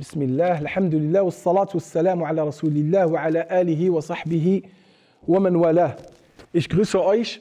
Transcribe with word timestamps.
بسم 0.00 0.22
الله 0.22 0.58
الحمد 0.58 0.94
لله 0.94 1.22
والصلاة 1.22 1.68
والسلام 1.74 2.22
على 2.24 2.42
رسول 2.42 2.72
الله 2.72 3.06
وعلى 3.06 3.46
آله 3.50 3.90
وصحبه 3.90 4.62
ومن 5.28 5.56
والاه. 5.56 5.96
Ich 6.52 6.68
grüße 6.68 7.04
euch 7.04 7.40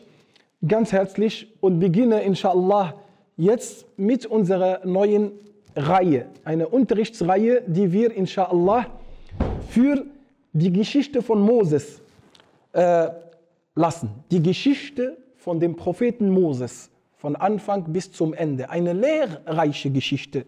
ganz 0.68 0.92
herzlich 0.92 1.48
und 1.62 1.80
beginne 1.80 2.22
inshallah 2.22 2.94
jetzt 3.38 3.88
mit 3.98 4.28
unserer 4.28 4.86
neuen 4.86 5.32
Reihe, 5.76 6.28
eine 6.46 6.68
Unterrichtsreihe, 6.68 7.64
die 7.66 7.92
wir 7.92 8.16
inshallah 8.16 8.86
für 9.70 10.06
die 10.54 10.72
Geschichte 10.72 11.24
von 11.24 11.42
Moses 11.42 12.02
äh, 12.74 13.08
lassen. 13.74 14.12
Die 14.30 14.44
Geschichte 14.44 15.18
von 15.38 15.60
dem 15.60 15.76
Propheten 15.76 16.30
Moses, 16.30 16.92
von 17.16 17.36
Anfang 17.36 17.92
bis 17.92 18.12
zum 18.12 18.36
Ende. 18.36 18.70
Eine 18.70 18.94
lehrreiche 18.94 19.90
Geschichte. 19.90 20.46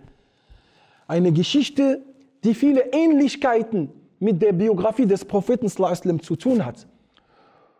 eine 1.11 1.33
Geschichte, 1.33 2.05
die 2.45 2.55
viele 2.55 2.93
Ähnlichkeiten 2.93 3.91
mit 4.21 4.41
der 4.41 4.53
Biografie 4.53 5.07
des 5.07 5.25
Propheten 5.25 5.69
sallam, 5.69 6.23
zu 6.23 6.37
tun 6.37 6.65
hat. 6.65 6.87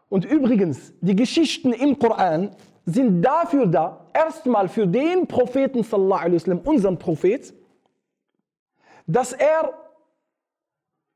Und 0.09 0.25
übrigens, 0.25 0.93
die 1.01 1.15
Geschichten 1.15 1.73
im 1.73 1.97
Koran 1.97 2.57
sind 2.87 3.23
dafür 3.23 3.67
da, 3.67 4.05
erstmal 4.13 4.69
für 4.69 4.85
den 4.85 5.29
Propheten, 5.29 5.85
sallam, 5.85 6.59
unseren 6.65 6.99
Prophet, 6.99 7.55
dass 9.07 9.33
er 9.33 9.75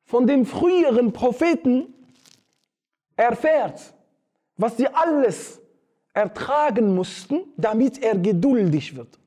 von 0.04 0.24
den 0.24 0.46
früheren 0.46 1.12
Propheten 1.12 1.94
erfährt, 3.16 3.92
was 4.56 4.76
sie 4.76 4.86
alles 4.86 5.60
ertragen 6.12 6.94
mussten, 6.94 7.40
damit 7.56 8.00
er 8.00 8.16
geduldig 8.16 8.94
wird. 8.94 9.18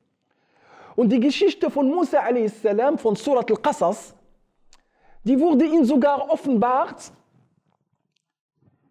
Und 0.98 1.10
die 1.10 1.20
Geschichte 1.20 1.70
von 1.70 1.88
Musa 1.88 2.18
a.s. 2.18 2.54
von 3.00 3.14
Surat 3.14 3.48
al-Qasas, 3.48 4.16
die 5.22 5.38
wurde 5.38 5.64
ihm 5.64 5.84
sogar 5.84 6.28
offenbart, 6.28 7.12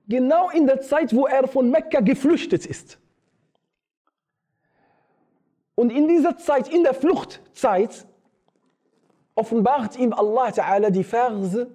genau 0.08 0.50
in 0.52 0.66
der 0.66 0.80
Zeit, 0.80 1.14
wo 1.14 1.28
er 1.28 1.50
von 1.50 1.70
Mekka 1.70 2.00
geflüchtet 2.00 2.66
ist. 2.66 2.98
Und 5.76 5.90
in 5.90 6.08
dieser 6.08 6.38
Zeit, 6.38 6.70
in 6.70 6.84
der 6.84 6.94
Fluchtzeit, 6.94 8.06
offenbart 9.36 10.00
ihm 10.00 10.14
Allah 10.14 10.48
Ta'ala 10.48 10.90
die 10.90 11.04
Verse 11.04 11.70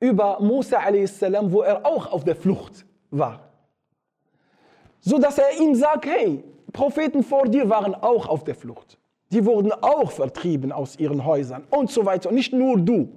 über 0.00 0.40
Musa 0.40 0.78
a.s., 0.78 1.20
wo 1.20 1.60
er 1.60 1.84
auch 1.84 2.10
auf 2.10 2.24
der 2.24 2.36
Flucht 2.36 2.86
war. 3.10 3.52
So 5.00 5.18
dass 5.18 5.36
er 5.36 5.60
ihm 5.60 5.74
sagt, 5.74 6.06
hey, 6.06 6.42
Propheten 6.72 7.22
vor 7.22 7.44
dir 7.44 7.68
waren 7.68 7.94
auch 7.94 8.28
auf 8.28 8.42
der 8.42 8.54
Flucht. 8.54 8.96
Die 9.30 9.44
wurden 9.44 9.72
auch 9.72 10.10
vertrieben 10.10 10.72
aus 10.72 10.98
ihren 10.98 11.24
Häusern 11.24 11.64
und 11.70 11.90
so 11.90 12.04
weiter. 12.04 12.28
Und 12.28 12.36
nicht 12.36 12.52
nur 12.52 12.78
du. 12.78 13.08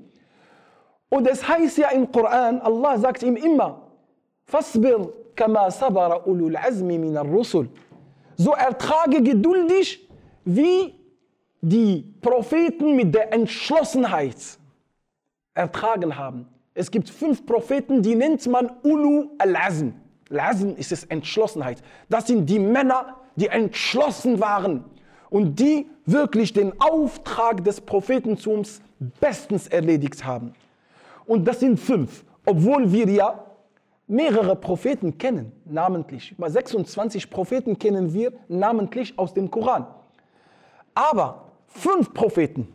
Und 1.10 1.28
es 1.28 1.48
heißt 1.48 1.78
ja 1.78 1.90
im 1.90 2.12
Koran, 2.12 2.60
Allah 2.62 2.98
sagt 2.98 3.24
ihm 3.24 3.36
immer, 3.36 3.82
Fasbir 4.46 5.12
kama 5.36 5.70
sabara 5.70 6.26
ulul 6.26 6.56
azmi 6.56 6.98
min 6.98 7.16
rusul 7.18 7.70
So 8.38 8.54
ertrage 8.54 9.22
geduldig, 9.22 10.08
wie 10.46 10.96
die 11.62 12.14
Propheten 12.22 12.96
mit 12.96 13.14
der 13.14 13.34
Entschlossenheit 13.34 14.38
ertragen 15.54 16.16
haben. 16.16 16.48
Es 16.74 16.90
gibt 16.90 17.10
fünf 17.10 17.46
Propheten, 17.46 18.02
die 18.02 18.16
nennt 18.16 18.48
man 18.48 18.72
Ulu 18.84 19.32
al-Azm. 19.38 19.92
Al-Azm 20.32 20.70
ist 20.78 20.92
es 20.92 21.04
Entschlossenheit. 21.06 21.82
Das 22.08 22.28
sind 22.28 22.50
die 22.50 22.60
Männer, 22.60 23.18
die 23.36 23.48
entschlossen 23.48 24.40
waren 24.40 24.86
und 25.30 25.60
die 25.60 25.88
wirklich 26.06 26.54
den 26.54 26.80
Auftrag 26.80 27.64
des 27.64 27.82
Prophetentums 27.82 28.82
bestens 29.20 29.68
erledigt 29.68 30.24
haben. 30.26 30.54
Und 31.26 31.46
das 31.46 31.60
sind 31.60 31.80
fünf, 31.80 32.24
obwohl 32.46 32.92
wir 32.92 33.08
ja 33.10 33.46
mehrere 34.08 34.56
Propheten 34.56 35.18
kennen, 35.18 35.52
namentlich. 35.66 36.32
Über 36.32 36.50
26 36.50 37.30
Propheten 37.30 37.78
kennen 37.78 38.12
wir 38.12 38.34
namentlich 38.48 39.18
aus 39.18 39.34
dem 39.34 39.52
Koran. 39.52 39.86
Aber 40.96 41.52
fünf 41.68 42.12
Propheten 42.14 42.74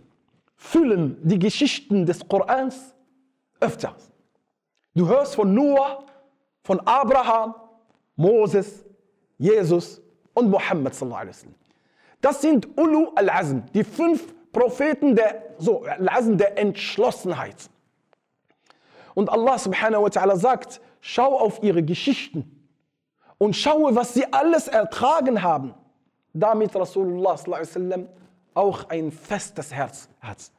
füllen 0.57 1.19
die 1.23 1.39
Geschichten 1.39 2.07
des 2.07 2.27
Korans 2.27 2.95
öfter. 3.61 3.97
Du 4.95 5.09
hörst 5.09 5.35
von 5.35 5.53
Noah, 5.53 6.05
von 6.63 6.79
Abraham, 6.87 7.55
Moses, 8.15 8.85
Jesus 9.37 10.01
und 10.33 10.49
Muhammad 10.51 10.95
sallallahu 10.95 11.21
alaihi 11.21 11.37
wasallam. 11.37 11.64
Das 12.25 12.41
sind 12.41 12.79
Ulu 12.79 13.11
al-Azm, 13.17 13.59
die 13.75 13.85
fünf 13.85 14.35
Propheten 14.51 15.15
der, 15.15 15.43
so, 15.59 15.83
al-Azm 15.83 16.39
der 16.39 16.57
Entschlossenheit. 16.57 17.69
Und 19.13 19.29
Allah 19.29 19.59
subhanahu 19.59 20.05
wa 20.05 20.09
ta'ala 20.09 20.39
sagt, 20.39 20.81
schau 21.03 21.39
auf 21.39 21.63
ihre 21.63 21.83
Geschichten 21.83 22.67
und 23.37 23.55
schaue, 23.55 23.95
was 23.95 24.15
sie 24.15 24.25
alles 24.33 24.69
ertragen 24.69 25.43
haben, 25.43 25.75
damit 26.33 26.75
Rasulullah 26.75 27.37
wasallam 27.47 28.09
auch 28.55 28.89
ein 28.89 29.13
festes 29.13 29.71
Herz 29.71 30.09
hat. 30.23 30.51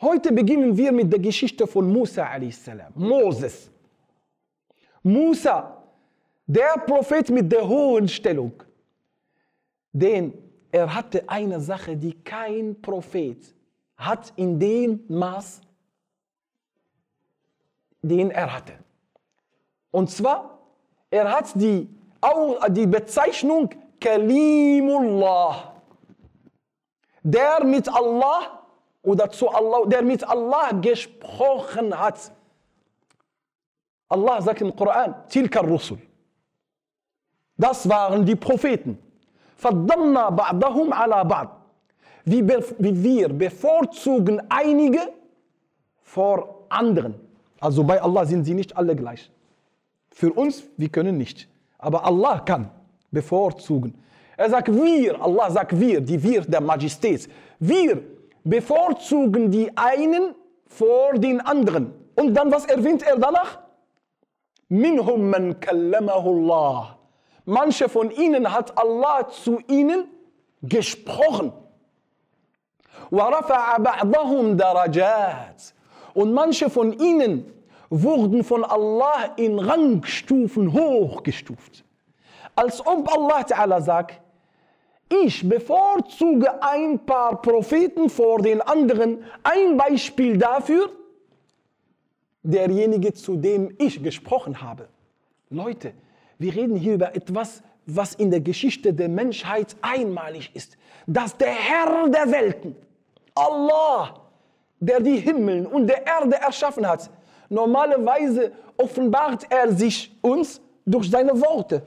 Heute 0.00 0.30
beginnen 0.30 0.76
wir 0.76 0.92
mit 0.92 1.12
der 1.12 1.18
Geschichte 1.18 1.66
von 1.66 1.92
Musa 1.92 2.24
a.s. 2.24 2.70
Moses. 2.94 3.68
Musa, 5.02 5.82
der 6.46 6.74
Prophet 6.86 7.30
mit 7.30 7.50
der 7.50 7.66
hohen 7.66 8.06
Stellung, 8.06 8.62
den 9.92 10.43
er 10.74 10.92
hatte 10.92 11.28
eine 11.28 11.60
Sache, 11.60 11.96
die 11.96 12.14
kein 12.24 12.82
Prophet 12.82 13.54
hat 13.96 14.32
in 14.34 14.58
dem 14.58 15.04
Maß, 15.06 15.60
den 18.02 18.32
er 18.32 18.52
hatte. 18.52 18.72
Und 19.92 20.10
zwar, 20.10 20.58
er 21.10 21.30
hat 21.30 21.54
die, 21.54 21.88
die 22.70 22.86
Bezeichnung 22.88 23.70
Kalimullah, 24.00 25.74
der 27.22 27.64
mit 27.64 27.88
Allah 27.88 28.64
oder 29.00 29.30
zu 29.30 29.48
Allah, 29.48 29.86
der 29.86 30.02
mit 30.02 30.24
Allah 30.24 30.72
gesprochen 30.72 31.96
hat. 31.96 32.32
Allah 34.08 34.42
sagt 34.42 34.60
im 34.60 34.74
Koran, 34.74 35.14
Tilka 35.28 35.60
Rusul. 35.60 36.00
Das 37.56 37.88
waren 37.88 38.26
die 38.26 38.34
Propheten. 38.34 38.98
فَضَّلْنَا 39.57 40.29
بَعْضَهُمْ 40.29 40.93
عَلَى 40.93 41.23
بَعْض. 41.27 41.49
Wie, 42.25 42.47
wie 42.47 43.03
wir 43.03 43.29
bevorzugen 43.29 44.41
einige 44.49 45.01
vor 46.01 46.65
anderen. 46.69 47.15
Also 47.59 47.83
bei 47.83 48.01
Allah 48.01 48.25
sind 48.25 48.45
sie 48.45 48.53
nicht 48.53 48.75
alle 48.77 48.95
gleich. 48.95 49.31
Für 50.11 50.31
uns, 50.33 50.63
wir 50.77 50.89
können 50.89 51.17
nicht. 51.17 51.47
Aber 51.77 52.05
Allah 52.05 52.39
kann 52.39 52.71
bevorzugen. 53.11 53.93
Er 54.37 54.49
sagt 54.49 54.73
wir, 54.73 55.21
Allah 55.21 55.51
sagt 55.51 55.77
wir, 55.79 56.01
die 56.01 56.21
wir 56.21 56.41
der 56.41 56.61
Majestät. 56.61 57.29
Wir 57.59 58.01
bevorzugen 58.43 59.51
die 59.51 59.69
einen 59.75 60.35
vor 60.67 61.13
den 61.15 61.41
anderen. 61.41 61.93
Und 62.15 62.33
dann, 62.33 62.51
was 62.51 62.65
erwähnt 62.65 63.03
er 63.03 63.17
danach? 63.17 63.59
Minhum 64.69 65.29
man 65.29 65.59
kallamahu 65.59 66.29
Allah. 66.29 66.99
Manche 67.44 67.88
von 67.88 68.10
ihnen 68.10 68.52
hat 68.52 68.76
Allah 68.78 69.28
zu 69.28 69.58
ihnen 69.68 70.08
gesprochen. 70.62 71.52
Und 76.14 76.32
manche 76.32 76.70
von 76.70 76.92
ihnen 76.98 77.52
wurden 77.90 78.44
von 78.44 78.64
Allah 78.64 79.34
in 79.36 79.58
Rangstufen 79.58 80.72
hochgestuft. 80.72 81.84
Als 82.56 82.84
ob 82.86 83.12
Allah 83.12 83.40
Ta'ala 83.40 83.80
sagt, 83.80 84.20
ich 85.08 85.46
bevorzuge 85.46 86.62
ein 86.62 87.04
paar 87.04 87.42
Propheten 87.42 88.08
vor 88.08 88.40
den 88.40 88.60
anderen. 88.62 89.24
Ein 89.42 89.76
Beispiel 89.76 90.38
dafür, 90.38 90.90
derjenige, 92.42 93.12
zu 93.12 93.36
dem 93.36 93.74
ich 93.78 94.02
gesprochen 94.02 94.62
habe. 94.62 94.88
Leute, 95.50 95.92
wir 96.38 96.54
reden 96.54 96.76
hier 96.76 96.94
über 96.94 97.14
etwas, 97.14 97.62
was 97.86 98.14
in 98.14 98.30
der 98.30 98.40
Geschichte 98.40 98.92
der 98.92 99.08
Menschheit 99.08 99.76
einmalig 99.82 100.50
ist. 100.54 100.76
Dass 101.06 101.36
der 101.36 101.52
Herr 101.52 102.08
der 102.08 102.30
Welten, 102.30 102.76
Allah, 103.34 104.20
der 104.80 105.00
die 105.00 105.18
Himmel 105.18 105.66
und 105.66 105.86
der 105.86 106.06
Erde 106.06 106.36
erschaffen 106.36 106.86
hat, 106.86 107.10
normalerweise 107.48 108.52
offenbart 108.76 109.46
er 109.50 109.72
sich 109.72 110.16
uns 110.22 110.60
durch 110.84 111.10
seine 111.10 111.38
Worte, 111.40 111.82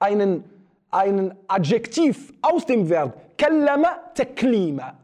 einen, 0.00 0.44
einen 0.90 1.32
Adjektiv 1.46 2.34
aus 2.42 2.66
dem 2.66 2.90
Verb 2.90 3.38
kallama 3.38 4.00
taklima. 4.14 4.94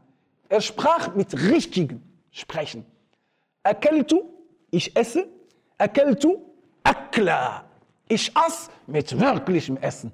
Er 0.49 0.59
sprach 0.59 1.15
mit 1.15 1.33
richtigem 1.33 2.01
Sprechen. 2.31 2.85
Akeltu, 3.63 4.23
ich 4.71 4.93
esse. 4.95 5.25
Akeltu, 5.77 6.37
akla. 6.83 7.63
Ich 8.09 8.35
aß 8.35 8.69
mit 8.85 9.17
wirklichem 9.17 9.77
Essen. 9.77 10.11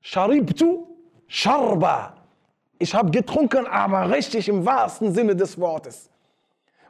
Sharibtu, 0.00 0.86
sharba. 1.26 2.14
Ich 2.78 2.94
habe 2.94 3.10
getrunken, 3.10 3.66
aber 3.66 4.10
richtig 4.10 4.48
im 4.48 4.64
wahrsten 4.64 5.12
Sinne 5.12 5.36
des 5.36 5.60
Wortes. 5.60 6.08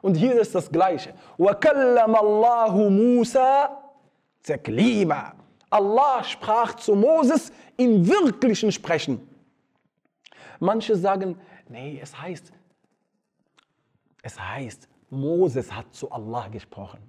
Und 0.02 0.14
hier 0.14 0.40
ist 0.40 0.54
das 0.54 0.70
Gleiche. 0.70 1.14
وَكَلَّمَ 1.38 2.14
اللَّهُ 2.16 2.90
مُوسَى 2.90 3.68
تَكْلِيمًا 4.44 5.32
Allah 5.70 6.22
sprach 6.22 6.74
zu 6.76 6.94
Moses 6.94 7.50
in 7.76 8.06
wirklichen 8.06 8.70
Sprechen. 8.70 9.20
Manche 10.60 10.96
sagen, 10.96 11.38
nee, 11.68 11.98
es 12.00 12.16
heißt, 12.16 12.52
es 14.22 14.40
heißt, 14.40 14.88
Moses 15.10 15.72
hat 15.72 15.92
zu 15.92 16.10
Allah 16.10 16.48
gesprochen. 16.48 17.00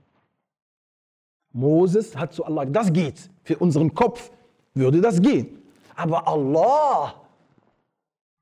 Moses 1.52 2.16
hat 2.16 2.34
zu 2.34 2.46
Allah, 2.46 2.66
das 2.66 2.92
geht. 2.92 3.30
Für 3.44 3.58
unseren 3.58 3.94
Kopf 3.94 4.32
würde 4.74 5.02
das 5.02 5.22
gehen. 5.22 5.64
Aber 5.96 6.28
Allah 6.28 7.16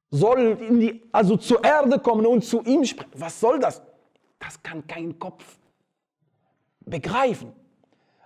soll 0.09 0.57
in 0.59 0.79
die, 0.79 1.01
also 1.11 1.37
zur 1.37 1.63
Erde 1.63 1.99
kommen 1.99 2.25
und 2.25 2.43
zu 2.43 2.61
ihm 2.63 2.83
sprechen. 2.83 3.11
Was 3.15 3.39
soll 3.39 3.59
das? 3.59 3.81
Das 4.49 4.61
kann 4.61 4.85
kein 4.87 5.17
Kopf 5.19 5.57
begreifen. 6.81 7.53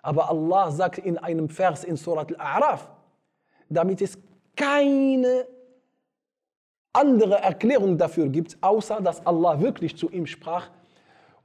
Aber 0.01 0.29
Allah 0.29 0.71
sagt 0.71 0.99
in 0.99 1.17
einem 1.17 1.49
Vers 1.49 1.83
in 1.83 1.97
Surat 1.97 2.31
Al-A'raf, 2.31 2.89
damit 3.69 4.01
es 4.01 4.17
keine 4.55 5.45
andere 6.93 7.35
Erklärung 7.35 7.97
dafür 7.97 8.27
gibt, 8.27 8.57
außer 8.61 9.01
dass 9.01 9.25
Allah 9.25 9.59
wirklich 9.59 9.95
zu 9.95 10.09
ihm 10.09 10.25
sprach, 10.25 10.69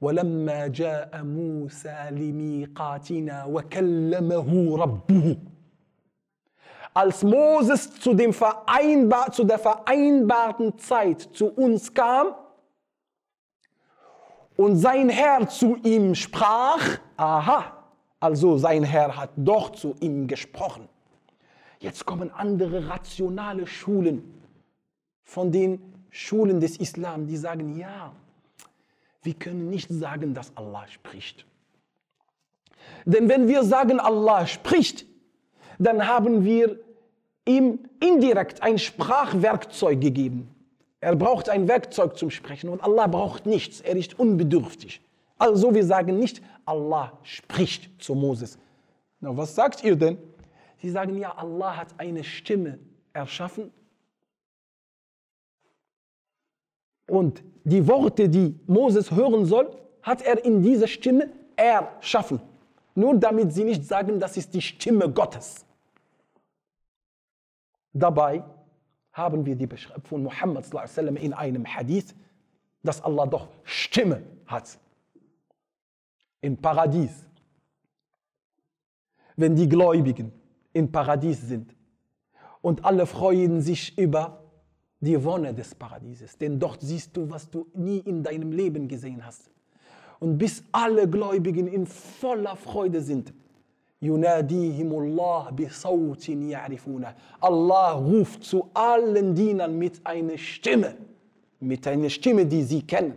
ولما 0.01 0.67
جاء 0.67 1.23
موسى 1.23 2.07
لميقاتنا 2.11 3.45
وكلمه 3.45 4.77
ربه 4.77 5.37
als 6.97 7.23
Moses 7.23 7.91
zu, 7.99 8.13
dem 8.13 8.31
Vereinbar 8.31 9.29
zu 9.31 9.43
der 9.43 9.59
vereinbarten 9.59 10.77
Zeit 10.77 11.21
zu 11.33 11.47
uns 11.47 11.93
kam 11.93 12.27
und 14.60 14.76
sein 14.76 15.08
Herr 15.08 15.48
zu 15.48 15.76
ihm 15.84 16.14
sprach, 16.14 16.98
aha, 17.16 17.82
also 18.20 18.58
sein 18.58 18.84
Herr 18.84 19.16
hat 19.16 19.30
doch 19.34 19.70
zu 19.70 19.94
ihm 20.00 20.26
gesprochen. 20.26 20.86
Jetzt 21.78 22.04
kommen 22.04 22.30
andere 22.30 22.86
rationale 22.90 23.66
Schulen 23.66 24.22
von 25.24 25.50
den 25.50 25.80
Schulen 26.10 26.60
des 26.60 26.76
Islam, 26.76 27.26
die 27.26 27.38
sagen, 27.38 27.78
ja, 27.78 28.12
wir 29.22 29.32
können 29.32 29.70
nicht 29.70 29.88
sagen, 29.88 30.34
dass 30.34 30.54
Allah 30.54 30.86
spricht. 30.88 31.46
Denn 33.06 33.30
wenn 33.30 33.48
wir 33.48 33.64
sagen, 33.64 33.98
Allah 33.98 34.46
spricht, 34.46 35.06
dann 35.78 36.06
haben 36.06 36.44
wir 36.44 36.78
ihm 37.46 37.78
indirekt 37.98 38.62
ein 38.62 38.76
Sprachwerkzeug 38.76 40.02
gegeben. 40.02 40.54
Er 41.00 41.16
braucht 41.16 41.48
ein 41.48 41.66
Werkzeug 41.66 42.18
zum 42.18 42.30
Sprechen 42.30 42.68
und 42.68 42.82
Allah 42.82 43.06
braucht 43.06 43.46
nichts. 43.46 43.80
Er 43.80 43.96
ist 43.96 44.18
unbedürftig. 44.18 45.00
Also 45.38 45.74
wir 45.74 45.84
sagen 45.84 46.18
nicht, 46.18 46.42
Allah 46.66 47.18
spricht 47.22 48.02
zu 48.02 48.14
Moses. 48.14 48.58
Na, 49.20 49.36
was 49.36 49.54
sagt 49.54 49.82
ihr 49.82 49.96
denn? 49.96 50.18
Sie 50.78 50.90
sagen 50.90 51.16
ja, 51.16 51.34
Allah 51.36 51.76
hat 51.76 51.88
eine 51.98 52.24
Stimme 52.24 52.78
erschaffen 53.12 53.72
und 57.10 57.42
die 57.64 57.86
Worte, 57.86 58.28
die 58.28 58.58
Moses 58.66 59.10
hören 59.10 59.44
soll, 59.44 59.76
hat 60.02 60.22
er 60.22 60.42
in 60.44 60.62
dieser 60.62 60.86
Stimme 60.86 61.28
erschaffen. 61.56 62.40
Nur 62.94 63.16
damit 63.16 63.52
sie 63.52 63.64
nicht 63.64 63.84
sagen, 63.84 64.20
das 64.20 64.36
ist 64.36 64.54
die 64.54 64.62
Stimme 64.62 65.10
Gottes. 65.10 65.66
Dabei 67.92 68.44
haben 69.12 69.44
wir 69.44 69.56
die 69.56 69.66
Beschreibung 69.66 70.04
von 70.04 70.22
Muhammad 70.22 70.66
in 71.16 71.32
einem 71.32 71.66
Hadith, 71.66 72.14
dass 72.82 73.02
Allah 73.02 73.26
doch 73.26 73.48
Stimme 73.64 74.22
hat. 74.46 74.78
Im 76.40 76.56
Paradies. 76.56 77.26
Wenn 79.36 79.54
die 79.56 79.68
Gläubigen 79.68 80.32
im 80.72 80.90
Paradies 80.90 81.40
sind 81.40 81.74
und 82.60 82.84
alle 82.84 83.06
freuen 83.06 83.60
sich 83.60 83.96
über 83.98 84.42
die 85.00 85.22
Wonne 85.24 85.54
des 85.54 85.74
Paradieses, 85.74 86.36
denn 86.36 86.58
dort 86.58 86.82
siehst 86.82 87.16
du, 87.16 87.28
was 87.30 87.48
du 87.48 87.66
nie 87.74 87.98
in 87.98 88.22
deinem 88.22 88.52
Leben 88.52 88.86
gesehen 88.86 89.24
hast. 89.24 89.50
Und 90.18 90.36
bis 90.36 90.62
alle 90.72 91.08
Gläubigen 91.08 91.66
in 91.66 91.86
voller 91.86 92.54
Freude 92.54 93.00
sind, 93.00 93.32
Yunadihimullah 94.00 95.52
bisautin 95.52 96.48
ya'rifuna. 96.48 97.14
Allah 97.40 97.92
ruft 97.92 98.44
zu 98.44 98.68
allen 98.72 99.34
Dienern 99.34 99.76
mit 99.78 100.00
einer 100.04 100.38
Stimme, 100.38 100.96
mit 101.60 101.86
einer 101.86 102.08
Stimme, 102.08 102.46
die 102.46 102.62
sie 102.62 102.82
kennen. 102.82 103.16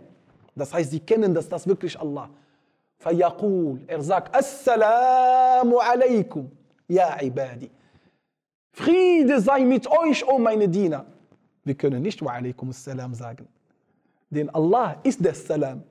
Das 0.55 0.73
heißt, 0.73 0.91
sie 0.91 0.99
kennen, 0.99 1.33
dass 1.33 1.47
das 1.47 1.65
wirklich 1.65 1.99
Allah. 1.99 2.29
Fayaqul, 2.97 3.81
er 3.87 4.01
sagt, 4.01 4.35
Assalamu 4.35 5.77
alaikum, 5.77 6.51
ya 6.87 7.21
ibadi. 7.21 7.69
Friede 8.73 9.39
sei 9.39 9.63
mit 9.65 9.87
euch, 9.87 10.25
o 10.27 10.33
oh 10.33 10.39
meine 10.39 10.67
Diener. 10.67 11.05
Wir 11.63 11.75
können 11.75 12.01
nicht 12.01 12.21
alaikum 12.21 12.69
assalam 12.69 13.13
sagen, 13.13 13.47
denn 14.29 14.49
Allah 14.49 14.97
ist 15.03 15.23
der 15.23 15.33
Salam. 15.33 15.83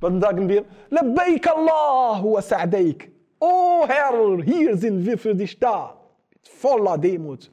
Dann 0.00 0.20
sagen 0.20 0.48
wir, 0.48 0.64
Allah 0.90 2.22
wa 2.24 2.40
sa'daik. 2.40 3.17
O 3.40 3.86
Herr, 3.86 4.42
hier 4.42 4.76
sind 4.76 5.06
wir 5.06 5.16
für 5.16 5.34
dich 5.34 5.58
da. 5.58 5.96
Mit 6.30 6.48
voller 6.48 6.98
Demut. 6.98 7.50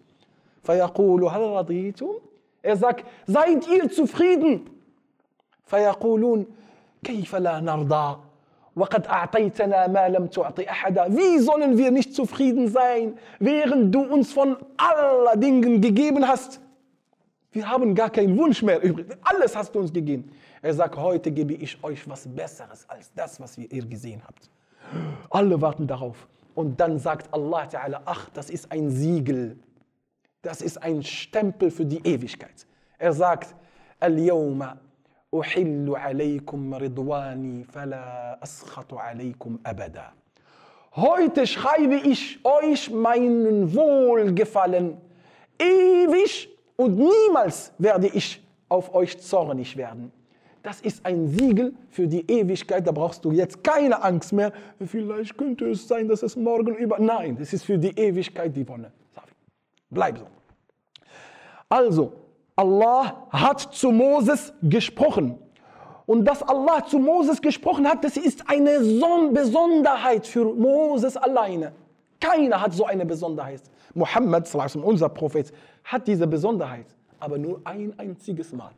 Er 2.62 2.78
sagt, 2.78 3.06
seid 3.28 3.68
ihr 3.68 3.92
zufrieden? 3.92 4.70
Wie 5.68 5.84
sollen 11.40 11.78
wir 11.78 11.92
nicht 11.92 12.16
zufrieden 12.16 12.68
sein, 12.68 13.18
während 13.40 13.94
du 13.94 14.02
uns 14.02 14.34
von 14.34 14.58
aller 14.78 15.38
Dingen 15.38 15.82
gegeben 15.82 16.28
hast? 16.28 16.60
Wir 17.52 17.70
haben 17.70 17.94
gar 17.96 18.10
keinen 18.10 18.38
Wunsch 18.38 18.62
mehr 18.64 18.84
übrig. 18.84 19.06
Alles 19.22 19.56
hast 19.56 19.76
du 19.76 19.80
uns 19.80 19.94
gegeben. 19.94 20.32
Er 20.62 20.74
sagt, 20.74 20.98
heute 20.98 21.32
gebe 21.32 21.54
ich 21.54 21.82
euch 21.84 22.10
was 22.10 22.28
Besseres 22.28 22.90
als 22.90 23.14
das, 23.14 23.40
was 23.40 23.58
ihr 23.58 23.86
gesehen 23.86 24.22
habt. 24.28 24.50
Alle 25.30 25.62
warten 25.62 25.88
darauf. 25.88 26.28
Und 26.54 26.80
dann 26.80 27.00
sagt 27.00 27.34
Allah 27.34 27.64
Ta'ala, 27.66 28.02
ach, 28.06 28.30
das 28.30 28.50
ist 28.50 28.72
ein 28.72 28.90
Siegel. 28.90 29.58
Das 30.42 30.62
ist 30.62 30.82
ein 30.82 31.04
Stempel 31.04 31.72
für 31.72 31.86
die 31.86 32.06
Ewigkeit. 32.08 32.66
Er 32.98 33.14
sagt, 33.14 33.56
Al-Yawma 34.00 34.78
uhillu 35.32 35.96
alaykum 35.96 36.74
ridwani 36.74 37.66
fala 37.66 38.38
askhatu 38.40 38.98
alaykum 38.98 39.60
abada. 39.64 40.14
Heute 40.96 41.46
schreibe 41.46 41.96
ich 41.96 42.40
euch 42.46 42.90
meinen 42.90 43.74
Wohlgefallen 43.76 44.98
ewig 45.60 46.50
und 46.78 46.98
niemals 46.98 47.74
werde 47.78 48.08
ich 48.08 48.42
auf 48.70 48.94
euch 48.94 49.20
zornig 49.20 49.76
werden. 49.76 50.12
Das 50.66 50.82
ist 50.82 51.06
ein 51.06 51.28
Siegel 51.28 51.76
für 51.92 52.08
die 52.08 52.26
Ewigkeit. 52.28 52.88
Da 52.88 52.92
brauchst 52.92 53.24
du 53.24 53.32
jetzt 53.32 53.64
keine 53.64 54.02
Angst 54.02 54.34
mehr. 54.34 54.52
Vielleicht 54.84 55.38
könnte 55.38 55.70
es 55.70 55.88
sein, 55.88 56.08
dass 56.08 56.24
es 56.24 56.36
morgen 56.36 56.74
über. 56.74 56.98
Nein, 56.98 57.38
es 57.40 57.54
ist 57.54 57.66
für 57.66 57.78
die 57.78 57.96
Ewigkeit 57.96 58.56
die 58.56 58.68
Wonne. 58.68 58.92
Bleib 59.92 60.18
so. 60.18 60.26
Also, 61.70 62.14
Allah 62.56 63.28
hat 63.30 63.60
zu 63.76 63.92
Moses 63.92 64.54
gesprochen. 64.64 65.38
Und 66.08 66.26
dass 66.26 66.42
Allah 66.42 66.84
zu 66.84 66.98
Moses 66.98 67.40
gesprochen 67.40 67.88
hat, 67.88 68.04
das 68.04 68.18
ist 68.18 68.50
eine 68.50 68.80
Besonderheit 69.32 70.26
für 70.26 70.46
Moses 70.52 71.16
alleine. 71.16 71.74
Keiner 72.20 72.60
hat 72.60 72.74
so 72.74 72.86
eine 72.86 73.06
Besonderheit. 73.06 73.62
Muhammad, 73.94 74.50
unser 74.82 75.10
Prophet, 75.10 75.54
hat 75.84 76.08
diese 76.08 76.26
Besonderheit, 76.26 76.88
aber 77.20 77.38
nur 77.38 77.62
ein 77.66 77.94
einziges 78.00 78.52
Mal. 78.52 78.72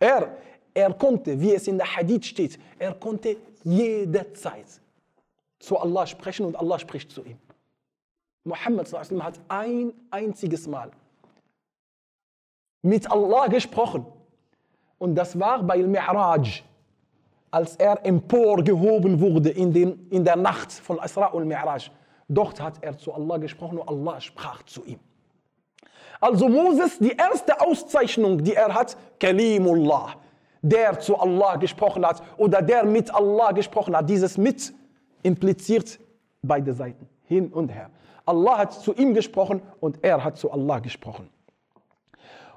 Er, 0.00 0.36
er 0.74 0.92
konnte, 0.94 1.40
wie 1.40 1.54
es 1.54 1.68
in 1.68 1.76
der 1.76 1.94
Hadith 1.94 2.24
steht, 2.24 2.58
er 2.78 2.94
konnte 2.94 3.36
jederzeit 3.62 4.80
zu 5.58 5.78
Allah 5.78 6.06
sprechen 6.06 6.46
und 6.46 6.56
Allah 6.56 6.78
spricht 6.78 7.12
zu 7.12 7.22
ihm. 7.24 7.38
Muhammad 8.44 8.90
hat 8.92 9.40
ein 9.48 9.92
einziges 10.10 10.66
Mal 10.66 10.90
mit 12.82 13.10
Allah 13.10 13.46
gesprochen. 13.48 14.06
Und 14.98 15.14
das 15.14 15.38
war 15.38 15.62
bei 15.62 15.78
Mi'raj, 15.78 16.62
als 17.50 17.76
er 17.76 18.04
emporgehoben 18.04 19.20
wurde 19.20 19.50
in, 19.50 19.72
den, 19.72 20.08
in 20.10 20.24
der 20.24 20.36
Nacht 20.36 20.72
von 20.72 20.98
Isra 20.98 21.26
und 21.26 21.46
Mi'raj. 21.46 21.90
Dort 22.28 22.60
hat 22.60 22.82
er 22.82 22.96
zu 22.96 23.12
Allah 23.12 23.36
gesprochen 23.36 23.78
und 23.78 23.88
Allah 23.88 24.20
sprach 24.20 24.62
zu 24.62 24.84
ihm. 24.84 25.00
Also 26.20 26.48
Moses, 26.48 26.98
die 26.98 27.12
erste 27.12 27.58
Auszeichnung, 27.60 28.44
die 28.44 28.54
er 28.54 28.74
hat, 28.74 28.96
Kalimullah, 29.18 30.14
der 30.60 31.00
zu 31.00 31.18
Allah 31.18 31.56
gesprochen 31.56 32.06
hat 32.06 32.22
oder 32.36 32.60
der 32.60 32.84
mit 32.84 33.12
Allah 33.14 33.52
gesprochen 33.52 33.96
hat. 33.96 34.08
Dieses 34.08 34.36
mit 34.36 34.72
impliziert 35.22 35.98
beide 36.42 36.74
Seiten, 36.74 37.08
hin 37.24 37.48
und 37.48 37.70
her. 37.70 37.90
Allah 38.26 38.58
hat 38.58 38.74
zu 38.74 38.94
ihm 38.94 39.14
gesprochen 39.14 39.62
und 39.80 39.98
er 40.02 40.22
hat 40.22 40.36
zu 40.36 40.52
Allah 40.52 40.78
gesprochen. 40.78 41.30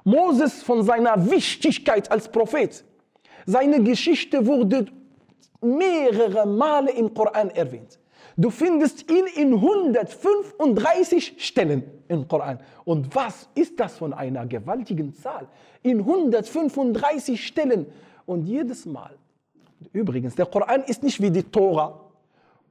Moses 0.04 0.62
von 0.62 0.82
seiner 0.82 1.30
Wichtigkeit 1.30 2.10
als 2.10 2.28
Prophet, 2.28 2.84
seine 3.46 3.82
Geschichte 3.82 4.46
wurde 4.46 4.86
mehrere 5.62 6.46
Male 6.46 6.90
im 6.92 7.14
Koran 7.14 7.48
erwähnt. 7.48 7.98
Du 8.36 8.50
findest 8.50 9.10
ihn 9.10 9.24
in 9.34 9.54
135 9.54 11.36
Stellen 11.38 11.93
im 12.08 12.26
Koran. 12.28 12.58
Und 12.84 13.14
was 13.14 13.48
ist 13.54 13.78
das 13.78 13.96
von 13.96 14.12
einer 14.12 14.46
gewaltigen 14.46 15.12
Zahl? 15.14 15.46
In 15.82 16.00
135 16.00 17.44
Stellen. 17.44 17.86
Und 18.26 18.46
jedes 18.46 18.86
Mal. 18.86 19.16
Übrigens, 19.92 20.34
der 20.34 20.46
Koran 20.46 20.82
ist 20.84 21.02
nicht 21.02 21.20
wie 21.20 21.30
die 21.30 21.42
Tora. 21.42 22.00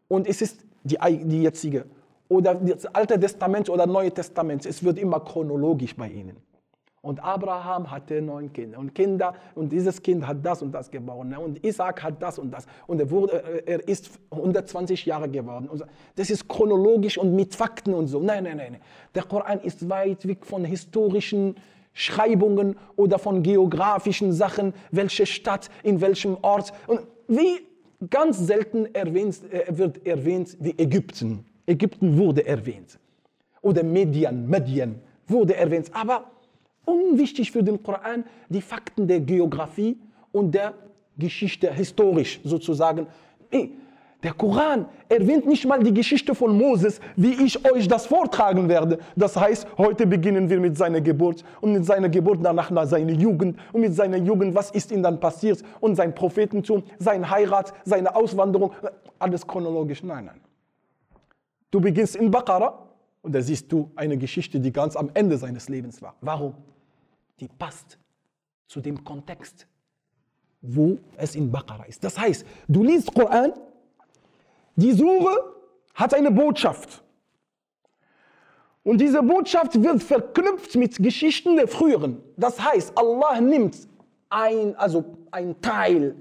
Und 0.08 0.28
es 0.28 0.42
ist 0.42 0.64
die, 0.84 0.98
die 1.26 1.44
jetzige. 1.44 1.86
Oder 2.28 2.56
das 2.56 2.86
Alte 2.88 3.20
Testament 3.20 3.70
oder 3.70 3.86
Neue 3.86 4.12
Testament. 4.12 4.66
Es 4.66 4.84
wird 4.84 4.98
immer 4.98 5.20
chronologisch 5.20 5.96
bei 5.96 6.10
ihnen. 6.10 6.38
Und 7.04 7.22
Abraham 7.22 7.92
hatte 7.92 8.22
neun 8.22 8.54
Kinder 8.54 8.80
und 8.80 8.96
Kinder 8.96 9.36
und 9.56 9.74
dieses 9.74 10.02
Kind 10.02 10.26
hat 10.26 10.38
das 10.42 10.62
und 10.62 10.72
das 10.72 10.90
geboren 10.90 11.28
ne? 11.28 11.38
und 11.38 11.62
Isaac 11.62 12.02
hat 12.02 12.22
das 12.22 12.40
und 12.40 12.50
das 12.50 12.66
und 12.88 12.98
er, 12.98 13.12
wurde, 13.12 13.44
äh, 13.44 13.74
er 13.74 13.88
ist 13.90 14.10
120 14.32 15.06
Jahre 15.06 15.28
geworden. 15.28 15.70
Das 16.16 16.30
ist 16.30 16.48
chronologisch 16.48 17.18
und 17.18 17.36
mit 17.36 17.56
Fakten 17.56 17.94
und 17.94 18.08
so. 18.08 18.22
Nein, 18.22 18.46
nein, 18.46 18.56
nein. 18.56 18.78
Der 19.14 19.24
Koran 19.24 19.60
ist 19.60 19.90
weit 19.90 20.26
weg 20.26 20.46
von 20.46 20.64
historischen 20.64 21.58
Schreibungen 21.92 22.78
oder 22.96 23.20
von 23.20 23.44
geografischen 23.44 24.32
Sachen, 24.32 24.74
welche 24.92 25.26
Stadt, 25.26 25.70
in 25.84 26.00
welchem 26.00 26.38
Ort. 26.42 26.72
Und 26.88 27.02
wie 27.28 27.68
ganz 28.10 28.38
selten 28.38 28.96
erwähnt, 28.96 29.42
äh, 29.52 29.78
wird 29.78 30.08
erwähnt 30.08 30.56
wie 30.62 30.74
Ägypten. 30.78 31.44
Ägypten 31.66 32.18
wurde 32.18 32.48
erwähnt. 32.48 32.98
Oder 33.62 33.84
Median, 33.84 34.48
Median 34.48 35.02
wurde 35.28 35.58
erwähnt. 35.58 35.92
Aber 35.94 36.32
unwichtig 36.86 37.52
für 37.52 37.64
den 37.64 37.82
Koran 37.82 38.24
die 38.50 38.62
Fakten 38.62 39.08
der 39.08 39.20
Geografie 39.20 39.98
und 40.32 40.54
der 40.54 40.74
Geschichte, 41.18 41.72
historisch 41.72 42.40
sozusagen. 42.44 43.08
Der 44.24 44.34
Koran 44.34 44.86
erwähnt 45.10 45.46
nicht 45.46 45.66
mal 45.66 45.84
die 45.84 45.94
Geschichte 45.94 46.34
von 46.34 46.58
Moses, 46.58 47.02
wie 47.18 47.34
ich 47.44 47.70
euch 47.70 47.90
das 47.90 48.06
vortragen 48.06 48.70
werde. 48.70 49.00
Das 49.18 49.36
heißt, 49.36 49.68
heute 49.78 50.08
beginnen 50.08 50.50
wir 50.50 50.62
mit 50.62 50.78
seiner 50.78 51.02
Geburt 51.02 51.44
und 51.60 51.74
mit 51.74 51.86
seiner 51.86 52.08
Geburt 52.08 52.40
danach 52.42 52.72
nach 52.72 52.88
seiner 52.88 53.12
Jugend 53.12 53.60
und 53.74 53.82
mit 53.82 53.94
seiner 53.94 54.18
Jugend, 54.18 54.56
was 54.56 54.72
ist 54.72 54.92
ihm 54.94 55.04
dann 55.04 55.20
passiert 55.20 55.62
und 55.82 55.96
sein 55.96 56.16
Prophetentum, 56.16 56.84
sein 57.00 57.30
Heirat, 57.30 57.74
seine 57.84 58.16
Auswanderung, 58.16 58.72
alles 59.20 59.46
chronologisch. 59.46 60.04
Nein, 60.04 60.26
nein. 60.26 60.40
Du 61.70 61.82
beginnst 61.82 62.16
in 62.16 62.32
Baqarah 62.32 62.80
und 63.22 63.36
da 63.36 63.42
siehst 63.42 63.70
du 63.72 63.92
eine 63.96 64.18
Geschichte, 64.18 64.60
die 64.60 64.72
ganz 64.72 64.96
am 64.96 65.12
Ende 65.14 65.38
seines 65.38 65.68
Lebens 65.68 66.02
war. 66.02 66.16
Warum? 66.22 66.54
Die 67.40 67.48
passt 67.48 67.98
zu 68.68 68.82
dem 68.82 69.04
Kontext, 69.04 69.68
wo 70.62 70.98
es 71.18 71.36
in 71.36 71.52
Baqarah 71.52 71.86
ist. 71.86 72.04
Das 72.04 72.18
heißt, 72.18 72.46
du 72.68 72.84
liest 72.84 73.14
Koran, 73.14 73.54
die 74.76 74.94
Sure 74.94 75.56
hat 75.94 76.14
eine 76.14 76.32
Botschaft. 76.32 77.04
Und 78.84 79.00
diese 79.00 79.22
Botschaft 79.22 79.82
wird 79.82 80.04
verknüpft 80.04 80.76
mit 80.76 80.98
Geschichten 80.98 81.56
der 81.56 81.68
früheren. 81.68 82.22
Das 82.36 82.60
heißt, 82.60 82.98
Allah 82.98 83.40
nimmt 83.40 83.88
ein, 84.30 84.76
also 84.76 85.06
ein 85.32 85.62
Teil 85.62 86.16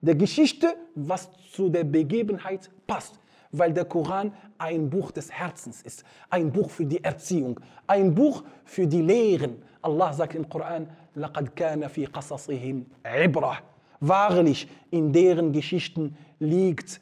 der 0.00 0.14
Geschichte, 0.14 0.74
was 0.94 1.30
zu 1.52 1.70
der 1.70 1.84
Begebenheit 1.84 2.70
passt 2.86 3.18
weil 3.53 3.73
der 3.73 3.85
Koran 3.85 4.33
ein 4.57 4.89
Buch 4.89 5.11
des 5.11 5.31
Herzens 5.31 5.81
ist, 5.81 6.03
ein 6.29 6.51
Buch 6.51 6.69
für 6.69 6.85
die 6.85 7.03
Erziehung, 7.03 7.59
ein 7.87 8.13
Buch 8.13 8.43
für 8.65 8.85
die 8.85 9.01
Lehren. 9.01 9.61
Allah 9.81 10.13
sagt 10.13 10.35
im 10.35 10.47
Koran, 10.47 10.87
لَقَدْ 11.15 11.49
كَانَ 11.55 11.87
فِي 11.89 12.07
قَصَصِهِمْ 12.07 12.83
عِبْرَةً 13.03 13.57
Wahrlich, 14.01 14.69
in 14.91 15.11
deren 15.11 15.51
Geschichten 15.51 16.15
liegt 16.39 17.01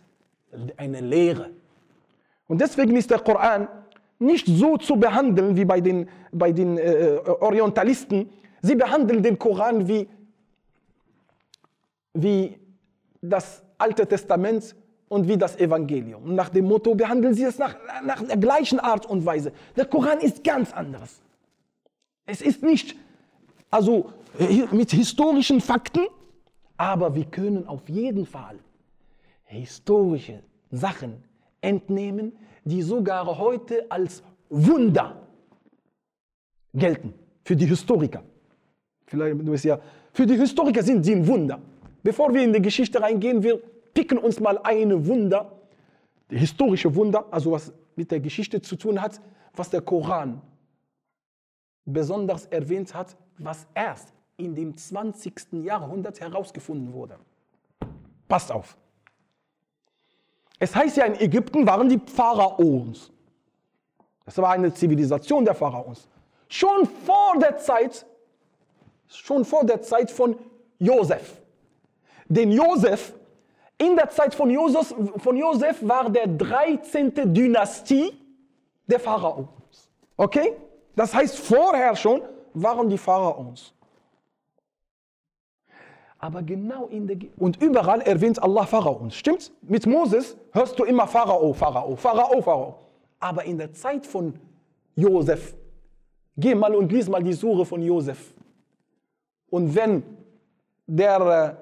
eine 0.78 1.02
Lehre. 1.02 1.52
Und 2.48 2.62
deswegen 2.62 2.96
ist 2.96 3.12
der 3.12 3.20
Koran 3.20 3.68
nicht 4.20 4.48
so 4.48 4.78
zu 4.78 4.96
behandeln 4.96 5.56
wie 5.56 5.66
bei 5.66 5.80
den, 5.80 6.10
bei 6.32 6.52
den 6.52 6.78
äh, 6.78 7.20
Orientalisten. 7.40 8.30
Sie 8.62 8.76
behandeln 8.76 9.22
den 9.22 9.38
Koran 9.38 9.88
wie, 9.88 10.08
wie 12.14 12.58
das 13.22 13.64
Alte 13.78 14.08
Testament 14.08 14.76
und 15.13 15.29
wie 15.29 15.37
das 15.37 15.59
Evangelium. 15.59 16.35
Nach 16.35 16.49
dem 16.49 16.65
Motto 16.65 16.95
behandeln 16.95 17.35
sie 17.35 17.45
es 17.45 17.59
nach, 17.59 17.77
nach 18.03 18.23
der 18.23 18.39
gleichen 18.39 18.81
Art 18.81 19.05
und 19.05 19.27
Weise. 19.27 19.53
Der 19.77 19.85
Koran 19.85 20.21
ist 20.21 20.43
ganz 20.43 20.73
anderes. 20.73 21.21
Es 22.25 22.41
ist 22.41 22.63
nicht 22.63 22.97
also 23.71 24.11
mit 24.71 24.91
historischen 24.91 25.61
Fakten, 25.61 26.07
aber 26.79 27.15
wir 27.15 27.27
können 27.27 27.69
auf 27.69 27.87
jeden 27.91 28.25
Fall 28.25 28.59
historische 29.45 30.43
Sachen 30.71 31.23
entnehmen, 31.61 32.33
die 32.65 32.81
sogar 32.81 33.27
heute 33.39 33.85
als 33.91 34.23
Wunder 34.49 35.21
gelten 36.73 37.13
für 37.45 37.55
die 37.55 37.67
Historiker. 37.67 38.23
Vielleicht, 39.07 39.39
du 39.39 39.53
weißt 39.53 39.65
ja, 39.67 39.79
für 40.11 40.25
die 40.25 40.39
Historiker 40.39 40.83
sind 40.83 41.05
sie 41.05 41.13
ein 41.13 41.27
Wunder. 41.27 41.61
Bevor 42.03 42.33
wir 42.33 42.43
in 42.43 42.53
die 42.55 42.63
Geschichte 42.63 43.01
reingehen, 43.01 43.43
wir 43.43 43.61
picken 43.95 44.19
uns 44.19 44.41
mal 44.41 44.59
eine 44.59 45.07
Wunder, 45.07 45.53
historische 46.29 46.95
Wunder, 46.95 47.27
also 47.31 47.53
was 47.53 47.73
mit 47.97 48.11
der 48.11 48.21
Geschichte 48.21 48.61
zu 48.63 48.77
tun 48.77 49.01
hat, 49.01 49.21
was 49.55 49.71
der 49.71 49.83
Koran 49.83 50.41
besonders 51.85 52.47
erwähnt 52.47 52.95
hat, 52.95 53.17
was 53.39 53.67
erst 53.75 54.13
in 54.37 54.55
dem 54.55 54.77
20. 54.77 55.65
Jahrhundert 55.65 56.21
herausgefunden 56.21 56.93
wurde. 56.93 57.19
Passt 58.29 58.51
auf. 58.51 58.77
Es 60.59 60.75
heißt 60.75 60.97
ja, 60.97 61.05
in 61.05 61.21
Ägypten 61.21 61.67
waren 61.67 61.89
die 61.89 61.99
Pharaons. 61.99 63.11
Das 64.25 64.39
war 64.39 64.53
eine 64.53 64.73
Zivilisation 64.73 65.45
der 65.45 65.55
Pharaons. 65.55 66.09
Schon 66.49 66.87
vor 67.05 67.39
der 67.41 67.59
Zeit, 67.59 68.07
schon 69.09 69.45
vor 69.45 69.65
der 69.65 69.83
Zeit 69.83 70.11
von 70.11 70.37
Josef. 70.79 71.43
Denn 72.29 72.53
Josef 72.53 73.13
in 73.83 73.97
der 73.97 74.09
Zeit 74.11 74.35
von 74.35 74.49
Josef, 74.51 74.95
von 75.17 75.37
Josef 75.37 75.77
war 75.83 76.09
der 76.09 76.27
13. 76.29 77.35
Dynastie 77.35 78.13
der 78.87 79.01
Pharaons. 79.01 79.91
Okay? 80.17 80.53
Das 80.95 81.15
heißt, 81.15 81.39
vorher 81.39 81.97
schon 81.97 82.23
waren 82.55 82.89
die 82.89 82.99
Pharaons. 82.99 83.73
Aber 86.19 86.43
genau 86.43 86.87
in 86.87 87.09
der 87.09 87.17
und 87.37 87.61
überall 87.61 88.01
erwähnt 88.03 88.41
Allah 88.41 88.65
Pharaons. 88.65 89.17
Stimmt's? 89.17 89.51
Mit 89.63 89.87
Moses 89.87 90.37
hörst 90.53 90.79
du 90.79 90.85
immer 90.85 91.09
Pharao, 91.09 91.53
Pharao, 91.53 91.97
Pharao, 91.97 92.41
Pharao. 92.41 92.79
Aber 93.19 93.45
in 93.45 93.59
der 93.59 93.73
Zeit 93.73 94.07
von 94.07 94.35
Josef, 94.95 95.55
geh 96.37 96.55
mal 96.55 96.75
und 96.77 96.93
lies 96.93 97.09
mal 97.09 97.23
die 97.23 97.33
Sure 97.33 97.67
von 97.67 97.83
Josef. 97.83 98.35
Und 99.51 99.75
wenn 99.75 100.05
der, 100.87 101.59
äh, 101.59 101.62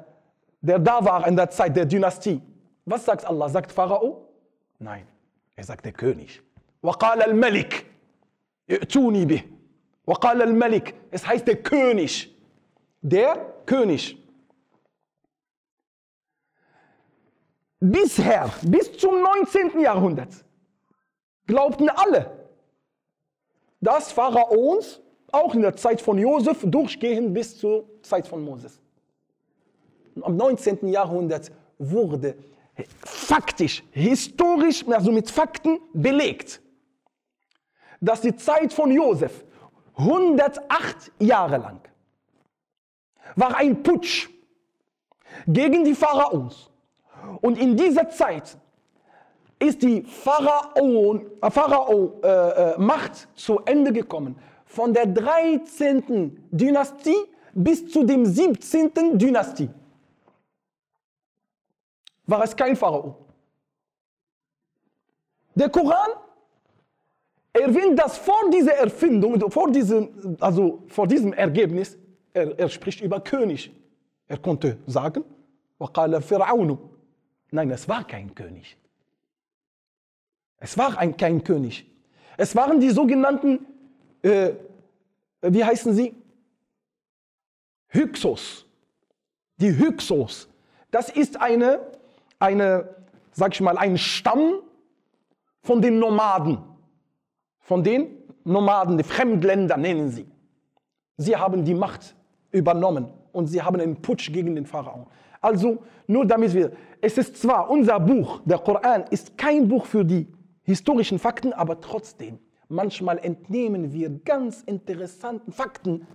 der 0.61 0.79
da 0.79 1.03
war 1.03 1.27
in 1.27 1.35
der 1.35 1.49
Zeit 1.49 1.75
der 1.75 1.85
Dynastie. 1.85 2.41
Was 2.85 3.05
sagt 3.05 3.25
Allah? 3.25 3.49
Sagt 3.49 3.71
Pharao? 3.71 4.27
Nein, 4.79 5.07
er 5.55 5.63
sagt 5.63 5.85
der 5.85 5.93
König. 5.93 6.41
وقال 6.83 7.23
الملك 7.23 7.85
ائتوني 8.69 9.25
به 9.25 9.43
وقال 10.07 10.41
الملك 10.41 10.93
es 11.11 11.25
heißt 11.27 11.47
der 11.47 11.63
König 11.63 12.29
der 13.01 13.37
König 13.65 14.17
bisher 17.79 18.51
bis 18.61 18.97
zum 18.97 19.21
19. 19.21 19.79
Jahrhundert 19.79 20.45
glaubten 21.47 21.89
alle 21.89 22.49
dass 23.81 24.11
Pharaons 24.11 25.01
auch 25.31 25.55
in 25.55 25.61
der 25.61 25.75
Zeit 25.75 26.01
von 26.01 26.17
Josef 26.19 26.63
durchgehen 26.65 27.33
bis 27.33 27.57
zur 27.57 27.89
Zeit 28.03 28.27
von 28.27 28.43
Moses 28.45 28.79
am 30.22 30.36
19. 30.36 30.88
Jahrhundert 30.88 31.50
wurde 31.78 32.36
faktisch, 33.04 33.82
historisch, 33.90 34.84
also 34.88 35.12
mit 35.12 35.30
Fakten 35.30 35.78
belegt, 35.92 36.60
dass 38.00 38.20
die 38.20 38.34
Zeit 38.34 38.72
von 38.72 38.90
Josef 38.90 39.44
108 39.96 41.12
Jahre 41.18 41.58
lang 41.58 41.80
war 43.36 43.56
ein 43.56 43.82
Putsch 43.82 44.28
gegen 45.46 45.84
die 45.84 45.94
Pharaons. 45.94 46.70
Und 47.40 47.58
in 47.58 47.76
dieser 47.76 48.08
Zeit 48.08 48.56
ist 49.58 49.82
die 49.82 50.02
Pharaon, 50.02 51.26
äh, 51.42 51.50
Pharao, 51.50 52.20
äh, 52.22 52.28
äh, 52.28 52.78
Macht 52.78 53.28
zu 53.34 53.60
Ende 53.60 53.92
gekommen. 53.92 54.36
Von 54.64 54.94
der 54.94 55.06
13. 55.06 56.48
Dynastie 56.50 57.16
bis 57.52 57.88
zu 57.90 58.04
dem 58.04 58.24
17. 58.24 59.18
Dynastie 59.18 59.68
war 62.26 62.44
es 62.44 62.54
kein 62.56 62.76
Pharao. 62.76 63.16
Der 65.54 65.68
Koran 65.68 66.10
erwähnt, 67.52 67.98
dass 67.98 68.16
vor 68.18 68.50
dieser 68.50 68.74
Erfindung, 68.74 69.50
vor 69.50 69.70
diesem, 69.70 70.36
also 70.40 70.84
vor 70.86 71.06
diesem 71.06 71.32
Ergebnis, 71.32 71.98
er, 72.32 72.58
er 72.58 72.68
spricht 72.68 73.00
über 73.00 73.20
König. 73.20 73.70
Er 74.28 74.38
konnte 74.38 74.78
sagen, 74.86 75.24
Nein, 77.52 77.70
es 77.70 77.88
war 77.88 78.06
kein 78.06 78.34
König. 78.34 78.76
Es 80.58 80.76
war 80.78 80.98
ein, 80.98 81.16
kein 81.16 81.42
König. 81.42 81.86
Es 82.36 82.54
waren 82.54 82.80
die 82.80 82.90
sogenannten, 82.90 83.66
äh, 84.22 84.52
wie 85.42 85.64
heißen 85.64 85.94
sie? 85.94 86.14
Hyksos. 87.88 88.66
Die 89.56 89.76
Hyksos. 89.76 90.48
Das 90.90 91.08
ist 91.08 91.40
eine 91.40 91.80
eine, 92.40 92.88
sag 93.32 93.54
ich 93.54 93.60
mal, 93.60 93.78
ein 93.78 93.96
Stamm 93.96 94.54
von 95.62 95.80
den 95.80 95.98
Nomaden. 95.98 96.58
Von 97.60 97.84
den 97.84 98.08
Nomaden, 98.44 98.98
die 98.98 99.04
Fremdländer 99.04 99.76
nennen 99.76 100.10
sie. 100.10 100.26
Sie 101.16 101.36
haben 101.36 101.64
die 101.64 101.74
Macht 101.74 102.16
übernommen 102.50 103.06
und 103.32 103.46
sie 103.46 103.62
haben 103.62 103.80
einen 103.80 104.00
Putsch 104.02 104.32
gegen 104.32 104.54
den 104.54 104.66
Pharao. 104.66 105.06
Also 105.40 105.78
nur 106.06 106.26
damit 106.26 106.52
wir, 106.54 106.72
es 107.00 107.16
ist 107.18 107.36
zwar 107.36 107.70
unser 107.70 108.00
Buch, 108.00 108.40
der 108.44 108.58
Koran 108.58 109.04
ist 109.10 109.38
kein 109.38 109.68
Buch 109.68 109.86
für 109.86 110.04
die 110.04 110.26
historischen 110.62 111.18
Fakten, 111.18 111.52
aber 111.52 111.80
trotzdem, 111.80 112.38
manchmal 112.68 113.18
entnehmen 113.18 113.92
wir 113.92 114.10
ganz 114.24 114.62
interessante 114.62 115.50
Fakten, 115.52 116.06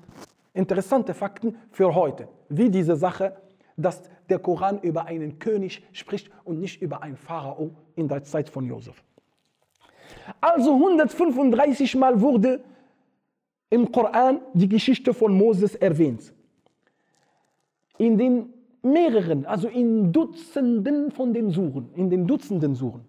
interessante 0.53 1.13
Fakten 1.13 1.55
für 1.71 1.93
heute, 1.93 2.27
wie 2.49 2.69
diese 2.69 2.95
Sache, 2.95 3.35
dass 3.77 4.09
der 4.29 4.39
Koran 4.39 4.79
über 4.81 5.05
einen 5.05 5.39
König 5.39 5.83
spricht 5.91 6.29
und 6.43 6.59
nicht 6.59 6.81
über 6.81 7.03
einen 7.03 7.17
Pharao 7.17 7.71
in 7.95 8.07
der 8.07 8.23
Zeit 8.23 8.49
von 8.49 8.65
Josef. 8.65 9.03
Also 10.41 10.73
135 10.73 11.95
Mal 11.95 12.19
wurde 12.21 12.63
im 13.69 13.91
Koran 13.91 14.39
die 14.53 14.69
Geschichte 14.69 15.13
von 15.13 15.35
Moses 15.37 15.75
erwähnt. 15.75 16.33
In 17.97 18.17
den 18.17 18.53
mehreren, 18.81 19.45
also 19.45 19.67
in 19.67 20.11
Dutzenden 20.11 21.11
von 21.11 21.33
den 21.33 21.49
Suren, 21.49 21.89
in 21.95 22.09
den 22.09 22.27
Dutzenden 22.27 22.75
Suren. 22.75 23.05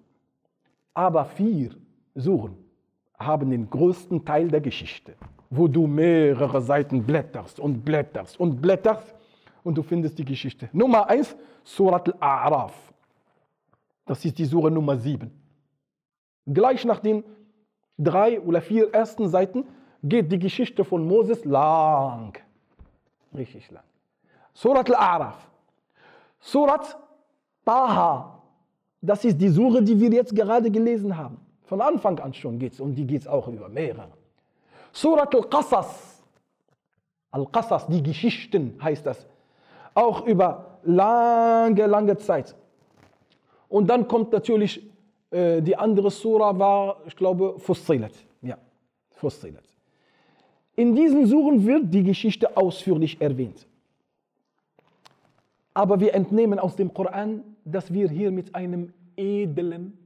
Aber 0.94 1.24
vier 1.24 1.70
Suren 2.14 2.56
haben 3.18 3.50
den 3.50 3.68
größten 3.68 4.24
Teil 4.24 4.48
der 4.48 4.60
Geschichte, 4.60 5.14
wo 5.50 5.68
du 5.68 5.86
mehrere 5.86 6.60
Seiten 6.62 7.02
blätterst 7.04 7.60
und 7.60 7.84
blätterst 7.84 8.40
und 8.40 8.60
blätterst 8.62 9.14
und 9.66 9.74
du 9.74 9.82
findest 9.82 10.16
die 10.16 10.24
Geschichte. 10.24 10.68
Nummer 10.72 11.08
1, 11.08 11.36
Surat 11.64 12.08
al-A'raf. 12.22 12.70
Das 14.06 14.24
ist 14.24 14.38
die 14.38 14.44
Sura 14.44 14.70
Nummer 14.70 14.96
7. 14.96 15.28
Gleich 16.46 16.84
nach 16.84 17.00
den 17.00 17.24
drei 17.98 18.40
oder 18.40 18.60
vier 18.60 18.94
ersten 18.94 19.28
Seiten 19.28 19.66
geht 20.04 20.30
die 20.30 20.38
Geschichte 20.38 20.84
von 20.84 21.04
Moses 21.04 21.44
lang. 21.44 22.38
Richtig 23.34 23.68
lang. 23.72 23.82
Surat 24.54 24.88
al-A'raf. 24.88 25.34
Surat 26.38 26.96
Taha. 27.64 28.40
Das 29.02 29.24
ist 29.24 29.36
die 29.36 29.48
Sure, 29.48 29.82
die 29.82 29.98
wir 29.98 30.10
jetzt 30.10 30.34
gerade 30.34 30.70
gelesen 30.70 31.16
haben. 31.16 31.38
Von 31.64 31.80
Anfang 31.80 32.20
an 32.20 32.32
schon 32.32 32.56
geht 32.60 32.74
es 32.74 32.80
und 32.80 32.94
die 32.94 33.04
geht 33.04 33.22
es 33.22 33.26
auch 33.26 33.48
über 33.48 33.68
mehrere. 33.68 34.12
Surat 34.92 35.34
al-Qasas. 35.34 36.22
Al-Qasas, 37.32 37.88
die 37.88 38.00
Geschichten 38.00 38.78
heißt 38.80 39.04
das 39.04 39.26
auch 39.96 40.26
über 40.26 40.78
lange, 40.84 41.86
lange 41.86 42.16
Zeit. 42.18 42.54
Und 43.68 43.88
dann 43.88 44.06
kommt 44.06 44.32
natürlich 44.32 44.88
äh, 45.30 45.60
die 45.62 45.76
andere 45.76 46.10
Sura 46.10 46.56
war, 46.58 47.00
ich 47.06 47.16
glaube, 47.16 47.58
Fussilat. 47.58 48.12
Ja, 48.42 48.58
Fussilat. 49.10 49.64
In 50.76 50.94
diesen 50.94 51.26
Suren 51.26 51.66
wird 51.66 51.92
die 51.92 52.02
Geschichte 52.02 52.56
ausführlich 52.56 53.20
erwähnt. 53.20 53.66
Aber 55.72 55.98
wir 56.00 56.14
entnehmen 56.14 56.58
aus 56.58 56.76
dem 56.76 56.92
Koran, 56.92 57.42
dass 57.64 57.92
wir 57.92 58.08
hier 58.08 58.30
mit 58.30 58.54
einem 58.54 58.92
edlen 59.16 59.98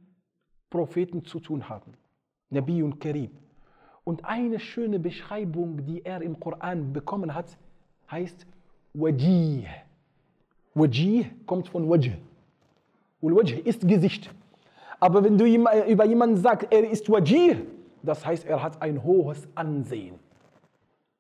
Propheten 0.70 1.24
zu 1.24 1.40
tun 1.40 1.68
haben. 1.68 1.92
Nabi 2.48 2.82
und 2.82 3.00
Karim. 3.00 3.30
Und 4.04 4.24
eine 4.24 4.58
schöne 4.58 4.98
Beschreibung, 4.98 5.84
die 5.84 6.04
er 6.04 6.22
im 6.22 6.38
Koran 6.38 6.92
bekommen 6.92 7.34
hat, 7.34 7.56
heißt 8.10 8.46
Wajih. 8.94 9.66
Wajih 10.74 11.26
kommt 11.46 11.68
von 11.68 11.88
Wajh. 11.88 12.12
Und 13.20 13.36
Wajh 13.36 13.60
ist 13.64 13.86
Gesicht. 13.86 14.30
Aber 14.98 15.24
wenn 15.24 15.38
du 15.38 15.44
über 15.46 16.04
jemanden 16.04 16.36
sagst, 16.36 16.68
er 16.70 16.90
ist 16.90 17.10
Wajih, 17.10 17.56
das 18.02 18.24
heißt, 18.24 18.46
er 18.46 18.62
hat 18.62 18.80
ein 18.82 19.02
hohes 19.02 19.48
Ansehen. 19.54 20.18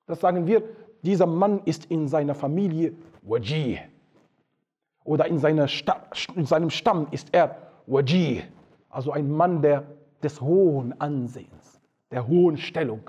Das 0.06 0.20
sagen 0.20 0.46
wir, 0.46 0.62
dieser 1.02 1.26
Mann 1.26 1.60
ist 1.64 1.86
in 1.86 2.08
seiner 2.08 2.34
Familie 2.34 2.92
Wajih. 3.22 3.78
Oder 5.04 5.26
in, 5.26 5.68
Sta 5.68 6.02
in 6.34 6.46
seinem 6.46 6.70
Stamm 6.70 7.06
ist 7.10 7.28
er 7.32 7.56
Wajih. 7.86 8.42
Also 8.90 9.12
ein 9.12 9.30
Mann 9.30 9.62
der, 9.62 9.84
des 10.22 10.40
hohen 10.40 10.98
Ansehens, 11.00 11.80
der 12.10 12.26
hohen 12.26 12.56
Stellung. 12.56 13.08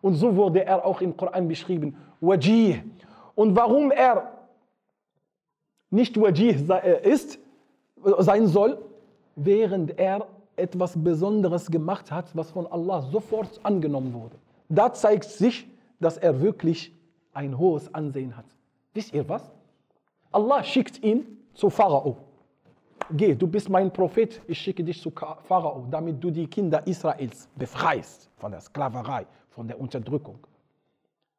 Und 0.00 0.14
so 0.14 0.36
wurde 0.36 0.64
er 0.64 0.84
auch 0.84 1.00
im 1.00 1.16
Koran 1.16 1.48
beschrieben, 1.48 1.96
Wajih. 2.20 2.82
Und 3.34 3.56
warum 3.56 3.90
er 3.90 4.32
nicht 5.90 6.20
Wajih 6.20 6.68
äh, 6.68 7.08
ist, 7.08 7.38
sein 8.18 8.46
soll, 8.46 8.78
während 9.36 9.98
er 9.98 10.26
etwas 10.56 10.94
Besonderes 10.96 11.70
gemacht 11.70 12.10
hat, 12.10 12.34
was 12.36 12.50
von 12.50 12.66
Allah 12.66 13.02
sofort 13.02 13.60
angenommen 13.62 14.12
wurde. 14.14 14.36
Da 14.68 14.92
zeigt 14.92 15.24
sich, 15.24 15.68
dass 16.00 16.16
er 16.16 16.40
wirklich 16.40 16.92
ein 17.32 17.58
hohes 17.58 17.92
Ansehen 17.94 18.36
hat. 18.36 18.44
Wisst 18.92 19.12
ihr 19.12 19.28
was? 19.28 19.50
Allah 20.30 20.62
schickt 20.62 21.02
ihn 21.02 21.38
zu 21.54 21.70
Pharao. 21.70 22.16
Geh, 23.10 23.34
du 23.34 23.46
bist 23.46 23.68
mein 23.68 23.92
Prophet, 23.92 24.40
ich 24.46 24.58
schicke 24.58 24.82
dich 24.82 25.00
zu 25.00 25.10
Pharao, 25.10 25.86
damit 25.90 26.22
du 26.22 26.30
die 26.30 26.46
Kinder 26.46 26.86
Israels 26.86 27.48
befreist 27.56 28.30
von 28.36 28.52
der 28.52 28.60
Sklaverei, 28.60 29.26
von 29.50 29.68
der 29.68 29.78
Unterdrückung. 29.78 30.38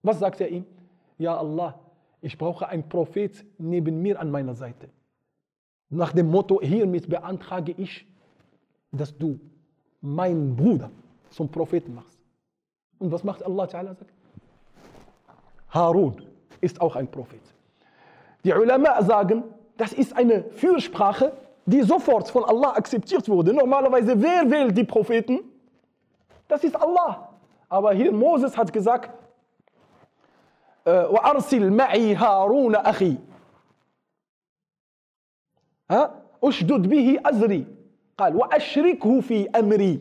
Was 0.03 0.19
sagt 0.19 0.41
er 0.41 0.49
ihm? 0.49 0.65
Ja 1.17 1.38
Allah, 1.38 1.79
ich 2.25 2.39
brauche 2.39 2.67
einen 2.67 2.89
Prophet 2.89 3.45
neben 3.59 4.01
mir 4.01 4.19
an 4.19 4.31
meiner 4.31 4.55
Seite. 4.55 4.89
Nach 5.89 6.11
dem 6.11 6.31
Motto, 6.31 6.59
hiermit 6.59 7.07
beantrage 7.07 7.71
ich, 7.77 8.07
dass 8.91 9.15
du 9.15 9.39
meinen 10.01 10.55
Bruder 10.55 10.89
zum 11.29 11.49
Propheten 11.49 11.93
machst. 11.93 12.17
Und 12.97 13.11
was 13.11 13.23
macht 13.23 13.43
Allah 13.43 13.65
Ta'ala? 13.65 13.95
Harun 15.69 16.15
ist 16.61 16.81
auch 16.81 16.95
ein 16.95 17.07
Prophet. 17.11 17.41
Die 18.43 18.53
Ulama 18.53 19.03
sagen, 19.03 19.43
das 19.77 19.93
ist 19.93 20.17
eine 20.17 20.45
Fürsprache, 20.45 21.31
die 21.67 21.83
sofort 21.83 22.27
von 22.31 22.43
Allah 22.43 22.71
akzeptiert 22.71 23.29
wurde. 23.29 23.53
Normalerweise, 23.53 24.19
wer 24.19 24.49
wählt 24.49 24.75
die 24.75 24.83
Propheten? 24.83 25.41
Das 26.47 26.63
ist 26.63 26.75
Allah. 26.75 27.29
Aber 27.69 27.93
hier 27.93 28.11
Moses 28.11 28.57
hat 28.57 28.73
gesagt, 28.73 29.11
وأرسل 30.87 31.70
معي 31.70 32.14
هارون 32.14 32.76
أخي 32.76 33.16
ها 35.90 36.22
اشدد 36.42 36.88
به 36.88 37.20
أزري 37.26 37.66
قال 38.18 38.37
وأشركه 38.37 39.20
في 39.20 39.50
أمري 39.50 40.00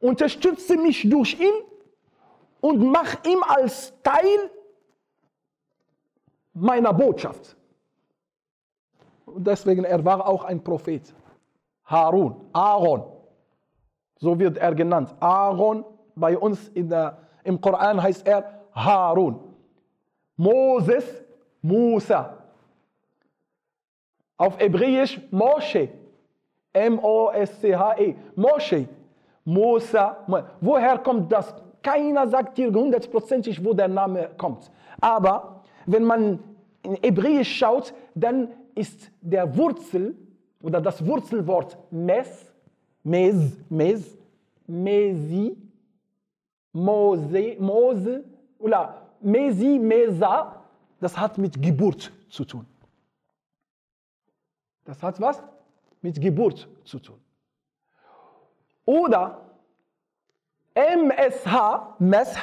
unterstütze 0.00 0.76
mich 0.76 1.08
durch 1.08 1.38
ihn 1.40 1.54
und 2.60 2.78
mach 2.90 3.24
ihm 3.24 3.42
als 3.42 3.92
Teil 4.02 4.50
meiner 6.52 6.92
Botschaft. 6.92 7.56
Und 9.26 9.46
deswegen, 9.46 9.84
er 9.84 10.04
war 10.04 10.26
auch 10.26 10.44
ein 10.44 10.62
Prophet. 10.62 11.14
Harun, 11.84 12.48
Aaron. 12.52 13.04
So 14.18 14.38
wird 14.38 14.58
er 14.58 14.74
genannt. 14.74 15.14
Aaron, 15.20 15.84
bei 16.14 16.36
uns 16.36 16.68
in 16.68 16.88
der, 16.88 17.18
im 17.44 17.60
Koran 17.60 18.02
heißt 18.02 18.26
er 18.26 18.61
Harun. 18.73 19.39
Moses, 20.37 21.05
Musa. 21.61 22.37
Auf 24.37 24.59
Hebräisch 24.59 25.19
Moshe. 25.31 25.89
M-O-S-C-H-E. 26.73 28.15
Moshe. 28.35 28.87
Musa. 29.45 30.17
Woher 30.59 30.97
kommt 30.99 31.31
das? 31.31 31.53
Keiner 31.81 32.27
sagt 32.27 32.57
dir 32.57 32.71
hundertprozentig, 32.71 33.63
wo 33.63 33.73
der 33.73 33.89
Name 33.89 34.29
kommt. 34.37 34.71
Aber 35.01 35.63
wenn 35.85 36.03
man 36.03 36.39
in 36.81 36.97
Hebräisch 37.01 37.57
schaut, 37.57 37.93
dann 38.15 38.49
ist 38.75 39.11
der 39.21 39.55
Wurzel 39.55 40.15
oder 40.61 40.81
das 40.81 41.05
Wurzelwort 41.05 41.77
Mes, 41.91 42.51
Mes, 43.03 43.57
Mes, 43.69 44.17
Mesi, 44.65 45.57
Mose, 46.71 47.55
Mose 47.59 48.23
oder 48.63 49.01
Mesi, 49.19 49.77
Mesa, 49.77 50.63
das 50.99 51.17
hat 51.17 51.37
mit 51.37 51.61
Geburt 51.61 52.11
zu 52.29 52.45
tun. 52.45 52.65
Das 54.85 55.03
hat 55.03 55.19
was? 55.19 55.43
Mit 56.01 56.19
Geburt 56.19 56.67
zu 56.85 56.99
tun. 56.99 57.19
Oder 58.85 59.41
MSH, 60.73 61.95
Mesh, 61.99 62.35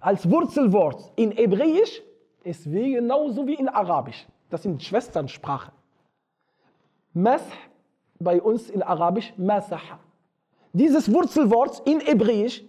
als 0.00 0.30
Wurzelwort 0.30 1.12
in 1.16 1.30
Hebräisch 1.30 2.02
ist 2.44 2.70
wie 2.70 2.92
genauso 2.92 3.46
wie 3.46 3.54
in 3.54 3.68
Arabisch. 3.68 4.26
Das 4.50 4.62
sind 4.62 4.82
Schwesternsprachen. 4.82 5.72
Mesh 7.14 7.42
bei 8.18 8.40
uns 8.42 8.68
in 8.68 8.82
Arabisch 8.82 9.32
Masaha. 9.36 9.98
Dieses 10.72 11.12
Wurzelwort 11.12 11.80
in 11.86 12.00
Hebräisch 12.00 12.62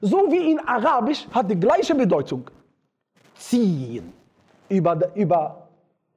so 0.00 0.30
wie 0.30 0.52
in 0.52 0.60
Arabisch 0.60 1.26
hat 1.30 1.50
die 1.50 1.58
gleiche 1.58 1.94
Bedeutung. 1.94 2.50
Ziehen. 3.34 4.12
Über, 4.68 4.98
über, 5.14 5.68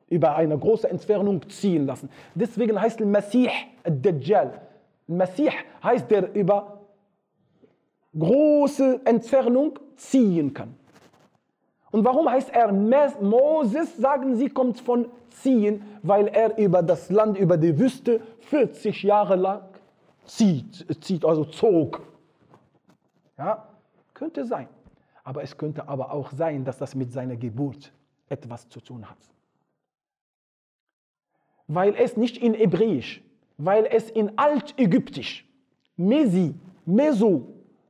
über 0.09 0.35
eine 0.35 0.57
große 0.57 0.89
Entfernung 0.89 1.47
ziehen 1.49 1.85
lassen. 1.85 2.09
Deswegen 2.35 2.79
heißt 2.79 2.99
el 3.01 3.07
Masih 3.07 3.49
Dajjal. 3.83 4.61
Masih 5.07 5.51
heißt 5.83 6.09
der 6.11 6.33
über 6.33 6.79
große 8.17 9.01
Entfernung 9.05 9.79
ziehen 9.95 10.53
kann. 10.53 10.75
Und 11.91 12.03
warum 12.05 12.29
heißt 12.29 12.49
er 12.51 12.71
Moses? 12.71 13.97
Sagen 13.97 14.35
sie, 14.35 14.49
kommt 14.49 14.79
von 14.79 15.07
ziehen, 15.29 15.83
weil 16.01 16.27
er 16.27 16.57
über 16.57 16.81
das 16.81 17.09
Land, 17.09 17.37
über 17.37 17.57
die 17.57 17.77
Wüste 17.77 18.21
40 18.41 19.03
Jahre 19.03 19.35
lang 19.35 19.61
zieht, 20.25 21.03
zieht 21.03 21.25
also 21.25 21.45
zog. 21.45 22.01
Ja, 23.37 23.67
könnte 24.13 24.45
sein. 24.45 24.67
Aber 25.23 25.43
es 25.43 25.57
könnte 25.57 25.87
aber 25.87 26.11
auch 26.11 26.31
sein, 26.31 26.65
dass 26.65 26.77
das 26.77 26.95
mit 26.95 27.11
seiner 27.11 27.35
Geburt 27.35 27.93
etwas 28.29 28.67
zu 28.69 28.81
tun 28.81 29.09
hat. 29.09 29.17
Weil 31.67 31.95
es 31.95 32.17
nicht 32.17 32.37
in 32.37 32.53
Hebräisch, 32.53 33.21
weil 33.57 33.85
es 33.85 34.09
in 34.09 34.37
Altägyptisch, 34.37 35.47
Mesi, 35.95 36.53
Meso, 36.85 37.47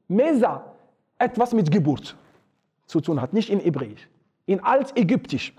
Mesa, 0.08 0.74
etwas 1.18 1.54
mit 1.54 1.72
Geburt 1.72 2.16
zu 2.86 3.02
tun 3.02 3.20
hat, 3.22 3.34
nicht 3.34 3.50
in 3.50 3.60
Hebräisch, 3.60 4.08
in 4.46 4.60
Altägyptisch. 4.60 5.54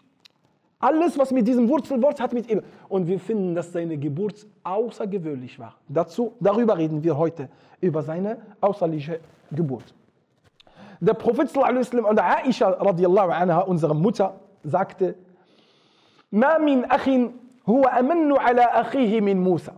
Alles, 0.79 1.19
was 1.19 1.33
mit 1.33 1.49
diesem 1.49 1.69
Wurzelwort 1.69 2.21
hat 2.21 2.35
mit 2.35 2.51
ihm. 2.51 2.61
Und 2.89 3.07
wir 3.07 3.19
finden, 3.19 3.55
dass 3.55 3.73
seine 3.73 3.97
Geburt 3.97 4.47
außergewöhnlich 4.65 5.59
war. 5.59 5.77
Dazu, 5.89 6.35
darüber 6.41 6.77
reden 6.77 7.03
wir 7.03 7.17
heute, 7.17 7.49
über 7.81 8.03
seine 8.03 8.37
außerliche 8.61 9.19
Geburt. 9.51 9.95
Der 11.05 11.13
Prophet 11.13 11.51
sallam, 11.51 12.07
und 12.07 12.19
Aisha 12.19 12.71
radiallahu 12.71 13.31
anha, 13.31 13.61
unsere 13.61 13.95
Mutter, 13.95 14.41
sagte, 14.63 15.17
Ma 16.31 16.59
min 16.59 16.85
achin 16.91 17.35
huwa 17.67 17.91
amannu 17.91 18.37
ala 18.37 18.75
akhihi 18.75 19.21
min 19.21 19.39
Musa. 19.39 19.75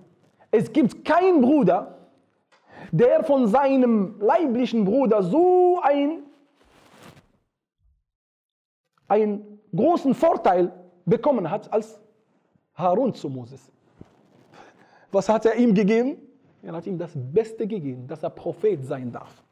Es 0.52 0.72
gibt 0.72 1.04
keinen 1.04 1.40
Bruder, 1.40 1.98
der 2.92 3.24
von 3.24 3.48
seinem 3.48 4.20
leiblichen 4.20 4.84
Bruder 4.84 5.24
so 5.24 5.80
ein, 5.82 6.22
einen 9.08 9.60
großen 9.74 10.14
Vorteil 10.14 10.72
bekommen 11.04 11.50
hat 11.50 11.72
als 11.72 12.00
Harun 12.74 13.12
zu 13.14 13.28
Moses. 13.28 13.72
Was 15.10 15.28
hat 15.28 15.44
er 15.44 15.56
ihm 15.56 15.74
gegeben? 15.74 16.18
Er 16.62 16.72
hat 16.72 16.86
ihm 16.86 16.98
das 16.98 17.10
Beste 17.14 17.66
gegeben, 17.66 18.06
dass 18.06 18.22
er 18.22 18.30
Prophet 18.30 18.84
sein 18.86 19.10
darf. 19.10 19.42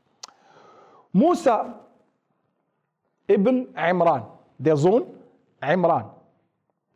Musa 1.15 1.79
ibn 3.29 3.69
Imran, 3.77 4.27
der 4.59 4.77
Sohn 4.77 5.05
Imran, 5.63 6.11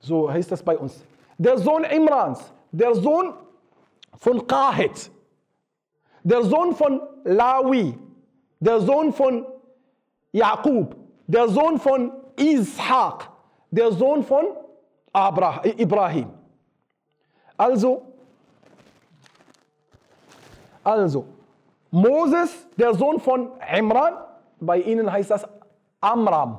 so 0.01 0.29
heißt 0.29 0.51
das 0.51 0.61
bei 0.61 0.77
uns. 0.77 1.05
Der 1.39 1.57
Sohn 1.57 1.85
Imrans, 1.85 2.53
der 2.73 2.97
Sohn 2.97 3.33
von 4.17 4.45
Qahet, 4.45 5.09
der 6.25 6.43
Sohn 6.43 6.75
von 6.75 7.01
Lawi, 7.23 7.97
der 8.59 8.81
Sohn 8.81 9.13
von 9.13 9.47
Jakob, 10.33 10.97
der 11.29 11.49
Sohn 11.49 11.79
von 11.79 12.13
Ishaq, 12.37 13.31
der 13.71 13.93
Sohn 13.93 14.25
von 14.25 14.47
Ibrahim. 15.77 16.31
Also, 17.57 18.03
also, 20.83 21.25
Moses, 21.91 22.67
der 22.77 22.95
Sohn 22.95 23.19
von 23.21 23.51
Imran, 23.77 24.15
bei 24.61 24.81
ihnen 24.81 25.11
heißt 25.11 25.31
das 25.31 25.47
Amram. 26.01 26.59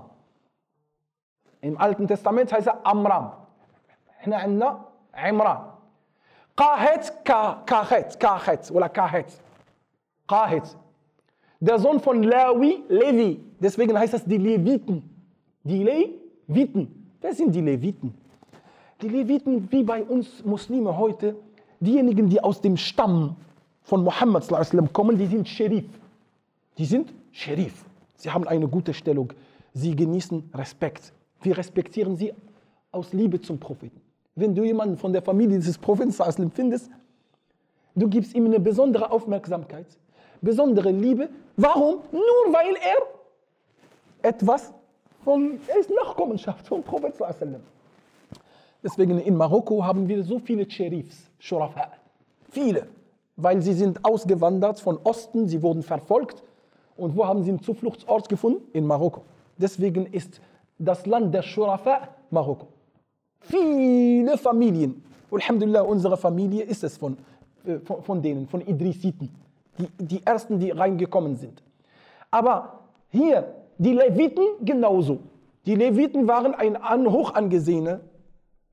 Im 1.62 1.78
Alten 1.78 2.08
Testament 2.08 2.52
heißt 2.52 2.68
er 2.68 2.86
Amram. 2.86 3.34
Imran. 4.26 5.66
Kahet, 6.56 7.14
Kahet, 7.24 8.20
Kahet 8.20 8.72
oder 8.72 8.90
Kahet. 8.90 9.28
Kahet. 10.28 10.78
Der 11.60 11.80
Sohn 11.80 12.00
von 12.00 12.24
Levi, 12.24 12.84
Levi. 12.88 13.44
Deswegen 13.60 13.98
heißt 13.98 14.14
das 14.14 14.26
die 14.26 14.38
Leviten. 14.38 15.04
Die 15.64 15.84
Leviten. 15.84 17.12
Wer 17.22 17.34
sind 17.34 17.54
die 17.54 17.62
Leviten? 17.62 18.14
Die 19.02 19.10
Leviten, 19.10 19.72
wie 19.72 19.84
bei 19.84 20.04
uns 20.04 20.44
Muslime 20.44 20.98
heute, 20.98 21.36
diejenigen, 21.80 22.30
die 22.30 22.42
aus 22.42 22.62
dem 22.62 22.78
Stamm 22.78 23.36
von 23.90 24.04
Muhammad 24.04 24.48
kommen, 24.94 25.18
die 25.18 25.26
sind 25.26 25.48
Scherif. 25.50 25.90
Die 26.78 26.86
sind 26.86 27.12
Scherif. 27.32 27.74
Sie 28.16 28.30
haben 28.30 28.48
eine 28.48 28.68
gute 28.68 28.94
Stellung. 28.94 29.34
Sie 29.74 29.96
genießen 29.96 30.52
Respekt. 30.54 31.12
Wir 31.42 31.58
respektieren 31.58 32.16
sie 32.16 32.32
aus 32.92 33.14
Liebe 33.14 33.42
zum 33.42 33.60
Propheten. 33.60 34.00
Wenn 34.36 34.54
du 34.54 34.64
jemanden 34.64 34.96
von 34.96 35.12
der 35.12 35.24
Familie 35.24 35.58
dieses 35.58 35.80
Propheten 35.80 36.52
findest, 36.52 36.92
du 37.96 38.08
gibst 38.08 38.36
ihm 38.36 38.46
eine 38.46 38.60
besondere 38.60 39.10
Aufmerksamkeit, 39.10 39.88
besondere 40.40 40.92
Liebe. 40.92 41.30
Warum? 41.58 42.02
Nur 42.12 42.54
weil 42.54 42.76
er 42.76 44.30
etwas 44.30 44.72
von, 45.24 45.60
er 45.68 45.80
ist 45.80 45.90
Nachkommenschaft 45.90 46.68
vom 46.68 46.84
Propheten. 46.84 47.56
Deswegen 48.84 49.18
in 49.18 49.36
Marokko 49.36 49.84
haben 49.84 50.08
wir 50.08 50.24
so 50.24 50.38
viele 50.38 50.70
Scherifs, 50.70 51.32
Shurafa. 51.40 51.92
Viele 52.52 52.88
weil 53.42 53.62
sie 53.62 53.74
sind 53.74 54.04
ausgewandert 54.06 54.80
von 54.80 54.98
Osten, 55.04 55.48
sie 55.48 55.62
wurden 55.62 55.84
verfolgt. 55.84 56.44
Und 56.98 57.16
wo 57.16 57.26
haben 57.26 57.44
sie 57.44 57.50
einen 57.50 57.62
Zufluchtsort 57.62 58.28
gefunden? 58.28 58.62
In 58.74 58.86
Marokko. 58.86 59.22
Deswegen 59.58 60.06
ist 60.06 60.42
das 60.78 61.06
Land 61.06 61.34
der 61.34 61.42
Shurafa 61.42 62.10
Marokko. 62.30 62.68
Viele 63.42 64.38
Familien, 64.38 65.04
Alhamdulillah, 65.32 65.82
unsere 65.82 66.18
Familie 66.18 66.64
ist 66.64 66.84
es 66.84 66.98
von, 66.98 67.18
äh, 67.66 67.80
von, 67.80 68.04
von 68.04 68.22
denen, 68.22 68.48
von 68.48 68.62
Idrisiten, 68.62 69.30
die, 69.78 69.88
die 69.98 70.26
ersten, 70.26 70.60
die 70.60 70.72
reingekommen 70.72 71.36
sind. 71.38 71.64
Aber 72.32 72.80
hier, 73.10 73.54
die 73.78 73.94
Leviten 73.94 74.44
genauso. 74.62 75.20
Die 75.66 75.76
Leviten 75.76 76.28
waren 76.28 76.54
ein 76.54 77.12
hoch 77.12 77.34
angesehener 77.34 78.02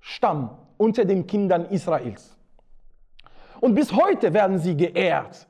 Stamm 0.00 0.50
unter 0.78 1.04
den 1.04 1.26
Kindern 1.26 1.66
Israels. 1.66 2.35
Und 3.60 3.74
bis 3.74 3.92
heute 3.92 4.32
werden 4.32 4.58
sie 4.58 4.76
geehrt. 4.76 5.46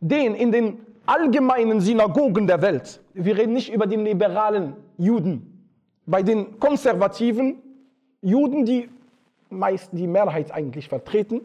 Den 0.00 0.34
in 0.34 0.52
den 0.52 0.78
allgemeinen 1.06 1.80
Synagogen 1.80 2.46
der 2.46 2.60
Welt, 2.62 3.00
wir 3.14 3.36
reden 3.36 3.54
nicht 3.54 3.72
über 3.72 3.86
den 3.86 4.04
liberalen 4.04 4.74
Juden, 4.96 5.66
bei 6.06 6.22
den 6.22 6.58
konservativen 6.58 7.56
Juden, 8.20 8.64
die 8.64 8.88
meist 9.50 9.90
die 9.92 10.06
Mehrheit 10.06 10.52
eigentlich 10.52 10.88
vertreten. 10.88 11.40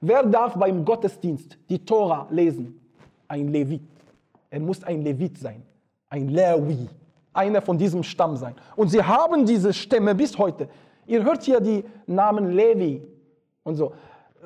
Wer 0.00 0.24
darf 0.24 0.54
beim 0.54 0.84
Gottesdienst 0.84 1.58
die 1.68 1.84
Tora 1.84 2.26
lesen? 2.30 2.80
Ein 3.28 3.48
Levit. 3.48 3.82
Er 4.50 4.60
muss 4.60 4.82
ein 4.84 5.02
Levit 5.02 5.38
sein, 5.38 5.62
ein 6.10 6.28
Lewi, 6.28 6.88
einer 7.32 7.62
von 7.62 7.78
diesem 7.78 8.02
Stamm 8.02 8.36
sein. 8.36 8.54
Und 8.76 8.88
sie 8.88 9.02
haben 9.02 9.46
diese 9.46 9.72
Stämme 9.72 10.14
bis 10.14 10.36
heute. 10.36 10.68
Ihr 11.06 11.22
hört 11.22 11.42
hier 11.42 11.60
die 11.60 11.84
Namen 12.06 12.52
Levi 12.52 13.02
und 13.62 13.76
so. 13.76 13.92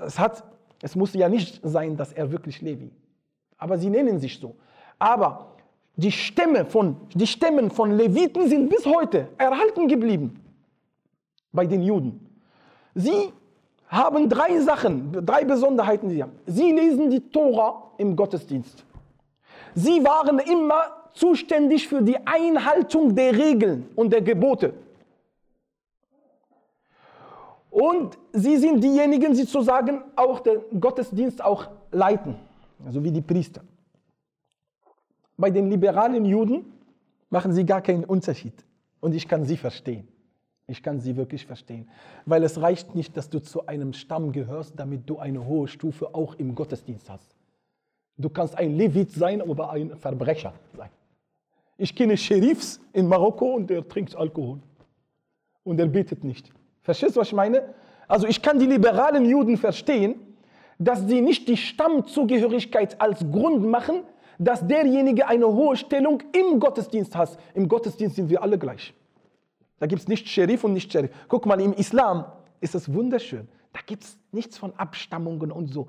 Es, 0.05 0.19
hat, 0.19 0.45
es 0.83 0.95
muss 0.95 1.15
ja 1.15 1.29
nicht 1.29 1.61
sein, 1.63 1.97
dass 1.97 2.13
er 2.13 2.31
wirklich 2.31 2.61
Levi. 2.61 2.91
Aber 3.57 3.79
sie 3.79 3.91
nennen 3.91 4.19
sich 4.19 4.39
so. 4.39 4.57
Aber 4.99 5.57
die 5.97 6.13
Stämme 6.13 6.67
von, 6.67 6.97
die 7.15 7.27
Stämmen 7.27 7.71
von 7.71 7.93
Leviten 7.93 8.49
sind 8.49 8.69
bis 8.69 8.85
heute 8.85 9.29
erhalten 9.39 9.89
geblieben 9.89 10.41
bei 11.53 11.67
den 11.67 11.83
Juden. 11.83 12.21
Sie 12.95 13.33
haben 13.89 14.29
drei 14.29 14.61
Sachen, 14.61 15.25
drei 15.25 15.45
Besonderheiten. 15.45 16.11
Sie, 16.11 16.23
haben. 16.23 16.33
sie 16.47 16.73
lesen 16.73 17.11
die 17.11 17.21
Tora 17.21 17.93
im 17.99 18.15
Gottesdienst. 18.15 18.85
Sie 19.75 20.03
waren 20.05 20.39
immer 20.39 20.83
zuständig 21.13 21.89
für 21.89 22.03
die 22.03 22.17
Einhaltung 22.27 23.15
der 23.15 23.37
Regeln 23.37 23.89
und 23.95 24.13
der 24.13 24.23
Gebote. 24.23 24.75
Und 27.77 28.17
sie 28.33 28.57
sind 28.57 28.83
diejenigen, 28.83 29.35
die 29.35 29.43
sozusagen 29.43 30.03
auch 30.17 30.41
den 30.41 30.81
Gottesdienst 30.81 31.45
auch 31.45 31.69
leiten, 31.93 32.35
also 32.87 33.05
wie 33.05 33.11
die 33.11 33.21
Priester. 33.21 33.61
Bei 35.37 35.51
den 35.51 35.69
liberalen 35.69 36.25
Juden 36.25 36.73
machen 37.29 37.53
sie 37.53 37.67
gar 37.67 37.83
keinen 37.83 38.05
Unterschied. 38.05 38.65
Und 39.01 39.15
ich 39.15 39.29
kann 39.29 39.45
sie 39.45 39.59
verstehen. 39.59 40.09
Ich 40.67 40.83
kann 40.83 41.01
sie 41.01 41.19
wirklich 41.19 41.45
verstehen. 41.45 41.91
Weil 42.25 42.45
es 42.45 42.59
reicht 42.59 42.95
nicht, 42.95 43.15
dass 43.15 43.29
du 43.29 43.41
zu 43.41 43.67
einem 43.67 43.93
Stamm 43.93 44.33
gehörst, 44.33 44.73
damit 44.77 45.07
du 45.11 45.19
eine 45.19 45.45
hohe 45.45 45.69
Stufe 45.69 46.15
auch 46.15 46.35
im 46.37 46.55
Gottesdienst 46.55 47.11
hast. 47.11 47.37
Du 48.17 48.31
kannst 48.31 48.57
ein 48.57 48.75
Levit 48.75 49.13
sein, 49.13 49.43
aber 49.43 49.69
ein 49.69 49.95
Verbrecher 49.99 50.55
sein. 50.75 50.89
Ich 51.77 51.95
kenne 51.95 52.17
Sheriffs 52.17 52.81
in 52.95 53.07
Marokko 53.07 53.55
und 53.55 53.69
der 53.69 53.87
trinkt 53.87 54.17
Alkohol. 54.17 54.61
Und 55.63 55.79
er 55.79 55.89
betet 55.89 56.25
nicht. 56.25 56.56
Verstehst 56.87 57.17
du, 57.17 57.21
was 57.21 57.27
ich 57.27 57.35
meine? 57.35 57.75
Also 58.07 58.29
ich 58.29 58.41
kann 58.41 58.61
die 58.61 58.67
liberalen 58.67 59.25
Juden 59.25 59.57
verstehen, 59.57 60.15
dass 60.79 61.01
sie 61.01 61.21
nicht 61.21 61.49
die 61.49 61.57
Stammzugehörigkeit 61.57 63.01
als 63.01 63.29
Grund 63.29 63.67
machen, 63.67 64.05
dass 64.39 64.65
derjenige 64.65 65.27
eine 65.27 65.49
hohe 65.49 65.77
Stellung 65.77 66.23
im 66.31 66.61
Gottesdienst 66.61 67.17
hat. 67.17 67.39
Im 67.55 67.67
Gottesdienst 67.69 68.15
sind 68.15 68.31
wir 68.31 68.41
alle 68.41 68.57
gleich. 68.57 68.95
Da 69.81 69.87
gibt 69.87 70.03
es 70.03 70.07
nicht 70.07 70.29
Sheriff 70.29 70.63
und 70.63 70.75
nicht 70.75 70.93
Sheriff. 70.93 71.11
Guck 71.27 71.45
mal, 71.45 71.61
im 71.61 71.73
Islam 71.73 72.25
ist 72.61 72.77
es 72.77 72.93
wunderschön. 72.95 73.49
Da 73.73 73.81
gibt 73.85 74.05
es 74.05 74.17
nichts 74.31 74.57
von 74.57 74.73
Abstammungen 74.77 75.51
und 75.51 75.75
so. 75.75 75.89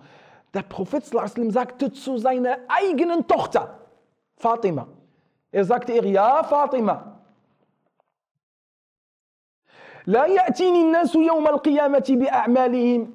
Der 0.56 0.64
Prophet 0.64 1.06
sagte 1.06 1.92
zu 1.92 2.18
seiner 2.18 2.58
eigenen 2.68 3.28
Tochter, 3.28 3.82
Fatima, 4.36 4.88
er 5.52 5.64
sagte 5.64 5.92
ihr, 5.92 6.06
ja, 6.08 6.44
Fatima, 6.44 7.17
لا 10.07 10.27
يأتيني 10.27 10.83
الناس 10.83 11.15
يوم 11.15 11.47
القيامة 11.47 12.05
بأعمالهم 12.09 13.13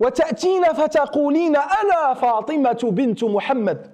وتأتين 0.00 0.64
فتقولين 0.64 1.56
أنا 1.56 2.14
فاطمة 2.14 2.90
بنت 2.92 3.24
محمد 3.24 3.92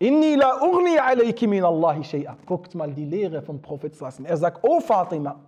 Inni 0.00 0.34
la 0.36 0.62
ugni 0.62 0.98
alayki 0.98 1.46
min 1.46 1.62
Allahi 1.62 2.02
shay'a. 2.02 2.34
Guckt 2.46 2.74
mal 2.74 2.90
die 2.90 3.04
Lehre 3.04 3.42
vom 3.42 3.60
Prophet 3.60 3.94
Sassen. 3.94 4.24
Er 4.24 4.38
sagt, 4.38 4.60
oh 4.62 4.80
Fatima, 4.80 5.38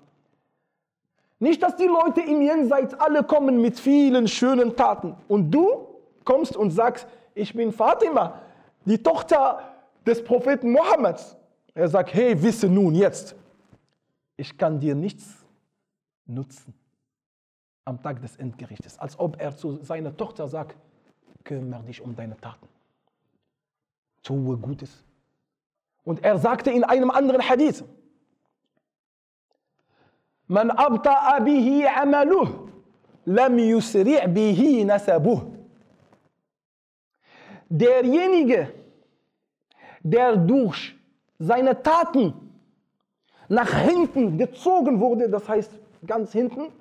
nicht, 1.38 1.62
dass 1.62 1.74
die 1.76 1.86
Leute 1.86 2.20
im 2.20 2.42
Jenseits 2.42 2.94
alle 2.94 3.24
kommen 3.24 3.62
mit 3.62 3.80
vielen 3.80 4.28
schönen 4.28 4.76
Taten 4.76 5.16
und 5.26 5.50
du 5.50 5.88
kommst 6.24 6.56
und 6.56 6.70
sagst, 6.70 7.06
ich 7.34 7.54
bin 7.54 7.72
Fatima, 7.72 8.40
die 8.84 9.02
Tochter 9.02 9.58
des 10.06 10.22
Propheten 10.22 10.70
Mohammeds. 10.70 11.36
Er 11.74 11.88
sagt, 11.88 12.12
hey, 12.12 12.40
wisse 12.40 12.68
nun 12.68 12.94
jetzt, 12.94 13.34
ich 14.37 14.57
kann 14.57 14.79
dir 14.79 14.95
nichts 14.95 15.45
nutzen 16.25 16.73
am 17.85 18.01
Tag 18.01 18.21
des 18.21 18.35
Endgerichtes. 18.35 18.97
Als 18.99 19.17
ob 19.19 19.41
er 19.41 19.55
zu 19.55 19.83
seiner 19.83 20.15
Tochter 20.15 20.47
sagt, 20.47 20.77
kümmere 21.43 21.83
dich 21.83 22.01
um 22.01 22.15
deine 22.15 22.37
Taten 22.37 22.67
tue 24.27 24.57
Gutes. 24.57 25.03
Und 26.03 26.23
er 26.23 26.37
sagte 26.37 26.71
in 26.71 26.83
einem 26.83 27.11
anderen 27.11 27.41
Hadith, 27.41 27.83
Man 30.47 30.71
abta'a 30.71 31.39
bihi 31.43 31.85
amaluh, 31.85 32.69
lam 33.25 33.57
yusri' 33.57 34.27
bihi 34.27 34.85
nasabuh. 34.85 35.41
Derjenige, 37.69 38.73
der 40.01 40.37
durch 40.37 40.95
seine 41.37 41.81
Taten 41.83 42.33
nach 43.49 43.73
hinten 43.73 44.37
gezogen 44.37 44.99
wurde, 44.99 45.29
das 45.29 45.47
heißt 45.47 45.71
ganz 46.05 46.31
hinten, 46.31 46.71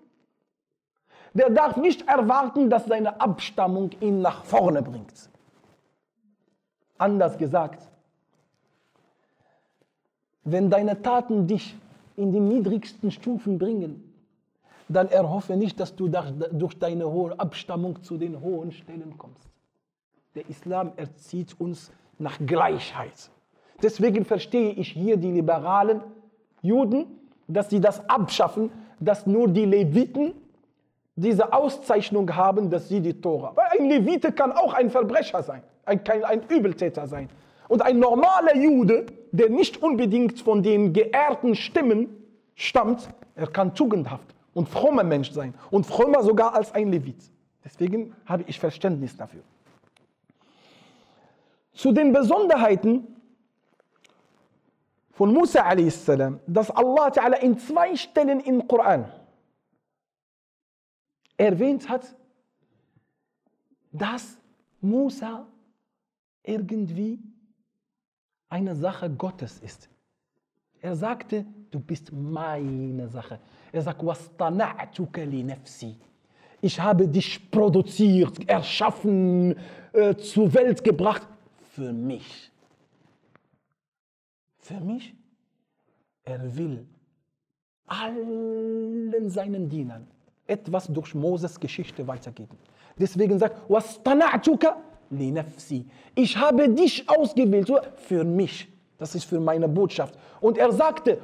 der 1.34 1.50
darf 1.50 1.76
nicht 1.76 2.08
erwarten, 2.08 2.70
dass 2.70 2.86
seine 2.86 3.20
Abstammung 3.20 3.90
ihn 4.00 4.20
nach 4.22 4.44
vorne 4.44 4.82
bringt. 4.82 5.30
Anders 6.98 7.36
gesagt, 7.36 7.86
wenn 10.44 10.70
deine 10.70 11.02
Taten 11.02 11.46
dich 11.46 11.76
in 12.16 12.32
die 12.32 12.40
niedrigsten 12.40 13.10
Stufen 13.10 13.58
bringen, 13.58 14.14
dann 14.88 15.08
erhoffe 15.08 15.56
nicht, 15.56 15.78
dass 15.80 15.94
du 15.94 16.08
durch 16.08 16.78
deine 16.78 17.10
hohe 17.10 17.38
Abstammung 17.38 18.02
zu 18.02 18.16
den 18.16 18.40
hohen 18.40 18.72
Stellen 18.72 19.18
kommst. 19.18 19.50
Der 20.34 20.48
Islam 20.48 20.92
erzieht 20.96 21.60
uns 21.60 21.90
nach 22.18 22.38
Gleichheit. 22.38 23.30
Deswegen 23.82 24.24
verstehe 24.24 24.70
ich 24.72 24.92
hier 24.92 25.16
die 25.16 25.32
liberalen 25.32 26.00
Juden, 26.62 27.06
dass 27.48 27.70
sie 27.70 27.80
das 27.80 28.08
abschaffen, 28.08 28.70
dass 28.98 29.26
nur 29.26 29.48
die 29.48 29.64
Leviten 29.64 30.34
diese 31.14 31.52
Auszeichnung 31.52 32.34
haben, 32.34 32.70
dass 32.70 32.88
sie 32.88 33.00
die 33.00 33.20
Tora. 33.20 33.52
Weil 33.54 33.78
ein 33.78 33.88
Levite 33.88 34.32
kann 34.32 34.52
auch 34.52 34.74
ein 34.74 34.90
Verbrecher 34.90 35.42
sein 35.42 35.62
ein, 35.86 36.24
ein 36.24 36.42
Übeltäter 36.48 37.06
sein. 37.06 37.28
Und 37.68 37.82
ein 37.82 37.98
normaler 37.98 38.56
Jude, 38.56 39.06
der 39.32 39.48
nicht 39.48 39.82
unbedingt 39.82 40.40
von 40.40 40.62
den 40.62 40.92
geehrten 40.92 41.54
Stimmen 41.54 42.08
stammt, 42.54 43.08
er 43.34 43.48
kann 43.48 43.74
tugendhaft 43.74 44.34
und 44.54 44.68
frommer 44.68 45.04
Mensch 45.04 45.30
sein 45.32 45.54
und 45.70 45.86
frommer 45.86 46.22
sogar 46.22 46.54
als 46.54 46.72
ein 46.72 46.92
Levit. 46.92 47.30
Deswegen 47.64 48.14
habe 48.24 48.44
ich 48.46 48.60
Verständnis 48.60 49.16
dafür. 49.16 49.42
Zu 51.72 51.92
den 51.92 52.12
Besonderheiten 52.12 53.15
von 55.16 55.32
Musa 55.32 55.62
a.s., 55.62 56.04
dass 56.46 56.70
Allah 56.70 57.08
Ta'ala 57.10 57.36
in 57.40 57.58
zwei 57.58 57.96
Stellen 57.96 58.40
im 58.40 58.68
Koran 58.68 59.10
erwähnt 61.38 61.88
hat, 61.88 62.14
dass 63.92 64.36
Musa 64.82 65.46
irgendwie 66.42 67.18
eine 68.50 68.76
Sache 68.76 69.08
Gottes 69.08 69.58
ist. 69.60 69.88
Er 70.82 70.94
sagte, 70.94 71.46
du 71.70 71.80
bist 71.80 72.12
meine 72.12 73.08
Sache. 73.08 73.40
Er 73.72 73.82
sagt, 73.82 74.02
ich 76.60 76.80
habe 76.80 77.08
dich 77.08 77.50
produziert, 77.50 78.48
erschaffen, 78.48 79.56
äh, 79.92 80.14
zur 80.14 80.52
Welt 80.52 80.84
gebracht 80.84 81.26
für 81.72 81.92
mich. 81.92 82.52
Für 84.66 84.80
mich? 84.80 85.14
Er 86.24 86.56
will 86.56 86.84
allen 87.86 89.30
seinen 89.30 89.68
Dienern 89.68 90.08
etwas 90.44 90.88
durch 90.88 91.14
Moses 91.14 91.60
Geschichte 91.60 92.04
weitergeben. 92.04 92.58
Deswegen 92.98 93.38
sagt, 93.38 93.56
ich 96.16 96.36
habe 96.36 96.68
dich 96.68 97.08
ausgewählt 97.08 97.70
für 97.94 98.24
mich. 98.24 98.68
Das 98.98 99.14
ist 99.14 99.22
für 99.24 99.38
meine 99.38 99.68
Botschaft. 99.68 100.18
Und 100.40 100.58
er 100.58 100.72
sagte, 100.72 101.20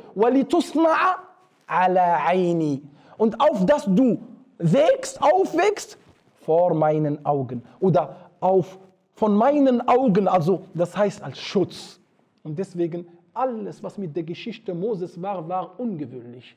Und 3.19 3.41
auf 3.41 3.67
das 3.67 3.87
du 3.87 4.21
wächst, 4.59 5.21
aufwächst 5.21 5.99
vor 6.43 6.75
meinen 6.75 7.27
Augen. 7.27 7.65
Oder 7.81 8.31
auf, 8.39 8.79
von 9.15 9.35
meinen 9.35 9.81
Augen, 9.89 10.29
also 10.29 10.63
das 10.75 10.97
heißt 10.97 11.21
als 11.25 11.41
Schutz. 11.41 11.99
Und 12.45 12.57
deswegen 12.57 13.07
alles, 13.35 13.83
was 13.83 13.99
mit 13.99 14.15
der 14.15 14.23
Geschichte 14.23 14.75
Moses 14.75 15.21
war, 15.21 15.49
war 15.49 15.79
ungewöhnlich. 15.79 16.57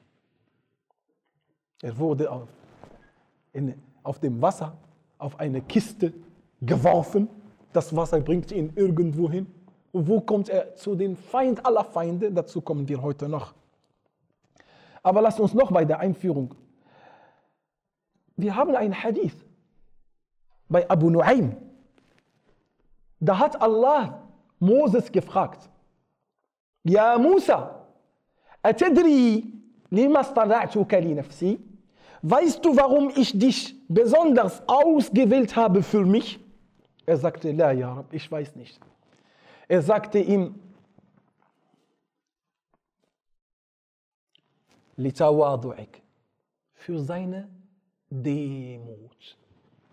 Er 1.82 1.98
wurde 1.98 2.32
auf, 2.32 2.50
in, 3.54 3.76
auf 4.04 4.20
dem 4.20 4.42
Wasser 4.42 4.78
auf 5.18 5.40
eine 5.40 5.62
Kiste 5.62 6.14
geworfen. 6.62 7.28
Das 7.74 7.96
Wasser 7.96 8.20
bringt 8.22 8.52
ihn 8.52 8.72
irgendwo 8.76 9.30
hin. 9.30 9.48
Und 9.92 10.08
wo 10.08 10.20
kommt 10.22 10.50
er 10.50 10.76
zu 10.76 10.96
den 10.96 11.16
Feind 11.16 11.66
aller 11.66 11.84
Feinde? 11.84 12.32
Dazu 12.32 12.62
kommen 12.62 12.88
wir 12.88 13.02
heute 13.02 13.30
noch. 13.30 13.54
Aber 15.04 15.22
lasst 15.22 15.40
uns 15.40 15.54
noch 15.54 15.72
bei 15.72 15.86
der 15.86 16.00
Einführung 16.00 16.56
wir 18.38 18.56
haben 18.56 18.76
einen 18.76 18.94
Hadith 19.04 19.36
bei 20.68 20.90
Abu 20.90 21.10
Nuaym. 21.10 21.56
Da 23.20 23.40
hat 23.40 23.62
Allah 23.62 24.22
Moses 24.60 25.12
gefragt, 25.12 25.70
Ja 26.85 27.19
Musa, 27.19 27.87
أتدري 28.65 29.45
لما 29.93 30.21
اصطنعتك 30.21 30.95
لنفسي? 30.95 31.59
Weißt 32.23 32.65
du, 32.65 32.77
warum 32.77 33.11
ich 33.17 33.39
dich 33.39 33.75
besonders 33.89 34.63
ausgewählt 34.69 35.57
habe 35.57 35.83
für 35.83 36.05
mich? 36.05 36.39
Er 37.07 37.17
sagte, 37.17 37.53
La, 37.53 37.73
ja 37.73 37.95
Rab, 37.95 38.13
ich 38.13 38.31
weiß 38.31 38.57
nicht. 38.57 38.79
Er 39.69 39.83
sagte 39.83 40.19
ihm, 40.19 40.55
Litawadu'ik, 44.99 46.03
für 46.75 47.01
seine 47.01 47.49
Demut. 48.11 49.39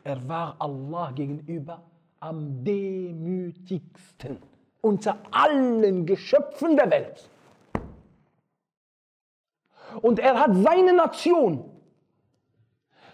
Er 0.03 0.27
war 0.27 0.55
Allah 0.60 1.12
gegenüber 1.12 1.81
am 2.19 2.63
demütigsten 2.63 4.38
unter 4.81 5.17
allen 5.31 6.05
Geschöpfen 6.05 6.75
der 6.75 6.89
Welt. 6.91 7.29
Und 10.01 10.19
er 10.19 10.39
hat 10.39 10.51
seine 10.55 10.93
Nation 10.93 11.63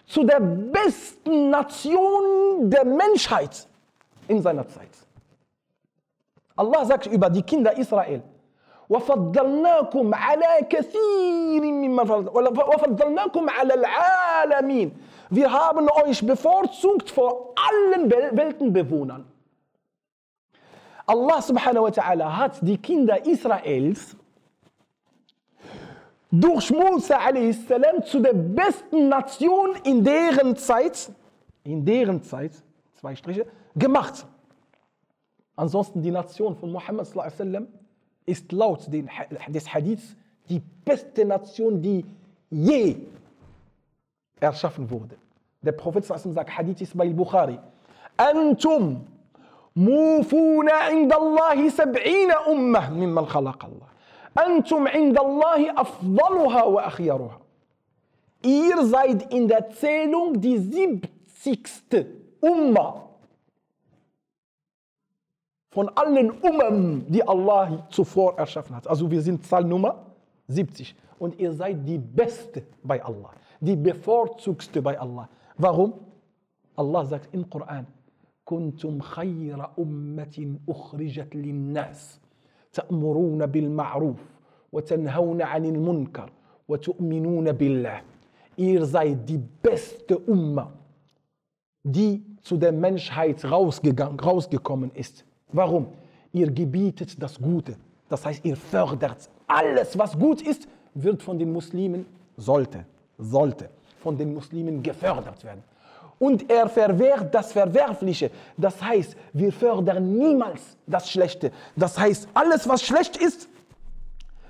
zu 0.06 0.24
der 0.24 0.40
besten 0.40 1.50
Nation 1.50 2.70
der 2.70 2.86
Menschheit 2.86 3.68
in 4.28 4.42
seiner 4.42 4.68
Zeit. 4.68 4.90
Allah 6.56 6.86
sagt 6.86 7.06
über 7.08 7.30
die 7.30 7.42
Kinder 7.44 7.78
Israel, 7.78 8.22
وفضلناكم 8.90 10.14
على 10.14 10.68
كثير 10.70 11.62
ممن 11.62 12.06
فضل- 12.06 12.30
وفضلناكم 12.76 13.50
على 13.50 13.74
العالمين. 13.74 14.92
Wir 15.32 15.52
haben 15.52 15.88
euch 16.04 16.24
bevorzugt 16.26 17.10
vor 17.10 17.54
allen 17.56 18.12
Wel- 18.12 18.36
Weltenbewohnern. 18.38 19.26
Allah 21.09 21.41
subhanahu 21.41 21.85
wa 21.85 21.91
ta'ala 21.91 22.37
hat 22.37 22.59
die 22.61 22.77
Kinder 22.77 23.25
Israels 23.27 24.15
durch 26.31 26.71
Musa 26.71 27.17
a.s. 27.17 27.61
zu 28.05 28.21
der 28.21 28.35
besten 28.35 29.09
Nation 29.09 29.77
in 29.85 30.05
deren 30.05 30.55
Zeit, 30.55 31.11
in 31.65 31.83
deren 31.83 32.23
Zeit, 32.23 32.53
zwei 33.01 33.17
Striche, 33.17 33.47
gemacht. 33.75 34.27
Ansonsten 35.57 36.03
die 36.03 36.11
Nation 36.11 36.55
von 36.55 36.71
Muhammad 36.71 37.17
wasallam 37.17 37.69
ist 38.27 38.53
laut 38.53 38.93
den, 38.93 39.09
des 39.49 39.73
Hadiths 39.73 40.15
die 40.51 40.61
beste 40.85 41.25
Nation, 41.25 41.81
die 41.81 42.05
je 42.51 42.97
erschaffen 44.41 44.91
wurde. 44.91 45.17
Der 45.63 45.73
Prophet 45.73 46.07
wasallam 46.09 46.35
sagt, 46.35 46.55
Hadith 46.55 46.91
bei 46.95 47.09
Bukhari, 47.09 47.59
Antum 48.19 49.07
موفون 49.78 50.70
عند 50.70 51.14
الله 51.14 51.70
سبعين 51.70 52.32
أمة 52.32 52.94
ممن 52.94 53.26
خلق 53.26 53.66
الله 53.66 53.88
أنتم 54.48 54.88
عند 54.88 55.20
الله 55.20 55.82
أفضلها 55.82 56.64
وأخيرها 56.64 57.40
Ihr 58.46 58.86
seid 58.86 59.32
in 59.34 59.48
der 59.48 59.70
Zählung 59.70 60.42
die 60.42 60.58
70. 60.58 62.06
Umma 62.42 63.04
von 65.70 65.90
allen 65.96 66.30
Ummen, 66.30 67.06
die 67.08 67.26
Allah 67.26 67.88
zuvor 67.90 68.38
erschaffen 68.38 68.76
hat. 68.76 68.86
Also 68.88 69.10
wir 69.10 69.22
sind 69.22 69.46
Zahl 69.46 69.64
Nummer 69.64 70.08
70. 70.48 70.94
Und 71.20 71.40
ihr 71.40 71.54
seid 71.54 71.88
die 71.88 71.98
Beste 71.98 72.64
bei 72.84 73.04
Allah, 73.04 73.32
die 73.62 73.78
bevorzugste 73.78 74.82
bei 74.82 75.00
Allah. 75.00 75.30
Warum? 75.58 75.94
Allah 76.76 77.06
sagt 77.06 77.34
im 77.34 77.50
Koran, 77.50 77.88
كنتم 78.48 79.00
خير 79.00 79.68
أمة 79.80 80.56
أخرجت 80.70 81.36
للناس 81.36 82.20
تأمرون 82.74 83.46
بالمعروف 83.46 84.20
وتنهون 84.72 85.42
عن 85.42 85.66
المنكر 85.66 86.30
وتؤمنون 86.68 87.52
بالله. 87.52 88.02
Ihr 88.58 88.86
seid 88.86 89.28
die 89.28 89.40
beste 89.62 90.18
Umma, 90.18 90.72
die 91.84 92.24
zu 92.42 92.58
der 92.58 92.72
Menschheit 92.72 93.44
rausgegangen, 93.46 94.20
rausgekommen 94.20 94.92
ist. 94.94 95.26
Warum? 95.52 95.88
Ihr 96.32 96.52
gebietet 96.52 97.22
das 97.22 97.40
Gute. 97.40 97.76
Das 98.10 98.26
heißt, 98.26 98.46
ihr 98.46 98.56
fördert 98.56 99.30
alles, 99.48 99.98
was 99.98 100.18
gut 100.18 100.42
ist, 100.42 100.68
wird 100.94 101.24
von 101.24 101.40
den 101.40 101.52
Muslimen, 101.52 102.06
sollte, 102.38 102.86
sollte 103.18 103.70
von 104.00 104.18
den 104.18 104.34
Muslimen 104.34 104.84
gefördert 104.84 105.44
werden. 105.44 105.64
Und 106.19 106.51
er 106.51 106.69
verwehrt 106.69 107.35
das 107.35 107.53
Verwerfliche. 107.53 108.31
Das 108.57 108.83
heißt, 108.83 109.17
wir 109.33 109.53
fördern 109.53 110.17
niemals 110.17 110.77
das 110.87 111.11
Schlechte. 111.11 111.53
Das 111.77 111.99
heißt, 111.99 112.29
alles, 112.35 112.69
was 112.69 112.83
schlecht 112.83 113.17
ist, 113.17 113.49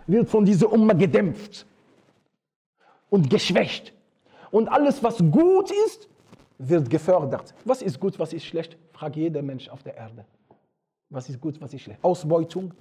wird 0.07 0.28
von 0.28 0.44
dieser 0.44 0.72
Umma 0.72 0.94
gedämpft 0.94 1.66
und 3.11 3.28
geschwächt. 3.28 3.92
Und 4.50 4.68
alles, 4.68 5.02
was 5.02 5.18
gut 5.18 5.70
ist, 5.87 6.09
wird 6.59 6.88
gefördert. 6.88 7.54
Was 7.64 7.83
ist 7.83 8.00
gut, 8.00 8.18
was 8.18 8.33
ist 8.33 8.44
schlecht? 8.44 8.76
Fragt 8.92 9.16
jeder 9.16 9.42
Mensch 9.42 9.68
auf 9.68 9.83
der 9.83 9.96
Erde. 9.96 10.24
Was 11.11 11.28
ist 11.28 11.40
gut, 11.40 11.61
was 11.61 11.72
ist 11.72 11.83
schlecht? 11.83 12.02
Ausbeutung 12.02 12.74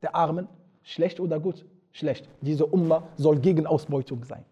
der 0.00 0.14
Armen, 0.14 0.48
schlecht 0.82 1.20
oder 1.20 1.38
gut? 1.38 1.64
Schlecht. 1.92 2.28
Diese 2.40 2.64
Umma 2.66 3.02
soll 3.16 3.38
gegen 3.40 3.66
Ausbeutung 3.66 4.22
sein. 4.24 4.44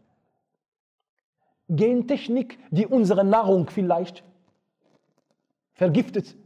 Gentechnik, 1.69 2.59
die 2.71 2.87
unsere 2.87 3.25
Nahrung 3.25 3.69
vielleicht 3.69 4.23
vergiftet, 5.75 6.37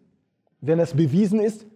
wenn 0.60 0.80
es 0.80 0.94
bewiesen 0.94 1.40
ist. 1.40 1.66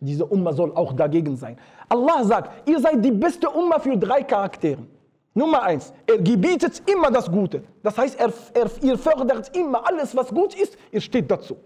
Diese 0.00 0.26
Umma 0.26 0.52
soll 0.52 0.72
auch 0.72 0.92
dagegen 0.92 1.36
sein. 1.36 1.56
Allah 1.88 2.24
sagt, 2.24 2.68
ihr 2.68 2.78
seid 2.80 3.04
die 3.04 3.12
beste 3.12 3.48
Umma 3.48 3.78
für 3.78 3.96
drei 3.96 4.22
Charakteren. 4.22 4.88
Nummer 5.32 5.62
eins, 5.62 5.92
er 6.06 6.18
gebietet 6.18 6.82
immer 6.86 7.10
das 7.10 7.30
Gute. 7.30 7.64
Das 7.82 7.98
heißt, 7.98 8.18
er, 8.20 8.32
er, 8.54 8.70
ihr 8.82 8.98
fördert 8.98 9.56
immer 9.56 9.86
alles, 9.86 10.14
was 10.14 10.28
gut 10.28 10.54
ist, 10.54 10.76
ihr 10.92 11.00
steht 11.00 11.30
dazu. 11.30 11.56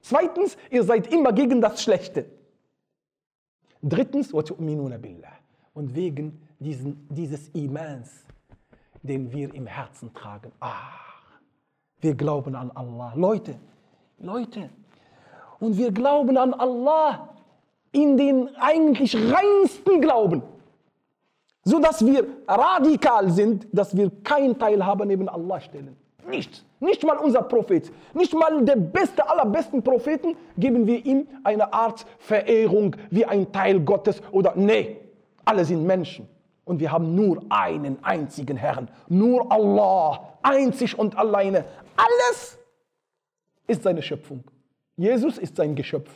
Zweitens, 0.00 0.56
ihr 0.70 0.84
seid 0.84 1.12
immer 1.12 1.32
gegen 1.32 1.60
das 1.60 1.82
Schlechte. 1.82 2.26
Drittens, 3.82 4.32
und 4.32 5.94
wegen 5.94 6.40
diesen, 6.60 7.06
dieses 7.10 7.48
Imans 7.48 8.25
den 9.06 9.32
wir 9.32 9.54
im 9.54 9.66
Herzen 9.66 10.12
tragen. 10.12 10.52
Ach, 10.60 11.30
wir 12.00 12.14
glauben 12.14 12.54
an 12.54 12.70
Allah. 12.72 13.12
Leute, 13.14 13.56
Leute. 14.18 14.70
Und 15.58 15.76
wir 15.78 15.90
glauben 15.92 16.36
an 16.36 16.52
Allah 16.54 17.30
in 17.92 18.16
den 18.16 18.54
eigentlich 18.56 19.16
reinsten 19.16 20.00
Glauben. 20.00 20.42
So 21.64 21.80
dass 21.80 22.04
wir 22.04 22.26
radikal 22.46 23.30
sind, 23.30 23.66
dass 23.72 23.96
wir 23.96 24.10
keinen 24.22 24.58
Teilhaber 24.58 25.04
neben 25.04 25.28
Allah 25.28 25.60
stellen. 25.60 25.96
Nicht. 26.28 26.64
Nicht 26.78 27.02
mal 27.04 27.16
unser 27.16 27.42
Prophet, 27.42 27.90
nicht 28.12 28.34
mal 28.34 28.62
der 28.64 28.76
beste 28.76 29.28
aller 29.28 29.46
besten 29.46 29.82
Propheten 29.82 30.36
geben 30.58 30.86
wir 30.86 31.04
ihm 31.04 31.26
eine 31.42 31.72
Art 31.72 32.04
Verehrung 32.18 32.94
wie 33.10 33.24
ein 33.24 33.50
Teil 33.50 33.80
Gottes 33.80 34.20
oder 34.30 34.52
nee, 34.54 34.98
alle 35.44 35.64
sind 35.64 35.84
Menschen. 35.84 36.28
Und 36.66 36.80
wir 36.80 36.90
haben 36.90 37.14
nur 37.14 37.42
einen 37.48 37.96
einzigen 38.04 38.56
Herrn, 38.56 38.88
nur 39.08 39.50
Allah, 39.50 40.32
einzig 40.42 40.98
und 40.98 41.16
alleine. 41.16 41.64
Alles 41.96 42.58
ist 43.68 43.82
seine 43.84 44.02
Schöpfung. 44.02 44.42
Jesus 44.96 45.38
ist 45.38 45.56
sein 45.56 45.74
Geschöpf. 45.74 46.10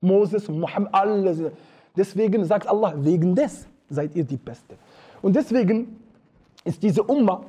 Moses, 0.00 0.48
Muhammad, 0.48 0.92
alle. 0.92 1.32
sind- 1.34 1.52
Deswegen 1.96 2.44
sagt 2.44 2.66
Allah, 2.66 2.92
wegen 2.96 3.34
des 3.34 3.66
seid 3.88 4.14
ihr 4.16 4.24
die 4.24 4.36
Beste. 4.36 4.76
Und 5.22 5.34
deswegen 5.34 6.00
ist 6.64 6.82
diese 6.82 7.02
Umma 7.02 7.42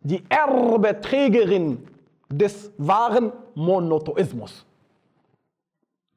die 0.00 0.22
Erbeträgerin 0.28 1.84
des 2.30 2.70
wahren 2.78 3.32
Monotheismus. 3.56 4.64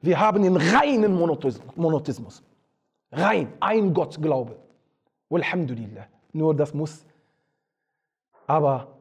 Wir 0.02 0.20
haben 0.20 0.44
den 0.44 0.56
reinen 0.56 1.18
Monotheis- 1.20 1.60
Monotheismus. 1.76 2.42
Rein, 3.12 3.52
ein 3.60 3.94
Gottglaube. 3.94 4.56
Alhamdulillah. 5.32 6.08
Nur 6.34 6.56
das 6.56 6.74
muss 6.74 7.06
aber 8.48 8.98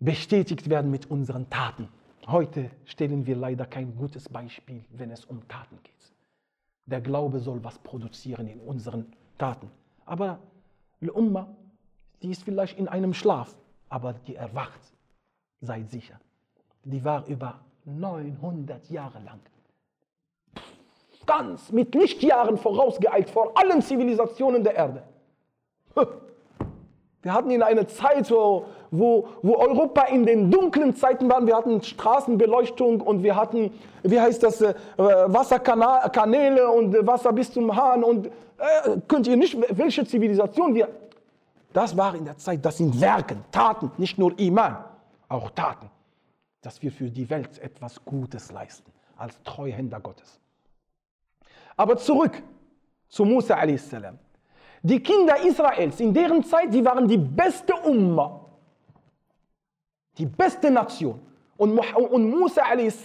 bestätigt 0.00 0.68
werden 0.68 0.90
mit 0.90 1.10
unseren 1.10 1.48
Taten. 1.50 1.88
Heute 2.26 2.70
stellen 2.84 3.26
wir 3.26 3.36
leider 3.36 3.66
kein 3.66 3.94
gutes 3.96 4.28
Beispiel, 4.28 4.84
wenn 4.90 5.10
es 5.10 5.24
um 5.24 5.46
Taten 5.48 5.78
geht. 5.82 5.92
Der 6.86 7.00
Glaube 7.00 7.40
soll 7.40 7.62
was 7.62 7.78
produzieren 7.78 8.46
in 8.46 8.60
unseren 8.60 9.12
Taten. 9.38 9.70
Aber 10.06 10.38
Umma, 11.12 11.54
die 12.22 12.30
ist 12.30 12.44
vielleicht 12.44 12.78
in 12.78 12.88
einem 12.88 13.12
Schlaf, 13.12 13.54
aber 13.90 14.14
die 14.14 14.36
erwacht. 14.36 14.80
Seid 15.60 15.90
sicher. 15.90 16.18
Die 16.82 17.04
war 17.04 17.26
über 17.26 17.60
900 17.84 18.88
Jahre 18.90 19.20
lang 19.20 19.40
ganz 21.26 21.72
mit 21.72 21.94
Lichtjahren 21.94 22.56
vorausgeeilt 22.56 23.30
vor 23.30 23.52
allen 23.56 23.82
Zivilisationen 23.82 24.62
der 24.62 24.74
Erde. 24.74 25.02
Wir 27.22 27.32
hatten 27.32 27.50
in 27.50 27.62
einer 27.62 27.88
Zeit, 27.88 28.30
wo, 28.30 28.66
wo, 28.90 29.26
wo 29.40 29.56
Europa 29.56 30.02
in 30.02 30.26
den 30.26 30.50
dunklen 30.50 30.94
Zeiten 30.94 31.28
war. 31.30 31.46
Wir 31.46 31.56
hatten 31.56 31.82
Straßenbeleuchtung 31.82 33.00
und 33.00 33.22
wir 33.22 33.34
hatten, 33.34 33.70
wie 34.02 34.20
heißt 34.20 34.42
das, 34.42 34.60
äh, 34.60 34.74
Wasserkanäle 34.98 36.70
und 36.70 37.06
Wasser 37.06 37.32
bis 37.32 37.50
zum 37.50 37.74
Hahn. 37.74 38.04
Und 38.04 38.26
äh, 38.26 38.30
könnt 39.08 39.26
ihr 39.26 39.38
nicht, 39.38 39.56
welche 39.70 40.04
Zivilisation 40.04 40.74
wir. 40.74 40.88
Das 41.72 41.96
war 41.96 42.14
in 42.14 42.26
der 42.26 42.36
Zeit, 42.36 42.62
das 42.64 42.76
sind 42.76 43.00
Werken, 43.00 43.42
Taten, 43.50 43.90
nicht 43.96 44.18
nur 44.18 44.38
Iman, 44.38 44.84
auch 45.28 45.50
Taten, 45.50 45.90
dass 46.60 46.82
wir 46.82 46.92
für 46.92 47.10
die 47.10 47.28
Welt 47.30 47.58
etwas 47.58 48.04
Gutes 48.04 48.52
leisten, 48.52 48.92
als 49.16 49.42
Treuhänder 49.42 49.98
Gottes. 49.98 50.38
Aber 51.76 51.96
zurück 51.96 52.42
zu 53.08 53.24
Musa 53.24 53.56
a.s. 53.56 53.90
Die 54.82 55.00
Kinder 55.00 55.36
Israels 55.44 55.98
in 56.00 56.12
deren 56.12 56.42
Zeit, 56.44 56.72
die 56.72 56.84
waren 56.84 57.08
die 57.08 57.16
beste 57.16 57.74
Umma, 57.74 58.40
die 60.18 60.26
beste 60.26 60.70
Nation. 60.70 61.20
Und, 61.56 61.78
und 61.96 62.30
Musa 62.30 62.62
a.s. 62.62 63.04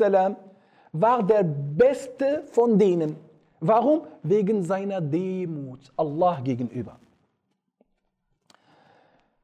war 0.91 1.23
der 1.23 1.43
beste 1.43 2.43
von 2.51 2.77
denen. 2.77 3.15
Warum? 3.59 4.01
Wegen 4.23 4.63
seiner 4.63 5.01
Demut 5.01 5.91
Allah 5.97 6.39
gegenüber. 6.41 6.99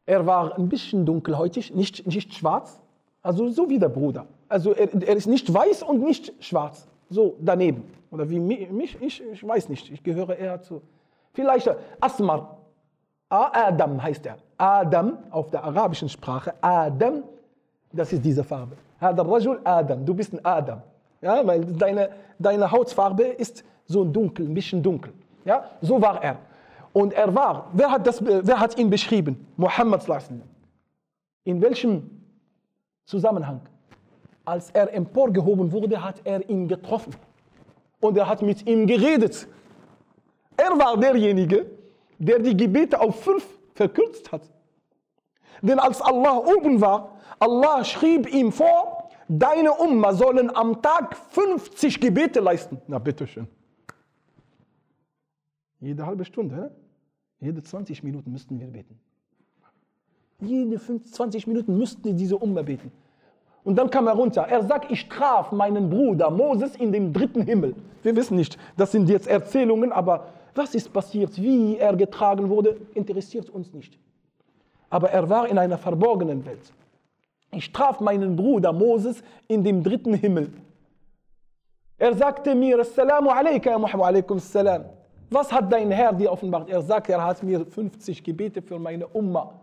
Er 0.06 0.26
war 0.26 0.58
ein 0.58 0.70
bisschen 0.70 1.06
dunkelhäutig, 1.06 1.74
nicht, 1.74 2.06
nicht 2.06 2.34
schwarz, 2.34 2.80
also 3.22 3.50
so 3.50 3.70
wie 3.70 3.80
der 3.80 3.90
Bruder. 3.90 4.28
Also 4.48 4.74
er, 4.74 4.94
er 4.94 5.16
ist 5.16 5.26
nicht 5.26 5.52
weiß 5.52 5.84
und 5.84 6.02
nicht 6.04 6.32
schwarz, 6.44 6.88
so 7.10 7.36
daneben. 7.40 7.84
Oder 8.16 8.30
wie 8.30 8.39
mich, 8.39 8.95
ich, 9.01 9.22
ich 9.22 9.45
weiß 9.45 9.68
nicht, 9.68 9.91
ich 9.91 10.01
gehöre 10.01 10.38
eher 10.38 10.61
zu. 10.61 10.82
Vielleicht 11.34 11.70
Asmar, 11.99 12.59
Adam 13.28 14.01
heißt 14.01 14.26
er. 14.26 14.38
Adam 14.57 15.18
auf 15.32 15.51
der 15.51 15.61
arabischen 15.66 16.07
Sprache, 16.07 16.53
Adam, 16.61 17.24
das 17.91 18.13
ist 18.13 18.24
diese 18.24 18.41
Farbe. 18.41 18.78
Rajul 19.01 19.59
Adam, 19.66 20.05
du 20.05 20.13
bist 20.13 20.32
ein 20.32 20.39
Adam. 20.45 20.82
Ja, 21.22 21.45
weil 21.45 21.66
deine, 21.66 22.09
deine 22.39 22.72
Hautfarbe 22.72 23.24
ist 23.24 23.66
so 23.86 24.05
dunkel, 24.05 24.45
ein 24.47 24.53
bisschen 24.53 24.82
dunkel. 24.82 25.11
Ja, 25.43 25.66
so 25.82 26.01
war 26.01 26.24
er. 26.24 26.38
Und 26.93 27.11
er 27.11 27.36
war, 27.36 27.68
wer 27.74 27.91
hat, 27.91 28.07
das, 28.07 28.24
wer 28.24 28.57
hat 28.57 28.80
ihn 28.80 28.89
beschrieben? 28.89 29.45
Muhammad 29.57 30.07
In 31.43 31.61
welchem 31.61 32.09
Zusammenhang? 33.03 33.59
Als 34.45 34.72
er 34.72 34.93
emporgehoben 34.93 35.70
wurde, 35.74 36.01
hat 36.01 36.22
er 36.24 36.49
ihn 36.49 36.70
getroffen. 36.70 37.13
Und 38.00 38.18
er 38.18 38.28
hat 38.28 38.41
mit 38.41 38.68
ihm 38.68 38.88
geredet. 38.88 39.48
Er 40.58 40.78
war 40.78 40.98
derjenige, 40.98 41.66
der 42.18 42.39
die 42.39 42.56
Gebete 42.56 43.00
auf 43.00 43.24
fünf 43.24 43.46
verkürzt 43.74 44.32
hat. 44.32 44.50
Denn 45.62 45.80
als 45.80 46.02
Allah 46.02 46.38
oben 46.38 46.82
war, 46.82 47.20
Allah 47.39 47.84
schrieb 47.84 48.32
ihm 48.34 48.52
vor, 48.52 49.10
deine 49.28 49.74
Umma 49.74 50.14
sollen 50.14 50.56
am 50.56 50.82
Tag 50.82 51.16
50 51.16 52.00
Gebete 52.00 52.39
leisten. 52.39 52.82
Na 52.88 53.00
bitteschön. 53.00 53.48
Jede 55.80 56.06
halbe 56.06 56.26
Stunde, 56.26 56.72
jede 57.39 57.62
20 57.62 58.04
Minuten 58.04 58.32
müssten 58.32 58.60
wir 58.60 58.68
beten. 58.68 59.00
Jede 60.39 60.80
20 60.80 61.48
Minuten 61.48 61.78
müssten 61.78 62.18
diese 62.18 62.38
Umma 62.38 62.62
beten. 62.62 62.91
Und 63.66 63.76
dann 63.76 63.89
kam 63.89 64.07
er 64.07 64.13
runter. 64.13 64.43
Er 64.43 64.63
sagt, 64.63 64.91
ich 64.91 65.09
traf 65.09 65.51
meinen 65.51 65.89
Bruder 65.89 66.30
Moses 66.30 66.76
in 66.76 66.91
dem 66.91 67.11
dritten 67.11 67.41
Himmel. 67.41 67.76
Wir 68.03 68.16
wissen 68.16 68.38
nicht, 68.38 68.57
das 68.78 68.91
sind 68.91 69.09
jetzt 69.09 69.28
Erzählungen, 69.28 69.91
aber 69.91 70.28
was 70.53 70.76
ist 70.76 70.93
passiert, 70.93 71.36
wie 71.41 71.78
er 71.78 71.95
getragen 71.95 72.47
wurde, 72.49 72.78
interessiert 72.93 73.49
uns 73.49 73.74
nicht. 73.74 73.97
Aber 74.89 75.09
er 75.09 75.28
war 75.30 75.49
in 75.49 75.57
einer 75.57 75.80
verborgenen 75.80 76.45
Welt. 76.45 76.72
Ich 77.51 77.74
traf 77.74 77.99
meinen 77.99 78.36
Bruder 78.36 78.72
Moses 78.72 79.24
in 79.47 79.63
dem 79.63 79.84
dritten 79.84 80.13
Himmel. 80.13 80.53
Er 81.97 82.13
sagte 82.13 82.53
mir, 82.53 82.80
Assalamu 82.80 83.32
alaikum, 83.32 83.82
Muhammad 83.82 84.07
alaikum 84.07 84.38
salam. 84.38 84.86
Was 85.32 85.51
hat 85.51 85.72
dein 85.72 85.89
Herr 85.89 86.13
dir 86.13 86.32
offenbart? 86.32 86.70
Er 86.70 86.84
sagt, 86.84 87.09
er 87.09 87.24
hat 87.24 87.41
mir 87.41 87.66
50 87.66 88.24
Gebete 88.24 88.61
für 88.61 88.78
meine 88.78 89.07
Umma. 89.07 89.53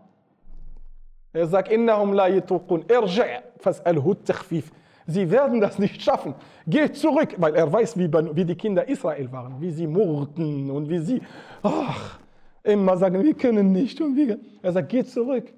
Er 1.33 1.47
sagt, 1.47 1.71
innahum 1.71 2.13
la 2.13 2.27
yituqun, 2.27 2.83
irji' 2.87 3.41
fas'alhu 3.59 4.15
takhfif. 4.23 4.71
Sie 5.07 5.29
werden 5.29 5.59
das 5.59 5.79
nicht 5.79 6.01
schaffen. 6.01 6.35
Geht 6.67 6.95
zurück, 6.95 7.35
weil 7.37 7.55
er 7.55 7.71
weiß, 7.71 7.97
wie, 7.97 8.11
wie 8.11 8.45
die 8.45 8.55
Kinder 8.55 8.87
Israel 8.87 9.31
waren, 9.31 9.59
wie 9.59 9.71
sie 9.71 9.87
murrten 9.87 10.71
und 10.71 10.89
wie 10.89 10.99
sie 10.99 11.21
ach, 11.61 12.19
immer 12.63 12.97
sagen, 12.97 13.21
wir 13.21 13.33
können 13.33 13.71
nicht. 13.71 13.99
Und 13.99 14.15
wie. 14.15 14.37
Er 14.61 14.71
sagt, 14.71 14.89
geht 14.89 15.09
zurück. 15.09 15.51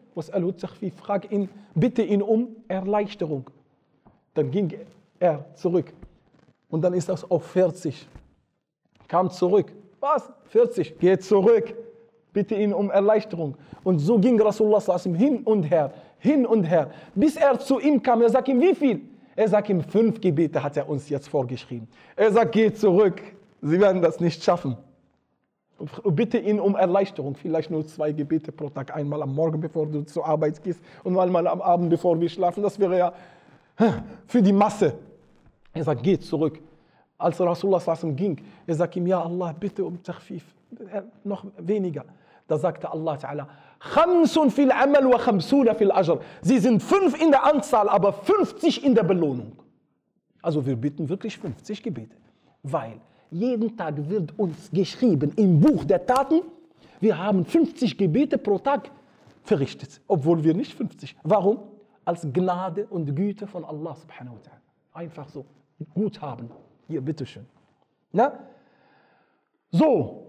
Frag 0.95 1.31
ihn, 1.31 1.49
bitte 1.75 2.01
ihn 2.01 2.21
um 2.21 2.55
Erleichterung. 2.67 3.49
Dann 4.33 4.49
ging 4.49 4.73
er 5.19 5.45
zurück. 5.55 5.93
Und 6.69 6.81
dann 6.81 6.93
ist 6.93 7.09
das 7.09 7.29
auf 7.29 7.45
40. 7.47 8.07
Kam 9.07 9.29
zurück. 9.29 9.71
Was? 9.99 10.31
40. 10.45 10.97
Geht 10.99 11.23
zurück. 11.23 11.75
Bitte 12.35 12.53
ihn 12.53 12.73
um 12.73 12.91
Erleichterung. 12.91 13.55
Und 13.85 13.99
so 13.99 14.19
ging 14.19 14.39
Rasulullah 14.41 14.81
hin 14.99 15.41
und 15.45 15.63
her, 15.63 15.93
hin 16.19 16.45
und 16.45 16.65
her, 16.65 16.91
bis 17.15 17.37
er 17.37 17.57
zu 17.57 17.79
ihm 17.79 18.03
kam. 18.03 18.21
Er 18.21 18.29
sagt 18.29 18.49
ihm, 18.49 18.59
wie 18.59 18.75
viel? 18.75 19.01
Er 19.37 19.47
sagt 19.47 19.69
ihm, 19.69 19.81
fünf 19.81 20.19
Gebete 20.19 20.61
hat 20.61 20.75
er 20.75 20.89
uns 20.89 21.07
jetzt 21.07 21.29
vorgeschrieben. 21.29 21.87
Er 22.17 22.33
sagt, 22.33 22.51
geh 22.51 22.73
zurück, 22.73 23.21
Sie 23.61 23.79
werden 23.79 24.01
das 24.01 24.19
nicht 24.19 24.43
schaffen. 24.43 24.75
Bitte 26.03 26.37
ihn 26.37 26.59
um 26.59 26.75
Erleichterung, 26.75 27.35
vielleicht 27.35 27.71
nur 27.71 27.87
zwei 27.87 28.11
Gebete 28.11 28.51
pro 28.51 28.69
Tag, 28.69 28.93
einmal 28.93 29.21
am 29.21 29.33
Morgen, 29.33 29.61
bevor 29.61 29.87
du 29.87 30.03
zur 30.03 30.25
Arbeit 30.25 30.61
gehst 30.61 30.81
und 31.05 31.17
einmal 31.17 31.47
am 31.47 31.61
Abend, 31.61 31.89
bevor 31.89 32.19
wir 32.19 32.27
schlafen. 32.27 32.63
Das 32.63 32.77
wäre 32.77 32.97
ja 32.97 33.13
für 34.27 34.41
die 34.41 34.51
Masse. 34.51 34.93
Er 35.73 35.85
sagt, 35.85 36.03
geh 36.03 36.19
zurück. 36.19 36.59
Als 37.17 37.39
Rasulullah 37.39 37.81
ging, 38.11 38.41
er 38.67 38.75
sagt 38.75 38.97
ihm, 38.97 39.07
ja 39.07 39.21
Allah, 39.21 39.53
bitte 39.57 39.85
um 39.85 40.03
Tachfif, 40.03 40.43
noch 41.23 41.45
weniger. 41.57 42.03
Da 42.47 42.57
sagte 42.57 42.91
Allah 42.91 43.17
Ta'ala, 43.17 43.47
Khamsun 43.79 44.51
fil 44.51 44.71
Amal 44.71 45.09
wa 45.09 45.17
khamsuna 45.17 45.73
fil 45.73 45.91
Ajr. 45.91 46.19
Sie 46.41 46.59
sind 46.59 46.81
fünf 46.81 47.19
in 47.19 47.31
der 47.31 47.43
Anzahl, 47.43 47.89
aber 47.89 48.13
50 48.13 48.83
in 48.83 48.95
der 48.95 49.03
Belohnung. 49.03 49.53
Also 50.41 50.65
wir 50.65 50.75
bitten 50.75 51.09
wirklich 51.09 51.37
50 51.37 51.81
Gebete. 51.81 52.15
Weil 52.63 52.99
jeden 53.31 53.75
Tag 53.75 54.09
wird 54.09 54.37
uns 54.37 54.69
geschrieben 54.71 55.33
im 55.35 55.59
Buch 55.59 55.85
der 55.85 56.05
Taten, 56.05 56.41
wir 56.99 57.17
haben 57.17 57.45
50 57.45 57.97
Gebete 57.97 58.37
pro 58.37 58.57
Tag 58.59 58.89
verrichtet, 59.43 60.01
obwohl 60.07 60.43
wir 60.43 60.53
nicht 60.53 60.73
50. 60.73 61.15
Warum? 61.23 61.59
Als 62.05 62.25
Gnade 62.31 62.85
und 62.87 63.15
Güte 63.15 63.47
von 63.47 63.65
Allah 63.65 63.95
subhanahu 63.95 64.35
wa 64.35 64.39
ta'ala. 64.39 64.61
Einfach 64.93 65.27
so. 65.29 65.45
Guthaben. 65.93 66.49
Hier, 66.87 67.01
bitteschön. 67.01 67.45
Na? 68.11 68.39
So, 69.71 70.24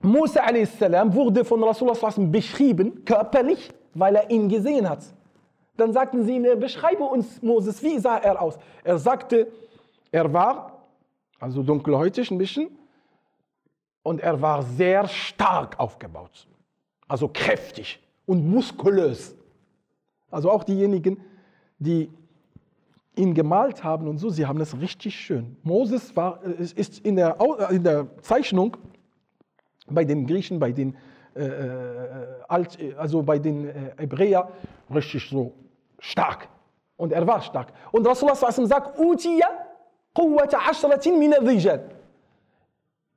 Musa 0.00 0.40
a.s. 0.40 0.80
wurde 1.14 1.44
von 1.44 1.62
Rasulullah 1.62 2.12
beschrieben, 2.30 3.04
körperlich, 3.04 3.70
weil 3.94 4.16
er 4.16 4.30
ihn 4.30 4.48
gesehen 4.48 4.88
hat. 4.88 5.04
Dann 5.76 5.92
sagten 5.92 6.24
sie 6.24 6.36
ihm, 6.36 6.58
beschreibe 6.58 7.02
uns 7.02 7.42
Moses, 7.42 7.82
wie 7.82 7.98
sah 7.98 8.16
er 8.18 8.40
aus? 8.40 8.58
Er 8.84 8.98
sagte, 8.98 9.48
er 10.10 10.32
war, 10.32 10.86
also 11.38 11.62
dunkelhäutig 11.62 12.30
ein 12.30 12.38
bisschen, 12.38 12.70
und 14.02 14.20
er 14.20 14.40
war 14.40 14.62
sehr 14.62 15.08
stark 15.08 15.78
aufgebaut, 15.80 16.46
also 17.08 17.28
kräftig 17.28 18.00
und 18.24 18.48
muskulös. 18.48 19.34
Also 20.30 20.50
auch 20.50 20.64
diejenigen, 20.64 21.20
die 21.78 22.10
ihn 23.16 23.34
gemalt 23.34 23.82
haben 23.82 24.06
und 24.08 24.18
so, 24.18 24.30
sie 24.30 24.46
haben 24.46 24.60
es 24.60 24.78
richtig 24.78 25.18
schön. 25.18 25.56
Moses 25.62 26.14
war, 26.14 26.42
ist 26.42 27.00
in 27.00 27.16
der, 27.16 27.36
in 27.70 27.82
der 27.82 28.06
Zeichnung 28.22 28.76
bei 29.88 30.04
den 30.04 30.26
Griechen, 30.26 30.58
bei 30.58 30.72
den, 30.72 30.96
äh, 31.34 31.44
äh 31.44 31.76
Alt, 32.48 32.78
also 32.96 33.22
bei 33.22 33.38
den 33.38 33.68
äh, 33.68 33.72
Hebräer 33.98 34.48
richtig 34.94 35.28
so 35.28 35.52
stark. 35.98 36.48
Und 36.96 37.12
er 37.12 37.26
war 37.26 37.42
stark. 37.42 37.72
Und 37.92 38.06
Rasulullah 38.06 38.36
sagt, 38.36 38.98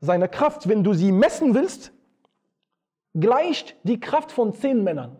Seine 0.01 0.29
Kraft, 0.29 0.67
wenn 0.67 0.83
du 0.83 0.93
sie 0.93 1.11
messen 1.11 1.53
willst, 1.53 1.91
gleicht 3.13 3.75
die 3.83 3.99
Kraft 3.99 4.31
von 4.31 4.53
zehn 4.53 4.83
Männern. 4.83 5.15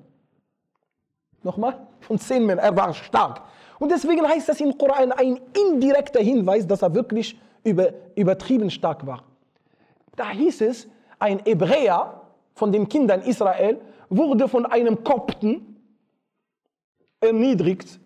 Nochmal, 1.43 1.87
von 2.01 2.17
zehn 2.17 2.45
Männern. 2.45 2.63
Er 2.63 2.75
war 2.75 2.93
stark. 2.93 3.41
Und 3.79 3.91
deswegen 3.91 4.27
heißt 4.27 4.49
das 4.49 4.59
im 4.59 4.77
Koran 4.77 5.11
ein 5.11 5.39
indirekter 5.53 6.19
Hinweis, 6.19 6.67
dass 6.67 6.81
er 6.81 6.93
wirklich 6.93 7.39
über, 7.63 7.89
übertrieben 8.15 8.69
stark 8.69 9.05
war. 9.05 9.23
Da 10.15 10.29
hieß 10.31 10.61
es, 10.61 10.87
ein 11.18 11.38
Hebräer 11.44 12.20
von 12.54 12.70
den 12.72 12.88
Kindern 12.88 13.22
Israel 13.22 13.80
wurde 14.08 14.48
von 14.48 14.66
einem 14.66 15.02
Kopten 15.02 15.76
erniedrigt. 17.20 17.98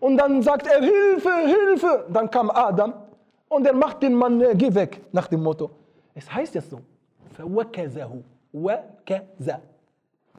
Und 0.00 0.16
dann 0.16 0.42
sagt 0.42 0.66
er, 0.66 0.80
Hilfe, 0.80 1.30
Hilfe. 1.46 2.06
Dann 2.10 2.30
kam 2.30 2.50
Adam 2.50 2.94
und 3.48 3.66
er 3.66 3.74
macht 3.74 4.02
den 4.02 4.14
Mann, 4.14 4.40
äh, 4.40 4.54
geh 4.54 4.74
weg, 4.74 5.00
nach 5.12 5.28
dem 5.28 5.42
Motto. 5.42 5.70
Es 6.14 6.30
heißt 6.32 6.54
jetzt 6.54 6.70
so, 6.70 6.80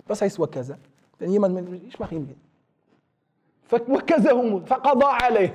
Was 0.07 0.21
heißt 0.21 0.39
wakaza? 0.39 0.77
Wenn 1.19 1.31
jemand, 1.31 1.53
mit- 1.69 1.83
ich 1.87 1.97
mache 1.99 2.15
ihm. 2.15 2.35
فَوَكَّزَهُ 3.69 4.65
فَقَضَى 4.65 5.05
عَلَيْهِ 5.05 5.51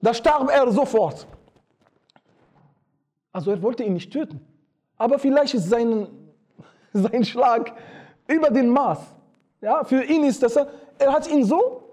Da 0.00 0.12
starb 0.14 0.50
er 0.50 0.70
sofort. 0.72 1.26
Also 3.33 3.51
er 3.51 3.61
wollte 3.61 3.83
ihn 3.83 3.93
nicht 3.93 4.13
töten. 4.13 4.39
Aber 4.97 5.19
vielleicht 5.19 5.53
ist 5.53 5.69
sein, 5.69 6.07
sein 6.93 7.25
Schlag 7.25 7.73
über 8.27 8.49
den 8.49 8.69
Maß. 8.69 8.99
Ja, 9.59 9.83
für 9.83 10.03
ihn 10.03 10.23
ist 10.23 10.41
das, 10.43 10.55
er 10.55 11.11
hat 11.11 11.29
ihn 11.29 11.43
so 11.43 11.83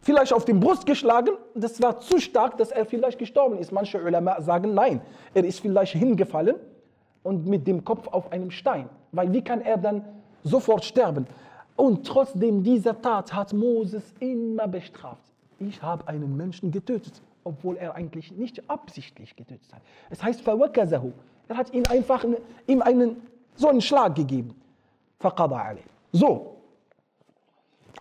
vielleicht 0.00 0.32
auf 0.32 0.44
die 0.44 0.52
Brust 0.52 0.86
geschlagen. 0.86 1.30
Das 1.54 1.80
war 1.82 2.00
zu 2.00 2.18
stark, 2.18 2.56
dass 2.58 2.70
er 2.70 2.86
vielleicht 2.86 3.18
gestorben 3.18 3.58
ist. 3.58 3.72
Manche 3.72 4.02
Ulama 4.02 4.40
sagen, 4.40 4.74
nein, 4.74 5.00
er 5.32 5.44
ist 5.44 5.60
vielleicht 5.60 5.94
hingefallen 5.94 6.56
und 7.22 7.46
mit 7.46 7.66
dem 7.66 7.84
Kopf 7.84 8.06
auf 8.08 8.30
einem 8.30 8.50
Stein. 8.50 8.88
Weil 9.12 9.32
wie 9.32 9.42
kann 9.42 9.60
er 9.60 9.78
dann 9.78 10.04
sofort 10.42 10.84
sterben? 10.84 11.26
Und 11.76 12.06
trotzdem 12.06 12.62
dieser 12.62 13.00
Tat 13.00 13.34
hat 13.34 13.52
Moses 13.52 14.14
immer 14.20 14.68
bestraft. 14.68 15.24
Ich 15.58 15.82
habe 15.82 16.06
einen 16.06 16.36
Menschen 16.36 16.70
getötet, 16.70 17.20
obwohl 17.43 17.77
er 17.77 17.95
eigentlich 17.95 18.31
nicht 18.31 18.69
absichtlich 18.69 19.35
getötet 19.35 19.73
hat. 19.73 19.81
Es 20.09 20.23
heißt, 20.23 20.41
فَوَكَزَهُ. 20.41 21.11
Er 21.47 21.57
hat 21.57 21.73
ihm 21.73 21.83
einfach 21.89 22.25
ihm 22.67 22.81
einen, 22.81 23.21
so 23.55 23.67
einen 23.67 23.81
Schlag 23.81 24.15
gegeben. 24.15 24.59
فَقَضَى 25.19 25.55
عَلَيْهِ. 25.55 25.87
So. 26.11 26.57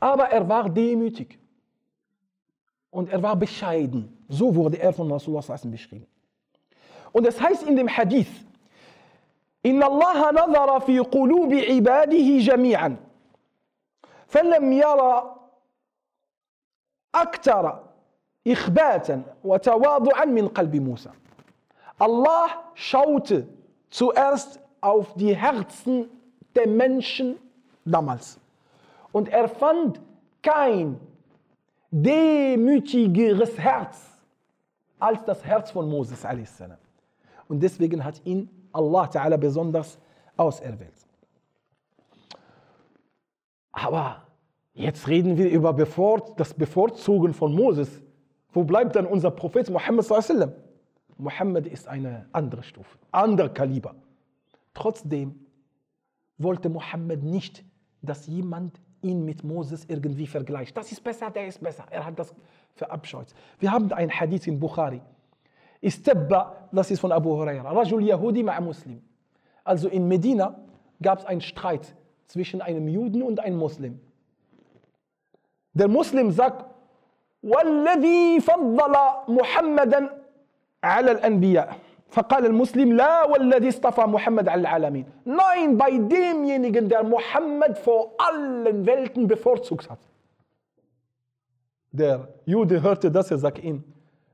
Aber 0.00 0.28
er 0.30 0.48
war 0.48 0.68
demütig. 0.68 1.38
Und 2.90 3.10
er 3.10 3.22
war 3.22 3.36
bescheiden. 3.36 4.16
So 4.28 4.54
wurde 4.54 4.78
er 4.78 4.92
von 4.92 5.10
Rasulullah 5.10 5.42
sallallahu 5.42 5.62
alaihi 5.66 5.72
wasallam 5.72 5.72
beschrieben. 5.72 6.06
Und 7.12 7.26
es 7.26 7.40
heißt 7.40 7.62
in 7.62 7.76
dem 7.76 7.88
Hadith, 7.88 8.28
إن 9.66 9.82
الله 9.82 10.30
نظر 10.30 10.80
في 10.80 10.98
قلوب 10.98 11.54
عباده 11.54 12.38
جميعا 12.38 12.96
فلم 14.26 14.72
يرى 14.72 15.36
أكثر 17.14 17.81
إخباتا 18.46 19.22
وتواضعا 19.44 20.24
من 20.24 20.48
قلب 20.48 20.76
موسى. 20.76 21.10
Allah 22.00 22.48
schaute 22.74 23.48
zuerst 23.90 24.60
auf 24.80 25.14
die 25.14 25.34
Herzen 25.34 26.08
der 26.54 26.68
Menschen 26.68 27.36
damals. 27.84 28.38
Und 29.12 29.28
er 29.28 29.48
fand 29.48 30.00
kein 30.42 31.00
demütigeres 31.90 33.58
Herz 33.58 33.96
als 34.98 35.24
das 35.24 35.44
Herz 35.44 35.70
von 35.70 35.88
Moses 35.88 36.24
a.s. 36.24 36.62
Und 37.48 37.60
deswegen 37.60 38.04
hat 38.04 38.20
ihn 38.24 38.48
Allah 38.72 39.04
Ta'ala 39.04 39.36
besonders 39.36 39.98
auserwählt. 40.36 40.92
Aber 43.72 44.22
jetzt 44.74 45.08
reden 45.08 45.36
wir 45.36 45.50
über 45.50 45.72
bevor, 45.72 46.34
das 46.36 46.52
Bevorzugen 46.52 47.32
von 47.32 47.54
Moses. 47.54 48.02
wo 48.53 48.63
bleibt 48.63 48.95
dann 48.95 49.05
unser 49.05 49.31
Prophet 49.31 49.69
Muhammad 49.69 50.05
s.a.w.? 50.05 50.51
Muhammad 51.17 51.67
ist 51.67 51.87
eine 51.87 52.27
andere 52.31 52.63
Stufe, 52.63 52.97
anderer 53.11 53.49
Kaliber. 53.49 53.95
Trotzdem 54.73 55.45
wollte 56.37 56.69
Muhammad 56.69 57.23
nicht, 57.23 57.63
dass 58.01 58.27
jemand 58.27 58.79
ihn 59.01 59.25
mit 59.25 59.43
Moses 59.43 59.85
irgendwie 59.85 60.27
vergleicht. 60.27 60.75
Das 60.75 60.91
ist 60.91 61.03
besser, 61.03 61.29
der 61.29 61.47
ist 61.47 61.61
besser. 61.61 61.85
Er 61.89 62.05
hat 62.05 62.17
das 62.17 62.33
verabscheut. 62.75 63.27
Wir 63.59 63.71
haben 63.71 63.91
einen 63.91 64.11
Hadith 64.11 64.47
in 64.47 64.59
Bukhari. 64.59 65.01
Istabba, 65.81 66.69
das 66.71 66.89
ist 66.91 66.99
von 66.99 67.11
Abu 67.11 67.31
Huraira. 67.31 67.71
Rajul 67.71 68.03
Yahudi 68.03 68.43
ma 68.43 68.59
Muslim. 68.61 69.01
Also 69.63 69.89
in 69.89 70.07
Medina 70.07 70.59
gab 71.01 71.19
es 71.19 71.25
einen 71.25 71.41
Streit 71.41 71.95
zwischen 72.27 72.61
einem 72.61 72.87
Juden 72.87 73.21
und 73.21 73.39
einem 73.39 73.57
Muslim. 73.57 73.99
Der 75.73 75.87
Muslim 75.87 76.31
sagt, 76.31 76.72
والذي 77.42 78.40
فضل 78.40 78.94
محمدا 79.28 80.22
على 80.84 81.10
الأنبياء 81.12 81.76
فقال 82.08 82.46
المسلم 82.46 82.92
لا 82.96 83.24
والذي 83.26 83.68
اصطفى 83.68 84.00
محمد 84.00 84.48
على 84.48 84.60
العالمين 84.60 85.04
Nein, 85.24 85.76
bei 85.76 85.90
demjenigen, 85.98 86.88
der 86.88 87.04
Muhammad 87.04 87.78
vor 87.78 88.14
allen 88.18 88.86
Welten 88.86 89.26
bevorzugt 89.26 89.90
hat. 89.90 89.98
Der 91.92 92.28
Jude 92.44 92.82
hörte 92.82 93.10
das, 93.10 93.30
er 93.30 93.38
sagt 93.38 93.58
ihm, 93.62 93.82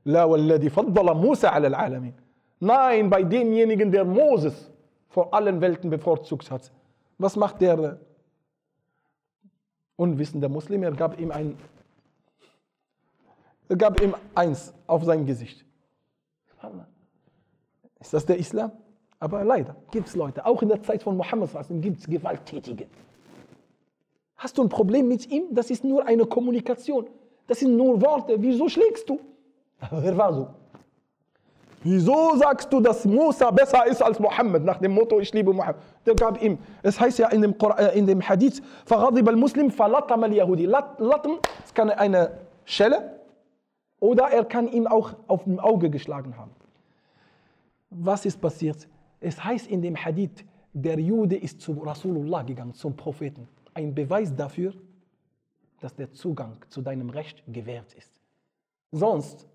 لا 0.05 0.23
والذي 0.23 0.69
فضل 0.69 1.13
موسى 1.13 1.47
على 1.47 1.67
العالمين 1.67 2.13
Nein, 2.61 3.09
bei 3.09 3.23
demjenigen, 3.23 3.91
der 3.91 4.05
Moses 4.05 4.71
vor 5.09 5.33
allen 5.33 5.61
Welten 5.61 5.89
bevorzugt 5.89 6.49
hat. 6.51 6.71
Was 7.17 7.35
macht 7.35 7.61
der 7.61 7.97
unwissende 9.97 10.49
Muslim? 10.49 10.83
Er 10.83 10.91
gab 10.91 11.19
ihm 11.19 11.31
ein, 11.31 11.57
er 13.69 13.75
gab 13.75 14.01
ihm 14.01 14.15
eins 14.35 14.73
auf 14.87 15.03
sein 15.03 15.25
Gesicht. 15.25 15.65
Ist 17.99 18.13
das 18.13 18.25
der 18.25 18.37
Islam? 18.37 18.71
Aber 19.19 19.43
leider 19.43 19.75
gibt 19.91 20.07
es 20.07 20.15
Leute, 20.15 20.45
auch 20.45 20.61
in 20.61 20.69
der 20.69 20.81
Zeit 20.81 21.01
von 21.03 21.17
Mohammed 21.17 21.49
gibt 21.81 21.99
es 21.99 22.07
Gewalttätige. 22.07 22.87
Hast 24.35 24.57
du 24.57 24.63
ein 24.63 24.69
Problem 24.69 25.07
mit 25.07 25.29
ihm? 25.31 25.45
Das 25.51 25.69
ist 25.69 25.83
nur 25.83 26.05
eine 26.05 26.25
Kommunikation. 26.25 27.07
Das 27.47 27.59
sind 27.59 27.75
nur 27.77 28.01
Worte. 28.01 28.35
Wieso 28.39 28.67
schlägst 28.67 29.09
du? 29.09 29.19
Aber 29.79 30.03
er 30.03 30.17
war 30.17 30.33
so. 30.33 30.47
Wieso 31.83 32.35
sagst 32.35 32.73
du, 32.73 32.79
dass 32.81 33.05
Musa 33.05 33.51
besser 33.51 33.85
ist 33.85 34.01
als 34.01 34.19
Mohammed? 34.19 34.63
Nach 34.63 34.77
dem 34.79 34.91
Motto, 34.91 35.19
ich 35.19 35.31
liebe 35.33 35.53
Mohammed. 35.53 35.79
Der 36.05 36.15
gab 36.15 36.41
ihm. 36.41 36.57
Es 36.83 36.99
heißt 36.99 37.19
ja 37.19 37.29
in 37.29 37.41
dem, 37.43 37.53
Qur- 37.57 37.77
äh, 37.77 37.97
in 37.97 38.07
dem 38.07 38.21
Hadith, 38.27 38.61
فَغَضِبَ 38.87 39.29
الْمُسْلِمْ 39.29 39.71
فَلَطَمَ 39.71 40.25
الْيَهُودِ 40.25 40.65
Lat- 40.65 40.99
Latten, 40.99 41.37
es 41.63 41.73
kann 41.73 41.89
eine 41.91 42.31
Schelle 42.65 43.18
oder 44.00 44.30
er 44.30 44.44
kann 44.44 44.66
ihm 44.66 44.86
auch 44.86 45.14
auf 45.28 45.44
dem 45.44 45.60
Auge 45.60 45.90
geschlagen 45.90 46.36
haben. 46.36 46.52
Was 47.90 48.24
ist 48.24 48.40
passiert? 48.40 48.88
Es 49.20 49.42
heißt 49.42 49.66
in 49.66 49.82
dem 49.82 49.96
Hadith, 49.96 50.44
der 50.72 50.98
Jude 50.98 51.36
ist 51.36 51.60
zu 51.60 51.72
Rasulullah 51.72 52.42
gegangen, 52.42 52.72
zum 52.74 52.96
Propheten. 52.96 53.46
Ein 53.74 53.94
Beweis 53.94 54.34
dafür, 54.34 54.72
dass 55.80 55.94
der 55.94 56.10
Zugang 56.12 56.56
zu 56.68 56.80
deinem 56.82 57.10
Recht 57.10 57.42
gewährt 57.46 57.92
ist. 57.94 58.20
Sonst, 58.92 59.46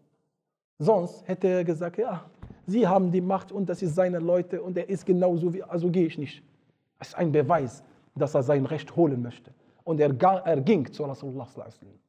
sonst 0.77 1.27
hätte 1.27 1.47
er 1.47 1.63
gesagt, 1.63 1.97
ja, 1.97 2.25
sie 2.67 2.87
haben 2.87 3.11
die 3.11 3.21
Macht 3.21 3.51
und 3.51 3.67
das 3.67 3.81
ist 3.81 3.95
seine 3.95 4.19
Leute 4.19 4.61
und 4.61 4.77
er 4.77 4.87
ist 4.89 5.05
genauso 5.05 5.53
wie, 5.53 5.63
also 5.63 5.89
gehe 5.89 6.07
ich 6.07 6.17
nicht. 6.17 6.43
Es 6.99 7.09
ist 7.09 7.15
ein 7.15 7.31
Beweis, 7.31 7.83
dass 8.15 8.35
er 8.35 8.43
sein 8.43 8.65
Recht 8.65 8.95
holen 8.95 9.21
möchte. 9.21 9.51
Und 9.83 9.99
er, 9.99 10.15
er 10.45 10.61
ging 10.61 10.91
zu 10.91 11.03
Rasulullah. 11.03 11.45
sallallahu 11.45 12.04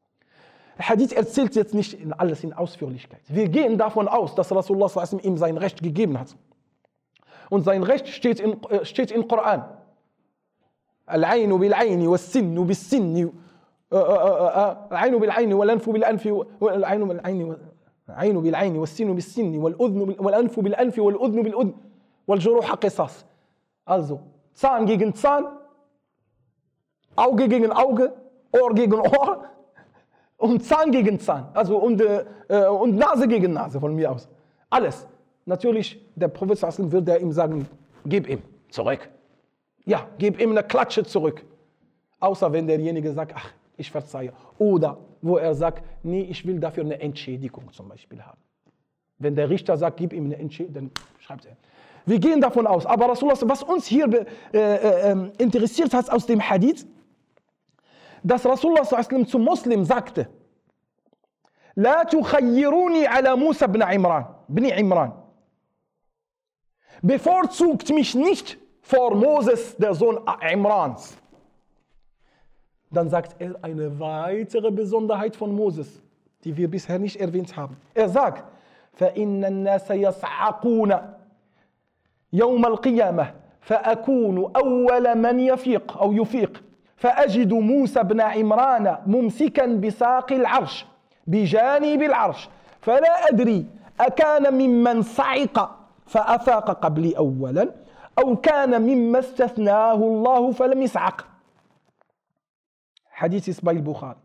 Hadith 0.79 1.13
erzählt 1.13 1.55
jetzt 1.57 1.75
nicht 1.75 1.99
alles 2.19 2.45
in 2.45 2.53
Ausführlichkeit. 2.53 3.23
Wir 3.29 3.49
gehen 3.49 3.79
davon 3.79 4.09
aus, 4.09 4.35
dass 4.35 4.55
Rasulullah 4.55 4.91
ihm 5.23 5.39
sein 5.39 5.57
Recht 5.57 5.83
gegeben 5.83 6.19
hat. 6.19 6.37
Und 7.49 7.65
sein 7.65 7.83
Recht 7.83 8.09
steht 8.09 8.41
in, 8.41 8.63
äh, 8.65 8.85
steht 8.85 9.11
im 9.11 9.27
Koran. 9.29 9.65
العين 11.13 11.59
بالعين 11.59 12.07
والسن 12.07 12.67
بالسن 12.67 13.33
آه، 13.93 13.97
آه، 13.97 14.49
آه، 14.49 14.89
العين 14.93 15.19
بالعين 15.19 15.53
والأنف 15.53 15.91
بالأنف 15.91 16.27
والعين 16.61 17.09
بالعين 17.09 17.57
العين 18.09 18.41
بالعين 18.41 18.77
والسن 18.77 19.15
بالسن 19.15 19.59
والأذن 19.59 20.17
والأنف 20.19 20.61
بالأنف 20.61 20.99
والأذن 20.99 21.43
بالأذن 21.43 21.75
والجروح 22.27 22.73
قصاص. 22.73 23.25
Also 23.87 24.21
Zahn 24.53 24.87
gegen 24.87 25.15
Zahn, 25.15 25.45
Auge 27.15 27.47
gegen 27.47 27.71
Auge, 27.71 28.13
Ohr 28.53 28.75
gegen 28.75 29.01
Ohr 29.01 29.45
und 30.37 30.65
Zahn 30.65 30.91
gegen 30.91 31.19
Zahn. 31.19 31.49
Also 31.55 31.79
und, 31.79 32.01
äh, 32.01 32.67
und 32.67 32.97
Nase 32.97 33.27
gegen 33.29 33.53
Nase 33.53 33.81
von 33.81 33.95
mir 33.95 34.13
aus. 34.13 34.29
Alles. 34.71 35.07
Natürlich, 35.45 36.05
der 36.15 36.29
Prophet 36.29 36.61
wasallam 36.61 36.91
würde 36.91 37.17
ihm 37.19 37.33
sagen, 37.33 37.69
gib 38.05 38.29
ihm 38.29 38.43
zurück. 38.69 39.09
Ja, 39.85 40.09
gib 40.19 40.41
ihm 40.41 40.51
eine 40.51 40.65
Klatsche 40.65 41.05
zurück. 41.05 41.45
Außer 42.19 42.53
wenn 42.53 42.67
derjenige 42.67 43.13
sagt, 43.13 43.33
ach, 43.37 43.53
ich 43.77 43.91
verzeihe. 43.91 44.33
Oder 44.59 44.99
wo 45.23 45.37
er 45.37 45.55
sagt, 45.55 45.85
nee, 46.03 46.23
ich 46.23 46.45
will 46.47 46.59
dafür 46.59 46.85
eine 46.85 47.01
Entschädigung 47.01 47.73
zum 47.73 47.89
Beispiel 47.89 48.21
haben. 48.23 48.41
Wenn 49.19 49.35
der 49.35 49.49
Richter 49.49 49.77
sagt, 49.77 49.99
gib 49.99 50.13
ihm 50.13 50.27
eine 50.27 50.37
Entschädigung, 50.37 50.75
dann 50.75 50.91
schreibt 51.21 51.47
er. 51.47 51.57
Wir 52.05 52.19
gehen 52.19 52.41
davon 52.41 52.67
aus. 52.67 52.87
Aber 52.87 53.09
Rasulullah, 53.09 53.39
was 53.43 53.63
uns 53.63 53.87
hier 53.87 54.09
äh, 54.53 54.59
äh, 54.59 55.11
ähm, 55.11 55.33
interessiert 55.39 55.93
hat 55.93 56.11
aus 56.11 56.27
dem 56.27 56.41
Hadith, 56.41 56.87
dass 58.24 58.46
Rasulullah 58.46 58.86
sallallahu 58.86 59.08
alaihi 59.08 59.24
wasallam 59.24 59.28
zum 59.28 59.44
Muslim 59.44 59.86
sagte, 59.86 60.28
لا 61.76 62.04
تخيروني 62.04 63.08
على 63.08 63.36
موسى 63.36 63.68
بن 63.68 63.84
عمران 63.84 64.26
بن 64.50 64.66
عمران 64.66 65.12
bevorzugt 67.02 67.90
mich 67.90 68.14
nicht 68.14 68.58
vor 68.82 69.16
Moses, 69.16 69.76
der 69.78 69.94
Sohn 69.94 70.20
Imrans. 70.52 71.18
Dann 72.92 73.10
sagt 73.10 73.36
er 73.40 73.56
eine 73.64 74.00
weitere 74.00 74.70
Besonderheit 74.70 75.36
von 75.36 75.56
Moses, 75.56 76.02
die 76.44 76.56
wir 76.58 76.70
bisher 76.70 77.00
nicht 77.00 77.20
erwähnt 77.20 77.56
haben. 77.56 77.78
Er 77.94 78.10
sagt, 78.10 78.44
فإن 78.94 79.46
الناس 79.46 79.92
يصعقون 79.92 80.96
يوم 82.34 82.66
القيامة 82.66 83.34
فأكون 83.62 84.52
أول 84.56 85.18
من 85.18 85.40
يفيق 85.40 85.98
أو 85.98 86.14
يفيق 86.14 86.64
فأجد 86.97 87.53
موسى 87.53 88.03
بن 88.03 88.21
عمران 88.21 88.99
ممسكا 89.07 89.67
بساق 89.67 90.33
العرش 90.33 90.87
بجانب 91.27 92.03
العرش 92.03 92.49
فلا 92.81 93.29
أدري 93.29 93.67
أكان 94.01 94.55
ممن 94.55 95.03
صعق 95.03 95.79
فأفاق 96.07 96.71
قبلي 96.71 97.17
أولا 97.17 97.71
أو 98.19 98.37
كان 98.37 98.83
مما 98.83 99.19
استثناه 99.19 99.95
الله 99.95 100.53
فلم 100.53 100.83
يصعق 100.83 101.27
ist 103.23 103.65
bei 103.65 103.75
Bukhari. 103.75 104.19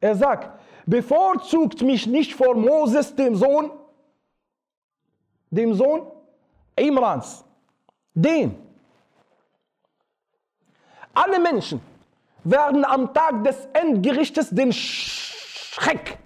Er 0.00 0.14
sagt, 0.14 0.48
bevorzugt 0.86 1.82
mich 1.82 2.06
nicht 2.06 2.34
vor 2.34 2.54
Moses, 2.54 3.14
dem 3.16 3.34
Sohn, 3.34 3.70
dem. 5.50 5.72
Den. 8.14 8.65
Alle 11.16 11.40
Menschen 11.40 11.80
werden 12.44 12.84
am 12.84 13.14
Tag 13.14 13.42
des 13.42 13.66
Endgerichtes 13.72 14.50
den 14.50 14.70
Schreck 14.70 16.18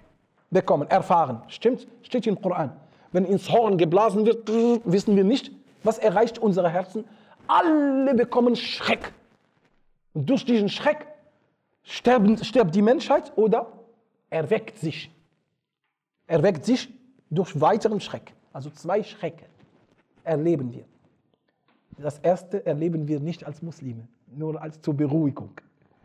bekommen, 0.50 0.90
erfahren. 0.90 1.42
Stimmt? 1.46 1.86
Steht 2.02 2.26
im 2.26 2.40
Koran. 2.42 2.72
Wenn 3.12 3.24
ins 3.24 3.48
Horn 3.48 3.78
geblasen 3.78 4.26
wird, 4.26 4.48
wissen 4.84 5.14
wir 5.14 5.22
nicht, 5.22 5.52
was 5.84 5.98
erreicht 5.98 6.40
unsere 6.40 6.68
Herzen. 6.68 7.04
Alle 7.46 8.14
bekommen 8.14 8.56
Schreck. 8.56 9.12
Und 10.12 10.28
durch 10.28 10.44
diesen 10.44 10.68
Schreck 10.68 11.06
sterben, 11.84 12.36
stirbt 12.42 12.74
die 12.74 12.82
Menschheit 12.82 13.32
oder 13.36 13.68
erweckt 14.28 14.76
sich. 14.78 15.08
Erweckt 16.26 16.64
sich 16.64 16.92
durch 17.30 17.60
weiteren 17.60 18.00
Schreck. 18.00 18.32
Also 18.52 18.70
zwei 18.70 19.04
Schrecken 19.04 19.46
erleben 20.24 20.72
wir. 20.72 20.84
Das 21.96 22.18
erste 22.18 22.66
erleben 22.66 23.06
wir 23.06 23.20
nicht 23.20 23.46
als 23.46 23.62
Muslime, 23.62 24.08
nur 24.30 24.60
als 24.60 24.80
zur 24.80 24.94
Beruhigung. 24.94 25.52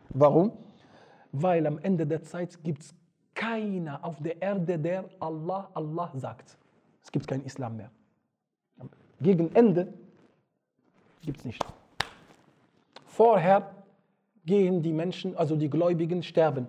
Warum? 0.09 0.51
Weil 1.31 1.67
am 1.67 1.77
Ende 1.79 2.05
der 2.07 2.23
Zeit 2.23 2.63
gibt 2.63 2.83
es 2.83 2.95
keiner 3.33 4.03
auf 4.03 4.21
der 4.21 4.41
Erde, 4.41 4.79
der 4.79 5.05
Allah, 5.19 5.69
Allah 5.73 6.11
sagt. 6.15 6.57
Es 7.03 7.11
gibt 7.11 7.27
kein 7.27 7.43
Islam 7.43 7.77
mehr. 7.77 7.91
Gegen 9.21 9.53
Ende 9.53 9.93
gibt 11.21 11.39
es 11.39 11.45
nicht. 11.45 11.65
Vorher 13.05 13.71
gehen 14.45 14.81
die 14.81 14.93
Menschen, 14.93 15.35
also 15.35 15.55
die 15.55 15.69
Gläubigen, 15.69 16.23
sterben. 16.23 16.67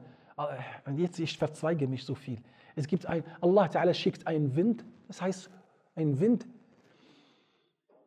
Und 0.85 0.99
jetzt, 0.99 1.19
ich 1.19 1.37
verzweige 1.39 1.87
mich 1.87 2.05
so 2.05 2.15
viel. 2.15 2.39
Es 2.75 2.87
gibt 2.87 3.07
ein, 3.07 3.25
Allah 3.41 3.67
Ta'ala 3.67 3.95
schickt 3.95 4.27
einen 4.27 4.55
Wind, 4.55 4.85
das 5.09 5.23
heißt, 5.23 5.51
ein 5.95 6.21
Wind 6.21 6.47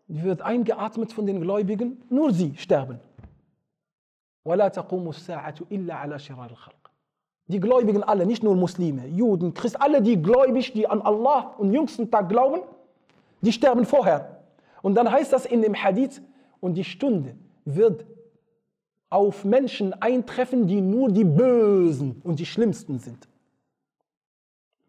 wird 0.08 0.42
eingeatmet 0.42 1.12
von 1.12 1.26
den 1.26 1.42
Gläubigen, 1.42 2.02
nur 2.10 2.34
sie 2.34 2.56
sterben. 2.58 3.00
Die 7.48 7.60
Gläubigen 7.60 8.04
alle, 8.04 8.26
nicht 8.26 8.44
nur 8.44 8.56
Muslime, 8.56 9.08
Juden, 9.08 9.54
Christen, 9.54 9.82
alle 9.82 10.02
die 10.02 10.22
gläubig, 10.22 10.74
die 10.74 10.88
an 10.88 11.02
Allah 11.02 11.56
und 11.58 11.74
jüngsten 11.74 12.10
Tag 12.12 12.30
glauben, 12.30 12.62
die 13.42 13.52
sterben 13.52 13.86
vorher. 13.86 14.44
Und 14.82 14.96
dann 14.96 15.12
heißt 15.12 15.34
das 15.34 15.46
in 15.46 15.62
dem 15.62 15.76
Hadith, 15.76 16.22
und 16.62 16.76
die 16.76 16.84
Stunde 16.84 17.36
wird 17.66 18.06
auf 19.10 19.46
Menschen 19.46 19.94
eintreffen, 19.94 20.68
die 20.68 20.82
nur 20.82 21.10
die 21.10 21.24
Bösen 21.24 22.22
und 22.24 22.40
die 22.40 22.46
Schlimmsten 22.46 23.00
sind. 23.00 23.28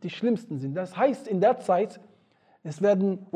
Die 0.02 0.10
Schlimmsten 0.10 0.58
sind. 0.58 0.74
Das 0.74 0.96
heißt, 0.96 1.28
in 1.28 1.40
der 1.40 1.60
Zeit, 1.60 2.00
es 2.62 2.82
werden 2.82 3.26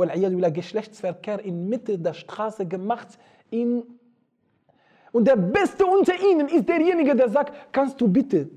Geschlechtsverkehr 0.51 1.43
in 1.45 1.69
Mitte 1.69 1.99
der 1.99 2.15
Straße 2.15 2.67
gemacht. 2.67 3.19
In 3.51 3.85
und 5.15 5.27
der 5.27 5.37
Beste 5.37 5.87
unter 5.87 6.13
ihnen 6.29 6.49
ist 6.49 6.69
derjenige, 6.69 7.15
der 7.15 7.29
sagt, 7.29 7.53
kannst 7.71 8.01
du 8.01 8.09
bitte, 8.09 8.51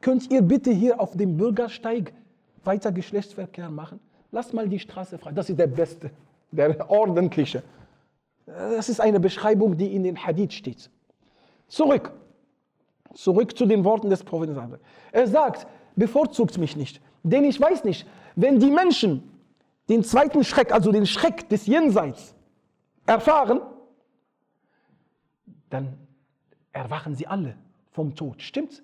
könnt 0.00 0.30
ihr 0.30 0.40
bitte 0.40 0.70
hier 0.70 0.98
auf 0.98 1.14
dem 1.14 1.36
Bürgersteig 1.36 2.14
weiter 2.64 2.90
Geschlechtsverkehr 2.90 3.68
machen? 3.68 4.00
Lass 4.32 4.54
mal 4.54 4.66
die 4.66 4.78
Straße 4.78 5.18
frei. 5.18 5.32
Das 5.32 5.50
ist 5.50 5.58
der 5.58 5.66
Beste, 5.66 6.10
der 6.50 6.88
Ordentliche. 6.88 7.62
Das 8.46 8.88
ist 8.88 8.98
eine 8.98 9.20
Beschreibung, 9.20 9.76
die 9.76 9.94
in 9.94 10.04
den 10.04 10.16
Hadith 10.16 10.54
steht. 10.54 10.88
Zurück. 11.68 12.12
Zurück 13.12 13.54
zu 13.54 13.66
den 13.66 13.84
Worten 13.84 14.08
des 14.08 14.24
Propheten. 14.24 14.58
Er 15.12 15.26
sagt, 15.26 15.66
bevorzugt 15.96 16.56
mich 16.56 16.76
nicht. 16.76 17.02
Denn 17.22 17.44
ich 17.44 17.60
weiß 17.60 17.84
nicht, 17.84 18.06
wenn 18.36 18.58
die 18.58 18.70
Menschen 18.70 19.22
den 19.90 20.02
zweiten 20.02 20.44
Schreck, 20.44 20.72
also 20.72 20.90
den 20.92 21.04
Schreck 21.04 21.46
des 21.50 21.66
Jenseits, 21.66 22.34
erfahren, 23.04 23.60
dann 25.74 25.98
erwachen 26.72 27.14
sie 27.16 27.26
alle 27.26 27.56
vom 27.90 28.14
Tod. 28.14 28.40
Stimmt's? 28.40 28.82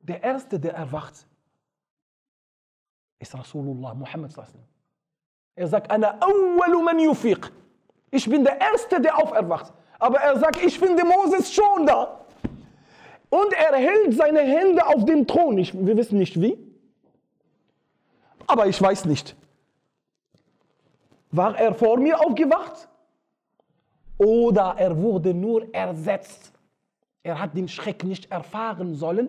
Der 0.00 0.22
Erste, 0.22 0.58
der 0.60 0.74
erwacht, 0.74 1.26
ist 3.18 3.34
Rasulullah 3.34 3.94
Muhammad. 3.94 4.32
Er 5.56 5.66
sagt. 5.66 5.90
Ich 8.10 8.30
bin 8.30 8.44
der 8.44 8.60
Erste, 8.60 9.00
der 9.00 9.18
auferwacht. 9.18 9.72
Aber 9.98 10.18
er 10.18 10.38
sagt, 10.38 10.62
ich 10.64 10.78
finde 10.78 11.04
Moses 11.04 11.52
schon 11.52 11.84
da. 11.84 12.24
Und 13.28 13.52
er 13.52 13.76
hält 13.76 14.14
seine 14.14 14.40
Hände 14.40 14.86
auf 14.86 15.04
dem 15.04 15.26
Thron. 15.26 15.58
Ich, 15.58 15.74
wir 15.74 15.96
wissen 15.96 16.18
nicht 16.18 16.40
wie. 16.40 16.56
Aber 18.46 18.66
ich 18.66 18.80
weiß 18.80 19.04
nicht. 19.04 19.36
War 21.32 21.58
er 21.58 21.74
vor 21.74 21.98
mir 21.98 22.20
aufgewacht? 22.20 22.88
Oder 24.18 24.74
er 24.78 24.96
wurde 24.96 25.32
nur 25.32 25.72
ersetzt? 25.74 26.52
Er 27.22 27.40
hat 27.40 27.56
den 27.56 27.68
Schreck 27.68 28.04
nicht 28.04 28.30
erfahren 28.30 28.94
sollen, 28.94 29.28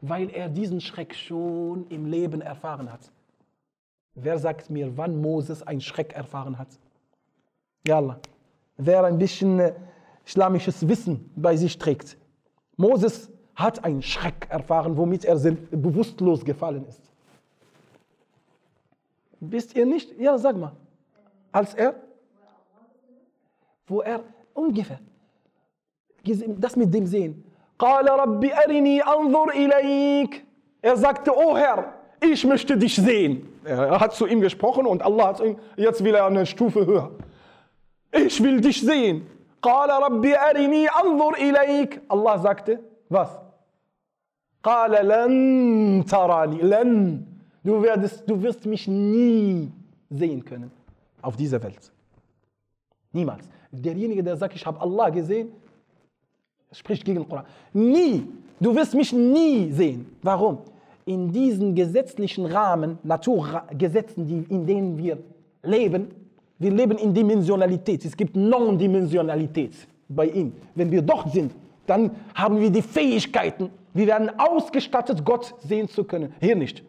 weil 0.00 0.30
er 0.30 0.48
diesen 0.48 0.80
Schreck 0.80 1.14
schon 1.14 1.86
im 1.88 2.06
Leben 2.06 2.40
erfahren 2.40 2.92
hat. 2.92 3.10
Wer 4.14 4.38
sagt 4.38 4.70
mir, 4.70 4.96
wann 4.96 5.20
Moses 5.20 5.62
einen 5.62 5.80
Schreck 5.80 6.12
erfahren 6.12 6.58
hat? 6.58 6.68
Ja, 7.86 7.96
Allah 7.96 8.20
wer 8.78 9.04
ein 9.04 9.18
bisschen 9.18 9.58
äh, 9.58 9.74
islamisches 10.24 10.88
Wissen 10.88 11.30
bei 11.36 11.56
sich 11.56 11.76
trägt. 11.76 12.16
Moses 12.76 13.30
hat 13.54 13.84
einen 13.84 14.02
Schreck 14.02 14.46
erfahren, 14.48 14.96
womit 14.96 15.24
er 15.24 15.36
bewusstlos 15.36 16.44
gefallen 16.44 16.86
ist. 16.86 17.02
Wisst 19.40 19.74
ihr 19.76 19.84
nicht? 19.84 20.18
Ja, 20.18 20.38
sag 20.38 20.56
mal. 20.56 20.72
Als 21.52 21.74
er, 21.74 21.94
wo 23.88 24.00
er 24.02 24.20
ungefähr 24.54 25.00
das 26.58 26.76
mit 26.76 26.92
dem 26.92 27.06
Sehen. 27.06 27.44
Er 30.80 30.96
sagte, 30.96 31.32
oh 31.36 31.56
Herr, 31.56 31.94
ich 32.20 32.44
möchte 32.44 32.76
dich 32.76 32.96
sehen. 32.96 33.48
Er 33.64 34.00
hat 34.00 34.14
zu 34.14 34.26
ihm 34.26 34.40
gesprochen 34.40 34.86
und 34.86 35.02
Allah 35.02 35.28
hat 35.28 35.36
zu 35.38 35.44
ihm, 35.44 35.58
jetzt 35.76 36.02
will 36.02 36.14
er 36.14 36.26
eine 36.26 36.46
Stufe 36.46 36.86
höher. 36.86 37.10
Ich 38.12 38.42
will 38.42 38.60
dich 38.60 38.80
sehen. 38.80 39.26
Allah 42.08 42.38
sagte, 42.38 42.80
was? 43.08 43.40
Du, 47.64 47.82
werdest, 47.82 48.22
du 48.26 48.42
wirst 48.42 48.66
mich 48.66 48.88
nie 48.88 49.70
sehen 50.10 50.44
können 50.44 50.70
auf 51.20 51.36
dieser 51.36 51.62
Welt. 51.62 51.92
Niemals. 53.12 53.48
Derjenige, 53.70 54.22
der 54.22 54.36
sagt, 54.36 54.54
ich 54.54 54.64
habe 54.64 54.80
Allah 54.80 55.10
gesehen, 55.10 55.52
spricht 56.72 57.04
gegen 57.04 57.20
den 57.20 57.28
Koran. 57.28 57.44
Nie. 57.72 58.26
Du 58.60 58.74
wirst 58.74 58.94
mich 58.94 59.12
nie 59.12 59.70
sehen. 59.70 60.16
Warum? 60.22 60.58
In 61.04 61.32
diesen 61.32 61.74
gesetzlichen 61.74 62.46
Rahmen, 62.46 62.98
Naturgesetzen, 63.02 64.46
in 64.48 64.66
denen 64.66 64.98
wir 64.98 65.18
leben, 65.62 66.08
wir 66.58 66.72
leben 66.72 66.98
in 66.98 67.14
Dimensionalität. 67.14 68.04
Es 68.04 68.16
gibt 68.16 68.34
Non-Dimensionalität 68.34 69.72
bei 70.08 70.26
ihm. 70.26 70.52
Wenn 70.74 70.90
wir 70.90 71.02
dort 71.02 71.32
sind, 71.32 71.52
dann 71.86 72.10
haben 72.34 72.58
wir 72.58 72.70
die 72.70 72.82
Fähigkeiten. 72.82 73.70
Wir 73.94 74.06
werden 74.08 74.30
ausgestattet, 74.38 75.24
Gott 75.24 75.54
sehen 75.60 75.88
zu 75.88 76.04
können. 76.04 76.34
Hier 76.40 76.56
nicht. 76.56 76.82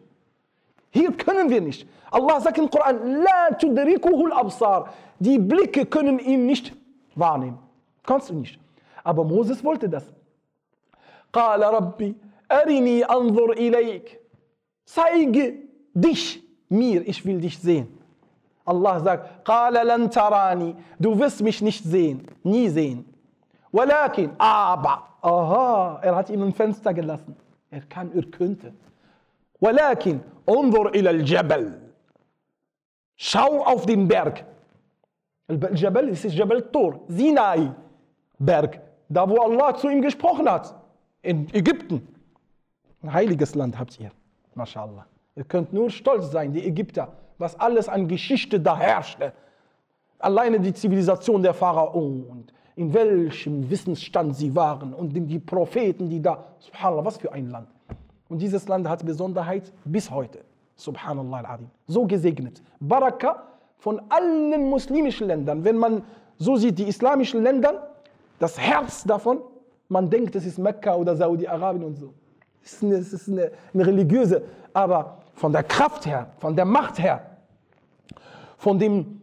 Hier 0.90 1.12
können 1.12 1.48
wir 1.48 1.60
nicht. 1.60 1.86
Allah 2.10 2.40
sagt 2.40 2.58
im 2.58 2.68
Koran, 2.68 3.22
La 3.22 3.54
tudrikuhul 3.56 4.32
absar. 4.32 4.92
Die 5.19 5.39
Blicke 5.39 5.85
können 5.85 6.19
ihn 6.19 6.45
nicht 6.45 6.73
wahrnehmen. 7.15 7.59
Kannst 8.03 8.29
du 8.29 8.33
nicht. 8.33 8.59
Aber 9.03 9.23
Moses 9.23 9.63
wollte 9.63 9.89
das. 9.89 10.11
قال 11.33 11.61
ربي 11.61 12.15
أرني 12.51 13.03
أنظر 13.03 13.51
إليك. 13.51 14.19
Zeige 14.85 15.53
dich 15.93 16.43
mir, 16.69 17.07
ich 17.07 17.25
will 17.25 17.41
dich 17.41 17.57
sehen. 17.59 17.87
Allah 18.65 18.99
sagt, 18.99 19.45
قال 19.45 19.73
لن 19.87 20.09
تراني, 20.09 20.75
du 20.99 21.19
wirst 21.19 21.41
mich 21.41 21.61
nicht 21.61 21.83
sehen, 21.83 22.27
nie 22.43 22.69
sehen. 22.69 23.05
ولكن, 23.73 24.31
aber, 24.37 25.03
aha, 25.21 25.99
er 26.01 26.15
hat 26.15 26.29
ihm 26.29 26.41
ein 26.43 26.53
Fenster 26.53 26.93
gelassen. 26.93 27.35
Er 27.69 27.81
kann, 27.81 28.11
er 28.15 28.23
könnte. 28.23 28.73
ولكن, 29.61 30.19
انظر 30.49 30.89
إلى 30.89 31.09
الجبل. 31.09 31.79
Schau 33.17 33.63
auf 33.63 33.85
den 33.85 34.07
Berg. 34.07 34.45
Al-Jabal 35.50 36.08
ist 36.08 36.24
Jabal 36.24 36.62
Tor, 36.70 37.00
Sinai, 37.08 37.72
Berg, 38.38 38.80
da 39.08 39.28
wo 39.28 39.36
Allah 39.38 39.74
zu 39.74 39.88
ihm 39.88 40.00
gesprochen 40.00 40.48
hat, 40.48 40.74
in 41.22 41.52
Ägypten. 41.52 42.06
Ein 43.02 43.12
heiliges 43.12 43.54
Land 43.54 43.78
habt 43.78 43.98
ihr, 43.98 44.10
mashallah. 44.54 45.06
Ihr 45.34 45.44
könnt 45.44 45.72
nur 45.72 45.90
stolz 45.90 46.30
sein, 46.30 46.52
die 46.52 46.64
Ägypter, 46.66 47.08
was 47.38 47.58
alles 47.58 47.88
an 47.88 48.06
Geschichte 48.06 48.60
da 48.60 48.76
herrschte. 48.76 49.32
Alleine 50.18 50.60
die 50.60 50.72
Zivilisation 50.72 51.42
der 51.42 51.54
Pharaonen 51.54 52.24
und 52.24 52.52
in 52.76 52.92
welchem 52.94 53.68
Wissensstand 53.68 54.36
sie 54.36 54.54
waren 54.54 54.94
und 54.94 55.12
die 55.12 55.38
Propheten, 55.38 56.08
die 56.08 56.20
da, 56.20 56.44
subhanallah, 56.58 57.04
was 57.04 57.16
für 57.16 57.32
ein 57.32 57.50
Land. 57.50 57.68
Und 58.28 58.40
dieses 58.40 58.68
Land 58.68 58.88
hat 58.88 59.04
Besonderheit 59.04 59.72
bis 59.84 60.10
heute, 60.10 60.44
subhanallah 60.76 61.38
al-Azim. 61.38 61.70
So 61.86 62.06
gesegnet. 62.06 62.62
Baraka 62.78 63.49
von 63.80 64.00
allen 64.10 64.68
muslimischen 64.68 65.26
Ländern. 65.26 65.64
Wenn 65.64 65.76
man 65.76 66.02
so 66.36 66.56
sieht, 66.56 66.78
die 66.78 66.84
islamischen 66.84 67.42
Länder, 67.42 67.96
das 68.38 68.58
Herz 68.58 69.04
davon, 69.04 69.40
man 69.88 70.08
denkt, 70.08 70.36
es 70.36 70.46
ist 70.46 70.58
Mekka 70.58 70.94
oder 70.94 71.16
Saudi-Arabien 71.16 71.84
und 71.84 71.96
so. 71.96 72.14
Es 72.62 72.74
ist, 72.74 72.82
eine, 72.84 72.94
es 72.96 73.12
ist 73.12 73.28
eine, 73.28 73.50
eine 73.72 73.86
religiöse, 73.86 74.42
aber 74.72 75.22
von 75.34 75.52
der 75.52 75.64
Kraft 75.64 76.06
her, 76.06 76.30
von 76.38 76.54
der 76.54 76.66
Macht 76.66 76.98
her, 76.98 77.38
von 78.58 78.78
dem, 78.78 79.22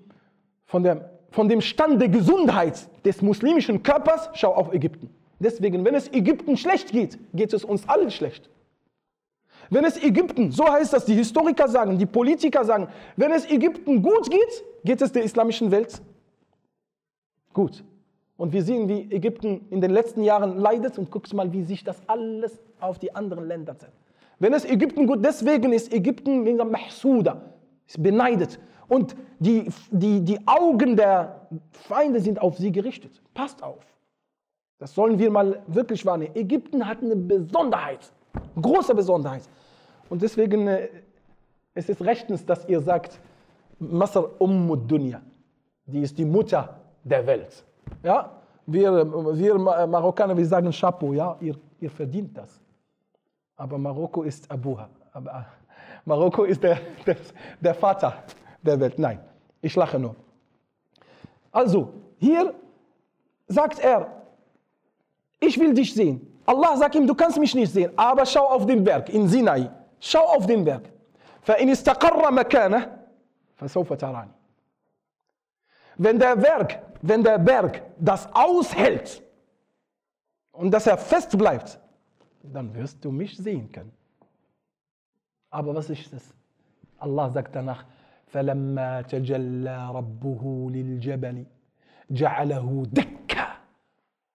von 0.66 0.84
der, 0.84 1.12
von 1.30 1.48
dem 1.48 1.62
Stand 1.62 2.02
der 2.02 2.10
Gesundheit 2.10 2.88
des 3.06 3.22
muslimischen 3.22 3.84
Körpers, 3.84 4.30
schau 4.34 4.54
auf 4.54 4.74
Ägypten. 4.74 5.10
Deswegen, 5.40 5.86
wenn 5.86 5.94
es 5.94 6.12
Ägypten 6.12 6.58
schlecht 6.58 6.92
geht, 6.92 7.20
geht 7.34 7.54
es 7.54 7.64
uns 7.64 7.88
allen 7.88 8.10
schlecht. 8.10 8.50
Wenn 9.70 9.86
es 9.86 10.02
Ägypten, 10.02 10.52
so 10.52 10.68
heißt 10.68 10.94
das, 10.94 11.06
die 11.06 11.16
Historiker 11.16 11.68
sagen, 11.68 11.98
die 11.98 12.06
Politiker 12.06 12.64
sagen, 12.64 12.88
wenn 13.16 13.32
es 13.32 13.50
Ägypten 13.50 14.02
gut 14.02 14.30
geht, 14.30 14.64
geht 14.84 15.02
es 15.02 15.12
der 15.12 15.24
islamischen 15.24 15.72
Welt 15.72 16.02
gut. 17.54 17.84
Und 18.38 18.54
wir 18.54 18.62
sehen, 18.64 18.88
wie 18.88 19.12
Ägypten 19.12 19.66
in 19.72 19.82
den 19.82 19.92
letzten 19.92 20.24
Jahren 20.24 20.58
leidet 20.60 20.98
und 21.00 21.10
guckst 21.10 21.34
mal, 21.34 21.52
wie 21.52 21.64
sich 21.64 21.84
das 21.84 21.98
alles 22.08 22.62
auf 22.80 23.00
die 23.00 23.14
anderen 23.16 23.48
Länder 23.48 23.78
zählt. 23.78 23.94
Wenn 24.40 24.54
es 24.54 24.64
Ägypten 24.64 25.08
gut, 25.08 25.26
deswegen 25.26 25.74
ist 25.74 25.92
Ägypten 25.92 26.46
wegen 26.46 26.58
Mahsuda, 26.70 27.42
ist 27.88 28.02
beneidet. 28.02 28.60
Und 28.88 29.16
die, 29.40 29.70
die, 29.90 30.22
die 30.22 30.40
Augen 30.48 30.96
der 30.96 31.48
Feinde 31.72 32.22
sind 32.22 32.40
auf 32.40 32.58
sie 32.58 32.72
gerichtet. 32.72 33.22
Passt 33.34 33.64
auf. 33.64 33.84
Das 34.78 34.94
sollen 34.94 35.18
wir 35.18 35.32
mal 35.32 35.64
wirklich 35.66 36.06
wahrnehmen. 36.06 36.36
Ägypten 36.36 36.88
hat 36.88 37.02
eine 37.02 37.16
Besonderheit, 37.16 38.14
große 38.62 38.94
Besonderheit. 38.96 39.44
Und 40.10 40.22
deswegen 40.22 40.68
äh, 40.68 40.90
es 41.78 41.90
ist 41.90 42.02
rechtens, 42.02 42.44
dass 42.44 42.68
ihr 42.68 42.82
sagt, 42.82 43.20
Masr 43.78 44.42
Ummud 44.42 44.90
Dunya, 44.90 45.22
die 45.86 46.02
ist 46.02 46.18
die 46.18 46.26
Mutter 46.26 46.82
der 47.04 47.26
Welt. 47.28 47.64
Ja? 48.02 48.32
Wir, 48.66 48.92
wir 49.38 49.60
Marokkaner, 49.60 50.36
wir 50.36 50.46
sagen 50.46 50.72
Chapeau, 50.72 51.14
ja? 51.14 51.38
ihr, 51.40 51.56
ihr 51.80 51.92
verdient 51.92 52.36
das. 52.36 52.60
Aber 53.56 53.78
Marokko 53.78 54.24
ist 54.24 54.50
Abuha. 54.50 54.90
Aber 55.14 55.32
äh, 55.32 55.44
Marokko 56.06 56.46
ist 56.46 56.64
der, 56.64 56.80
der, 57.06 57.18
der 57.62 57.76
Vater 57.76 58.24
der 58.64 58.80
Welt. 58.80 58.98
Nein, 58.98 59.20
ich 59.62 59.76
lache 59.76 60.00
nur. 60.00 60.16
Also, 61.52 61.94
hier 62.18 62.56
sagt 63.48 63.78
er, 63.78 64.24
ich 65.40 65.60
will 65.60 65.76
dich 65.76 65.94
sehen. 65.94 66.37
Allah 66.48 66.78
sagt 66.78 66.96
ihm, 66.96 67.06
du 67.06 67.14
kannst 67.14 67.38
mich 67.38 67.54
nicht 67.54 67.72
sehen, 67.72 67.92
aber 67.98 68.26
schau 68.26 68.46
auf 68.56 68.66
den 68.66 68.84
Berg 68.84 69.10
in 69.10 69.28
Sinai. 69.28 69.70
Schau 70.00 70.26
auf 70.36 70.46
den 70.46 70.64
Berg. 70.64 70.84
فإن 71.42 71.70
استقر 71.70 72.32
مكانه 72.32 72.98
فسوف 73.56 73.94
تراني. 73.94 74.32
Wenn 75.98 76.20
der 76.20 76.36
Berg, 76.36 76.80
wenn 77.02 77.24
der 77.24 77.38
Berg 77.38 77.84
das 77.98 78.28
aushält 78.34 79.24
und 80.52 80.72
dass 80.72 80.88
er 80.88 80.98
fest 80.98 81.38
bleibt, 81.38 81.80
dann 82.44 82.74
wirst 82.74 83.04
du 83.04 83.12
mich 83.12 83.36
sehen 83.38 83.72
können. 83.72 83.92
Aber 85.50 85.76
was 85.76 85.90
ist 85.90 86.14
das? 86.14 86.34
Allah 87.00 87.30
sagt 87.30 87.56
danach, 87.56 87.86
فلما 88.28 89.02
تجلى 89.02 89.92
ربه 89.92 90.70
للجبل 90.72 91.46
جعله 92.12 92.84
دكا 92.92 93.48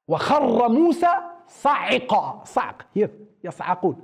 وخر 0.09 0.69
موسى 0.69 1.32
صعقا 1.48 2.44
صعق 2.46 2.82
hier 2.96 3.10
يصعقون 3.44 3.96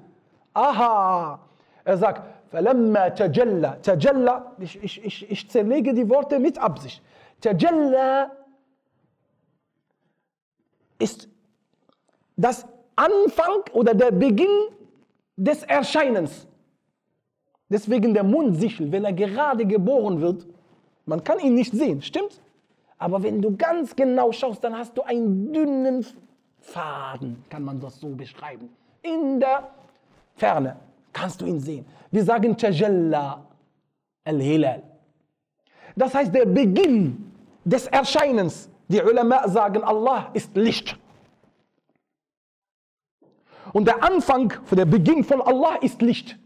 aha 0.55 1.39
er 1.85 1.97
sagt 1.97 2.21
فلما 2.51 3.09
تجلى 3.09 3.79
تجلى 3.83 4.43
ich, 4.59 4.83
ich, 4.83 5.05
ich, 5.05 5.31
ich 5.31 5.49
zerlege 5.49 5.93
die 5.93 6.09
Worte 6.09 6.39
mit 6.39 6.57
Absicht 6.57 7.01
تجلى 7.41 8.29
ist 10.99 11.27
das 12.35 12.65
Anfang 12.95 13.63
oder 13.73 13.93
der 13.93 14.11
Beginn 14.11 14.69
des 15.35 15.63
Erscheinens. 15.63 16.47
Deswegen 17.69 18.13
der 18.13 18.23
Mundsichel, 18.23 18.91
wenn 18.91 19.03
er 19.03 19.13
gerade 19.13 19.65
geboren 19.65 20.21
wird, 20.21 20.45
man 21.05 21.23
kann 21.23 21.39
ihn 21.39 21.55
nicht 21.55 21.73
sehen, 21.73 22.01
stimmt? 22.01 22.41
Aber 22.97 23.23
wenn 23.23 23.41
du 23.41 23.57
ganz 23.57 23.95
genau 23.95 24.31
schaust, 24.31 24.63
dann 24.63 24.77
hast 24.77 24.95
du 24.97 25.01
einen 25.01 25.51
dünnen 25.51 26.05
Faden, 26.72 27.44
kann 27.48 27.64
man 27.64 27.80
das 27.80 27.98
so 28.00 28.08
beschreiben. 28.08 28.68
In 29.02 29.40
der 29.40 29.70
Ferne 30.36 30.76
kannst 31.12 31.40
du 31.40 31.46
ihn 31.46 31.60
sehen. 31.60 31.84
Wir 32.10 32.24
sagen 32.24 32.56
Tajalla 32.56 33.44
al-Hilal. 34.24 34.82
Das 35.96 36.14
heißt, 36.14 36.34
der 36.34 36.46
Beginn 36.46 37.32
des 37.64 37.86
Erscheinens. 37.86 38.68
Die 38.88 39.02
Ulama 39.02 39.48
sagen, 39.48 39.82
Allah 39.82 40.30
ist 40.32 40.56
Licht. 40.56 40.96
Und 43.72 43.86
der 43.86 44.02
Anfang, 44.02 44.52
der 44.70 44.86
Beginn 44.86 45.24
von 45.24 45.42
Allah 45.42 45.76
ist 45.82 46.00
Licht. 46.00 46.38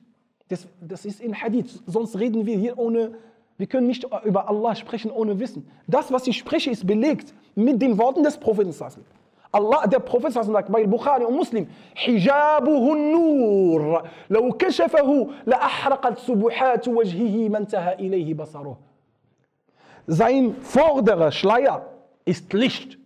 Das, 0.48 0.66
das 0.80 1.04
ist 1.04 1.20
in 1.20 1.40
Hadith. 1.40 1.82
Sonst 1.86 2.18
reden 2.18 2.46
wir 2.46 2.56
hier 2.56 2.78
ohne, 2.78 3.14
wir 3.58 3.66
können 3.68 3.86
nicht 3.86 4.04
über 4.24 4.48
Allah 4.48 4.74
sprechen 4.74 5.10
ohne 5.10 5.38
Wissen. 5.38 5.70
Das, 5.86 6.10
was 6.10 6.26
ich 6.26 6.38
spreche, 6.38 6.70
ist 6.70 6.86
belegt 6.86 7.32
mit 7.54 7.80
den 7.80 7.96
Worten 7.98 8.24
des 8.24 8.38
Propheten. 8.38 8.72
Allah, 9.52 9.86
der 9.86 10.00
Prophet 10.00 10.32
sagt 10.32 10.72
bei 10.72 10.86
Bukhari 10.86 11.24
und 11.24 11.36
Muslim, 11.36 11.68
حجابه 11.94 12.92
النور 12.92 14.08
لو 14.30 14.52
كشفه 14.52 15.28
لأحرقت 15.46 16.18
سبحات 16.18 16.88
وجهه 16.88 17.48
ما 17.48 17.58
انتهى 17.58 17.94
إليه 17.94 18.34
بصره. 18.34 18.78
Sein 20.06 20.56
vorderer 20.62 21.30
Schleier 21.30 21.86
ist 22.24 22.52
Licht. 22.52 22.98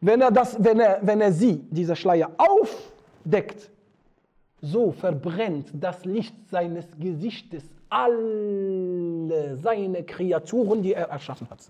Wenn 0.00 0.20
er, 0.20 0.30
das, 0.30 0.62
wenn, 0.62 0.80
er, 0.80 1.00
wenn 1.02 1.20
er 1.20 1.32
sie, 1.32 1.58
dieser 1.70 1.96
Schleier, 1.96 2.30
aufdeckt, 2.36 3.70
so 4.60 4.92
verbrennt 4.92 5.70
das 5.72 6.04
Licht 6.04 6.34
seines 6.50 6.86
Gesichtes 6.98 7.64
alle 7.88 9.56
seine 9.56 10.02
Kreaturen, 10.04 10.82
die 10.82 10.94
er 10.94 11.08
erschaffen 11.08 11.48
hat. 11.48 11.60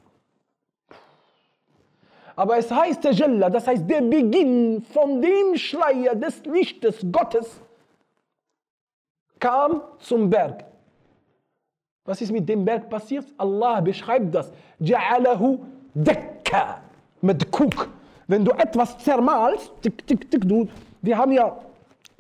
Aber 2.39 2.57
es 2.57 2.70
heißt 2.70 3.03
der 3.03 3.11
Jalla, 3.11 3.51
das 3.51 3.66
heißt 3.66 3.91
der 3.91 4.01
Beginn 4.01 4.80
von 4.80 5.20
dem 5.20 5.57
Schleier 5.57 6.14
des 6.14 6.45
Lichtes 6.45 7.05
Gottes 7.11 7.61
kam 9.41 9.82
zum 9.99 10.30
Berg. 10.30 10.64
Was 12.05 12.20
ist 12.20 12.30
mit 12.30 12.49
dem 12.49 12.64
Berg 12.64 12.89
passiert? 12.89 13.26
Allah 13.36 13.80
beschreibt 13.80 14.32
das. 14.32 14.53
Ja'alahu 14.80 15.59
dekka. 15.95 16.80
Mit 17.22 17.51
Kuk. 17.51 17.89
Wenn 18.28 18.45
du 18.45 18.53
etwas 18.53 18.97
zermalst, 18.99 19.72
tick, 19.82 20.07
tick, 20.07 20.30
tick, 20.30 20.49
du, 20.49 20.68
wir 21.03 21.18
haben 21.18 21.32
ja 21.32 21.59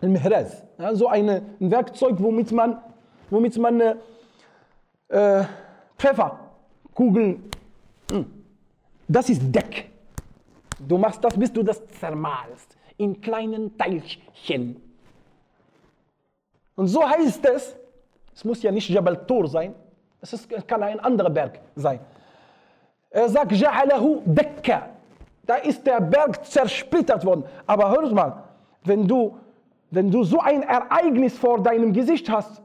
ein 0.00 0.10
Mihraz, 0.10 0.64
ja, 0.78 0.96
so 0.96 1.06
eine, 1.06 1.42
ein 1.60 1.70
Werkzeug, 1.70 2.16
womit 2.18 2.50
man, 2.50 2.82
womit 3.30 3.56
man 3.56 3.80
äh, 3.80 3.94
äh 5.10 5.44
Pfefferkugeln, 5.96 7.44
hm, 8.10 8.26
das 9.06 9.30
ist 9.30 9.42
Deck. 9.54 9.88
Du 10.78 10.98
machst 10.98 11.22
das, 11.24 11.36
bis 11.36 11.52
du 11.52 11.62
das 11.62 11.86
zermalst 11.98 12.76
in 12.96 13.20
kleinen 13.20 13.76
Teilchen. 13.76 14.80
Und 16.76 16.86
so 16.86 17.08
heißt 17.08 17.44
es, 17.46 17.76
es 18.34 18.44
muss 18.44 18.62
ja 18.62 18.70
nicht 18.70 18.88
Jabal 18.88 19.26
Tur 19.26 19.48
sein, 19.48 19.74
es 20.20 20.32
ist, 20.32 20.48
kann 20.66 20.82
ein 20.82 21.00
anderer 21.00 21.30
Berg 21.30 21.60
sein. 21.74 22.00
Er 23.10 23.28
sagt, 23.28 23.52
Ja'alahu 23.52 24.20
Dekka. 24.24 24.90
Da 25.46 25.56
ist 25.56 25.86
der 25.86 26.00
Berg 26.00 26.44
zersplittert 26.44 27.24
worden. 27.24 27.44
Aber 27.66 27.90
hör 27.90 28.12
mal, 28.12 28.44
wenn 28.84 29.08
du, 29.08 29.38
wenn 29.90 30.10
du 30.10 30.22
so 30.24 30.40
ein 30.40 30.62
Ereignis 30.62 31.38
vor 31.38 31.62
deinem 31.62 31.92
Gesicht 31.92 32.28
hast, 32.28 32.62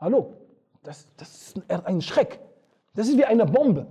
hallo, 0.00 0.32
das, 0.82 1.06
das 1.16 1.28
ist 1.28 1.86
ein 1.86 2.00
Schreck. 2.00 2.40
Das 2.94 3.08
ist 3.08 3.16
wie 3.16 3.24
eine 3.24 3.44
Bombe. 3.44 3.86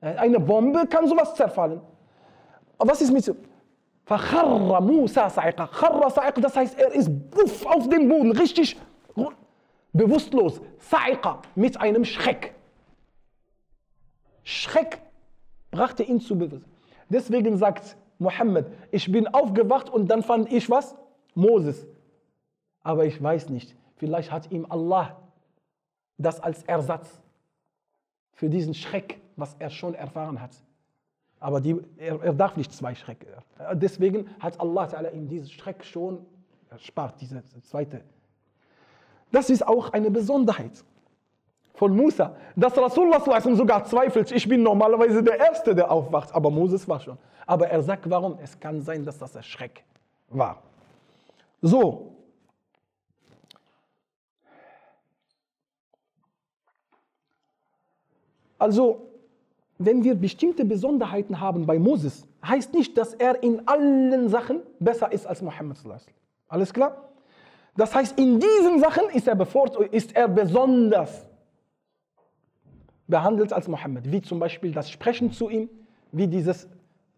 Eine 0.00 0.38
Bombe 0.38 0.86
kann 0.86 1.08
sowas 1.08 1.34
zerfallen. 1.34 1.80
Aber 2.78 2.90
was 2.92 3.00
ist 3.00 3.12
mit 3.12 3.26
Musa 4.08 5.26
Sa'iqa? 5.28 5.68
Charra 5.72 6.08
Sa'iqa, 6.08 6.40
das 6.40 6.56
heißt, 6.56 6.78
er 6.78 6.92
ist 6.92 7.08
buff 7.30 7.66
auf 7.66 7.88
dem 7.88 8.08
Boden, 8.08 8.32
richtig 8.32 8.76
bewusstlos. 9.92 10.60
Sa'iqa, 10.90 11.38
mit 11.54 11.80
einem 11.80 12.04
Schreck. 12.04 12.54
Schreck 14.44 15.00
brachte 15.70 16.02
ihn 16.02 16.20
zu 16.20 16.36
Bewusstsein. 16.38 16.64
Deswegen 17.08 17.56
sagt 17.56 17.96
Mohammed, 18.18 18.66
ich 18.90 19.10
bin 19.10 19.26
aufgewacht 19.28 19.90
und 19.90 20.08
dann 20.08 20.22
fand 20.22 20.52
ich 20.52 20.70
was? 20.70 20.94
Moses. 21.34 21.86
Aber 22.82 23.04
ich 23.04 23.20
weiß 23.20 23.48
nicht, 23.50 23.74
vielleicht 23.96 24.30
hat 24.30 24.50
ihm 24.50 24.66
Allah 24.68 25.16
das 26.18 26.40
als 26.40 26.62
Ersatz 26.64 27.20
für 28.32 28.48
diesen 28.48 28.74
Schreck, 28.74 29.20
was 29.36 29.56
er 29.58 29.70
schon 29.70 29.94
erfahren 29.94 30.40
hat. 30.40 30.50
Aber 31.38 31.60
die, 31.60 31.76
er, 31.98 32.22
er, 32.22 32.32
darf 32.32 32.56
nicht 32.56 32.72
zwei 32.72 32.94
Schreck. 32.94 33.26
Deswegen 33.74 34.28
hat 34.40 34.58
Allah 34.58 34.88
ihm 35.10 35.28
diesen 35.28 35.48
Schreck 35.48 35.84
schon 35.84 36.24
erspart, 36.70 37.20
diese 37.20 37.42
zweite. 37.62 38.02
Das 39.30 39.50
ist 39.50 39.66
auch 39.66 39.92
eine 39.92 40.10
Besonderheit 40.10 40.82
von 41.74 41.94
Musa, 41.94 42.36
dass 42.54 42.76
Rasulullah 42.76 43.20
sogar 43.54 43.84
zweifelt, 43.84 44.32
ich 44.32 44.48
bin 44.48 44.62
normalerweise 44.62 45.22
der 45.22 45.38
Erste, 45.38 45.74
der 45.74 45.90
aufwacht, 45.90 46.34
aber 46.34 46.50
Moses 46.50 46.88
war 46.88 47.00
schon. 47.00 47.18
Aber 47.46 47.68
er 47.68 47.82
sagt, 47.82 48.08
warum? 48.08 48.38
Es 48.42 48.58
kann 48.58 48.80
sein, 48.80 49.04
dass 49.04 49.18
das 49.18 49.36
ein 49.36 49.42
Schreck 49.42 49.84
war. 50.28 50.62
So. 51.60 52.12
Also, 58.58 59.05
wenn 59.78 60.04
wir 60.04 60.14
bestimmte 60.14 60.64
Besonderheiten 60.64 61.40
haben 61.40 61.66
bei 61.66 61.78
Moses, 61.78 62.26
heißt 62.44 62.72
nicht, 62.74 62.96
dass 62.96 63.14
er 63.14 63.42
in 63.42 63.66
allen 63.66 64.28
Sachen 64.28 64.60
besser 64.78 65.12
ist 65.12 65.26
als 65.26 65.42
Mohammed. 65.42 65.78
Alles 66.48 66.72
klar? 66.72 67.10
Das 67.76 67.94
heißt, 67.94 68.18
in 68.18 68.40
diesen 68.40 68.80
Sachen 68.80 69.10
ist 69.12 69.28
er, 69.28 69.34
bevorzugt, 69.34 69.92
ist 69.92 70.16
er 70.16 70.28
besonders 70.28 71.26
behandelt 73.06 73.52
als 73.52 73.68
Mohammed, 73.68 74.10
wie 74.10 74.22
zum 74.22 74.38
Beispiel 74.38 74.72
das 74.72 74.90
Sprechen 74.90 75.30
zu 75.30 75.50
ihm, 75.50 75.68
wie 76.10 76.26
dieses, 76.26 76.66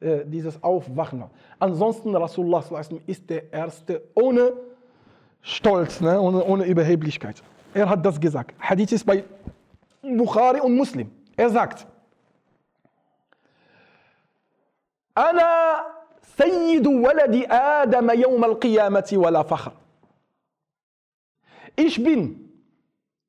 äh, 0.01 0.25
dieses 0.27 0.61
Aufwachen. 0.63 1.25
Ansonsten 1.59 2.15
Rasulullah 2.15 2.65
ist 3.07 3.31
der 3.31 3.53
Erste 3.53 4.03
ohne 4.15 4.53
Stolz, 5.41 6.01
ne? 6.01 6.21
ohne, 6.21 6.45
ohne 6.45 6.65
Überheblichkeit. 6.65 7.43
Er 7.73 7.89
hat 7.89 8.05
das 8.05 8.21
gesagt. 8.21 8.55
Hadith 8.59 8.93
ist 8.93 9.07
bei 9.07 9.23
Bukhari 10.03 10.61
und 10.61 10.77
Muslim. 10.77 11.11
Er 11.37 11.51
sagt, 11.51 11.87
أنا 15.19 15.85
سيد 16.23 16.87
ولد 16.87 17.47
آدم 17.51 18.11
يوم 18.11 18.45
القيامة 18.45 19.11
ولا 19.13 19.43
فخر. 19.43 19.73
Ich 21.77 22.03
bin 22.03 22.51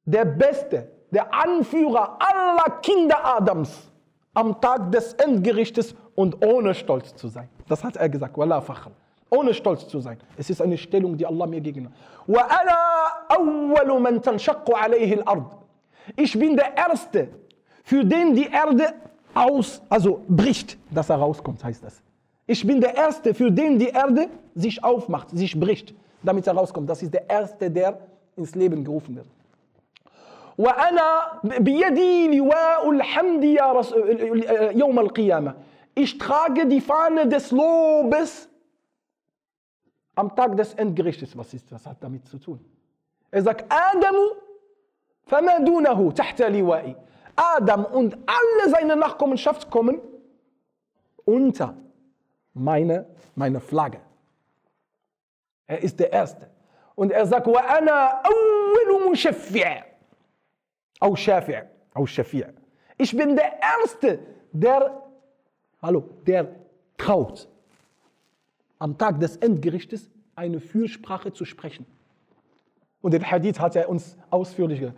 der 0.06 0.26
Beste 0.26 0.92
der 1.12 1.34
Anführer 1.34 2.18
aller 2.20 2.80
Kinder 2.82 3.24
Adams 3.38 3.90
am 4.34 4.60
Tag 4.62 4.92
des 4.92 5.14
Endgerichtes 5.14 5.96
und 6.16 6.44
ohne 6.46 6.74
stolz 6.74 7.16
zu 7.16 7.28
sein. 7.28 7.50
Das 7.68 7.84
hat 7.84 7.96
er 7.98 8.10
gesagt, 8.10 8.38
Wala 8.38 8.62
fakhr. 8.62 8.92
Ohne 9.32 9.54
stolz 9.54 9.88
zu 9.88 10.00
sein. 10.00 10.18
Es 10.38 10.50
ist 10.50 10.62
eine 10.62 10.78
Stellung, 10.78 11.16
die 11.16 11.26
Allah 11.26 11.46
mir 11.46 11.62
gegeben 11.62 11.90
hat. 11.90 11.94
Ich 16.16 16.40
bin 16.40 16.56
der 16.56 16.76
Erste, 16.76 17.30
für 17.84 18.04
den 18.04 18.34
die 18.36 18.48
Erde 18.48 18.94
aus, 19.39 19.83
also 19.89 20.20
bricht, 20.29 20.79
dass 20.91 21.11
er 21.11 21.16
rauskommt, 21.16 21.62
heißt 21.62 21.83
das. 21.83 22.03
Ich 22.47 22.66
bin 22.66 22.81
der 22.81 22.95
Erste, 22.95 23.35
für 23.35 23.51
den 23.51 23.79
die 23.79 23.89
Erde 23.89 24.29
sich 24.55 24.83
aufmacht, 24.85 25.31
sich 25.31 25.59
bricht, 25.59 25.95
damit 26.22 26.47
er 26.47 26.55
rauskommt. 26.55 26.89
Das 26.89 27.03
ist 27.03 27.12
der 27.12 27.29
Erste, 27.29 27.70
der 27.70 27.99
ins 28.37 28.55
Leben 28.55 28.85
gerufen 28.85 29.16
wird. 29.16 29.27
وأنا 30.59 31.41
بيدي 31.59 32.39
لواء 32.39 32.91
الحمد 32.91 33.45
يا 33.45 33.83
يوم 34.70 34.99
القيامة 34.99 35.55
Ich 35.97 36.18
trage 36.18 36.66
die 36.66 36.81
Fahne 36.81 37.29
des 37.29 37.53
Lobes 37.53 38.49
am 40.16 40.35
Tag 40.35 40.57
des 40.57 40.75
Endgerichtes. 40.75 41.37
Was 41.37 41.55
ist, 41.55 41.70
was 41.70 41.87
hat 41.87 41.99
damit 42.01 42.27
zu 42.29 42.39
tun? 42.39 42.59
Er 43.31 43.43
sagt, 43.43 43.64
Adamu, 43.68 44.35
famadunahu, 45.27 46.12
tahta 46.12 46.47
liwa'i. 46.47 46.97
Adam 47.40 47.86
und 47.86 48.18
alle 48.26 48.70
seine 48.70 48.98
Nachkommenschaft 48.98 49.70
kommen 49.72 50.02
unter 51.24 51.78
meine, 52.54 53.06
meine 53.36 53.62
Flagge. 53.62 54.02
Er 55.68 55.82
ist 55.82 56.00
der 56.00 56.12
Erste. 56.12 56.50
Und 56.96 57.12
er 57.12 57.26
sagt, 57.26 57.48
au 57.48 57.54
Shafi'. 61.14 62.54
Ich 62.98 63.16
bin 63.16 63.36
der 63.38 63.54
Erste, 63.62 64.20
der, 64.52 65.02
hallo, 65.82 66.10
der 66.28 66.54
traut, 66.98 67.48
am 68.80 68.98
Tag 68.98 69.20
des 69.22 69.38
Endgerichtes 69.38 70.10
eine 70.36 70.60
Fürsprache 70.60 71.32
zu 71.32 71.46
sprechen. 71.46 71.86
Und 73.02 73.14
den 73.14 73.24
Hadith 73.24 73.62
hat 73.62 73.78
er 73.78 73.88
uns 73.88 74.18
ausführlich 74.30 74.82
gesagt. 74.82 74.98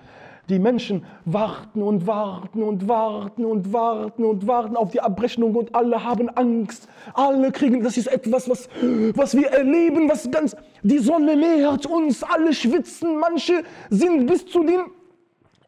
Die 0.50 0.60
Menschen 0.60 1.06
warten 1.26 1.82
und 1.82 2.08
warten 2.08 2.64
und 2.64 2.88
warten 2.88 3.46
und 3.46 3.72
warten 3.72 4.26
und 4.26 4.48
warten 4.48 4.76
auf 4.76 4.92
die 4.92 5.00
Abrechnung 5.00 5.56
und 5.56 5.74
alle 5.76 6.04
haben 6.04 6.30
Angst. 6.30 6.88
Alle 7.14 7.52
kriegen, 7.52 7.84
das 7.84 7.98
ist 7.98 8.08
etwas, 8.08 8.50
was, 8.50 8.68
was 9.16 9.36
wir 9.36 9.48
erleben, 9.48 10.10
was 10.10 10.30
ganz, 10.32 10.56
die 10.84 11.00
Sonne 11.00 11.36
nähert 11.36 11.86
uns, 11.86 12.24
alle 12.24 12.54
schwitzen, 12.54 13.18
manche 13.18 13.64
sind 13.90 14.26
bis 14.26 14.46
zu 14.46 14.64
den 14.64 14.82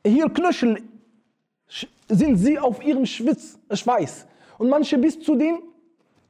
hier 0.06 0.30
Knöchel 0.30 0.84
sind 2.10 2.38
sie 2.38 2.60
auf 2.60 2.84
ihrem 2.84 3.06
Schwitz, 3.06 3.58
Schweiß. 3.72 4.28
Und 4.58 4.70
manche 4.70 4.98
bis 4.98 5.20
zu 5.20 5.36
den 5.36 5.60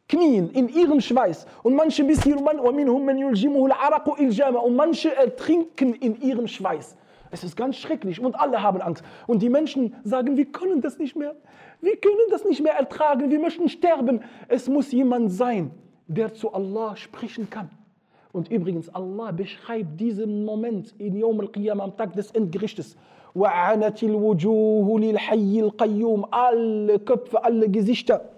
Knien 0.07 0.51
in 0.51 0.69
ihrem 0.69 1.01
Schweiß. 1.01 1.45
Und 1.63 1.75
manche 1.75 2.03
bis 2.03 2.23
hier, 2.23 2.37
und 2.37 4.75
manche 4.75 5.15
ertrinken 5.15 5.93
in 5.95 6.21
ihrem 6.21 6.47
Schweiß. 6.47 6.95
Es 7.33 7.43
ist 7.43 7.57
ganz 7.57 7.77
schrecklich 7.77 8.19
und 8.19 8.39
alle 8.39 8.61
haben 8.61 8.79
Angst. 8.79 9.03
Und 9.25 9.41
die 9.41 9.49
Menschen 9.49 9.95
sagen, 10.03 10.37
wir 10.37 10.45
können 10.45 10.81
das 10.81 10.99
nicht 10.99 11.15
mehr. 11.15 11.35
Wir 11.81 11.97
können 11.97 12.29
das 12.29 12.45
nicht 12.45 12.61
mehr 12.61 12.75
ertragen. 12.75 13.31
Wir 13.31 13.39
möchten 13.39 13.69
sterben. 13.69 14.21
Es 14.47 14.69
muss 14.69 14.91
jemand 14.91 15.31
sein, 15.31 15.71
der 16.05 16.35
zu 16.35 16.53
Allah 16.53 16.95
sprechen 16.95 17.49
kann. 17.49 17.71
Und 18.33 18.51
übrigens, 18.51 18.87
Allah 18.93 19.31
beschreibt 19.31 19.99
diesen 19.99 20.45
Moment 20.45 20.93
in 20.99 21.17
Yom 21.17 21.39
al-Qiyam 21.39 21.81
am 21.81 21.97
Tag 21.97 22.13
des 22.13 22.29
Endgerichtes. 22.29 22.95
Alle 26.29 26.99
Köpfe, 26.99 27.43
alle 27.43 27.69
Gesichter 27.69 28.29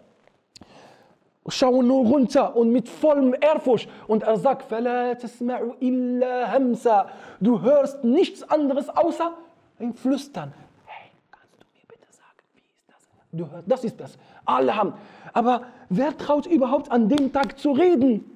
schauen 1.47 1.87
nur 1.87 2.05
runter 2.05 2.55
und 2.55 2.71
mit 2.71 2.89
vollem 2.89 3.35
Ehrfurcht. 3.39 3.89
Und 4.07 4.23
er 4.23 4.37
sagt, 4.37 4.71
du 7.39 7.61
hörst 7.61 8.03
nichts 8.03 8.43
anderes 8.49 8.89
außer 8.89 9.33
ein 9.79 9.93
Flüstern. 9.93 10.53
Hey, 10.85 11.11
kannst 11.31 11.61
du 11.61 11.65
mir 11.73 11.85
bitte 11.87 12.11
sagen, 12.11 12.41
wie 12.53 12.61
ist 12.61 12.83
das? 12.87 13.07
Du 13.31 13.49
hörst, 13.51 13.63
das 13.67 13.83
ist 13.83 13.99
das. 13.99 14.17
Alle 14.45 14.75
haben. 14.75 14.93
Aber 15.33 15.63
wer 15.89 16.17
traut 16.17 16.47
überhaupt 16.47 16.91
an 16.91 17.09
dem 17.09 17.31
Tag 17.31 17.59
zu 17.59 17.71
reden? 17.71 18.31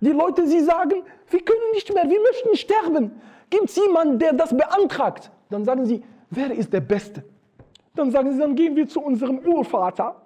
Die 0.00 0.10
Leute, 0.10 0.46
sie 0.46 0.60
sagen, 0.60 1.04
wir 1.30 1.44
können 1.44 1.70
nicht 1.72 1.92
mehr, 1.94 2.08
wir 2.08 2.20
möchten 2.20 2.56
sterben. 2.56 3.20
Gibt 3.48 3.70
es 3.70 3.76
jemanden, 3.76 4.18
der 4.18 4.32
das 4.32 4.56
beantragt? 4.56 5.30
Dann 5.48 5.64
sagen 5.64 5.86
sie, 5.86 6.02
wer 6.30 6.50
ist 6.50 6.72
der 6.72 6.80
Beste? 6.80 7.22
Dann 7.94 8.10
sagen 8.10 8.32
sie, 8.32 8.38
dann 8.38 8.54
gehen 8.54 8.74
wir 8.74 8.88
zu 8.88 9.00
unserem 9.00 9.38
Urvater, 9.38 10.16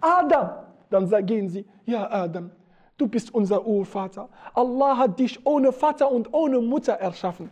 Adam 0.00 0.63
Dann 0.93 1.25
gehen 1.25 1.49
sie, 1.49 1.65
ja 1.85 2.09
Adam, 2.11 2.51
du 2.97 3.07
bist 3.07 3.33
unser 3.33 3.65
Urvater. 3.65 4.29
Allah 4.53 4.97
hat 4.97 5.19
dich 5.19 5.45
ohne 5.45 5.71
Vater 5.71 6.11
und 6.11 6.33
ohne 6.33 6.59
Mutter 6.59 6.93
erschaffen. 6.93 7.49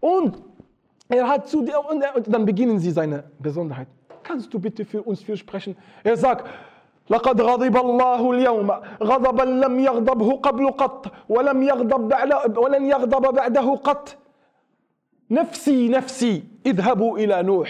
Und 0.00 0.42
er 1.08 1.28
hat 1.28 1.48
zu 1.48 1.62
dir, 1.62 1.80
und, 1.80 2.02
dann 2.26 2.44
beginnen 2.44 2.78
sie 2.78 2.90
seine 2.90 3.24
Besonderheit. 3.38 3.88
Kannst 4.22 4.52
du 4.54 4.58
bitte 4.58 4.84
für 4.84 5.02
uns 5.02 5.22
fürsprechen? 5.22 5.76
Er 6.02 6.16
sagt, 6.16 6.46
لقد 7.10 7.40
غضب 7.40 7.76
الله 7.76 8.32
اليوم 8.32 8.70
غضبا 9.02 9.42
لم 9.42 9.78
يغضبه 9.80 10.36
قبل 10.36 10.70
قط 10.70 11.12
ولم 11.28 11.62
يغضب 11.62 12.08
بعد 12.08 12.58
ولن 12.58 12.86
يغضب 12.86 13.34
بعده 13.34 13.74
قط 13.74 14.16
Nafsi, 15.30 15.88
Nafsi, 15.88 16.44
idhabu 16.64 17.18
ila 17.18 17.42
Nuh. 17.42 17.66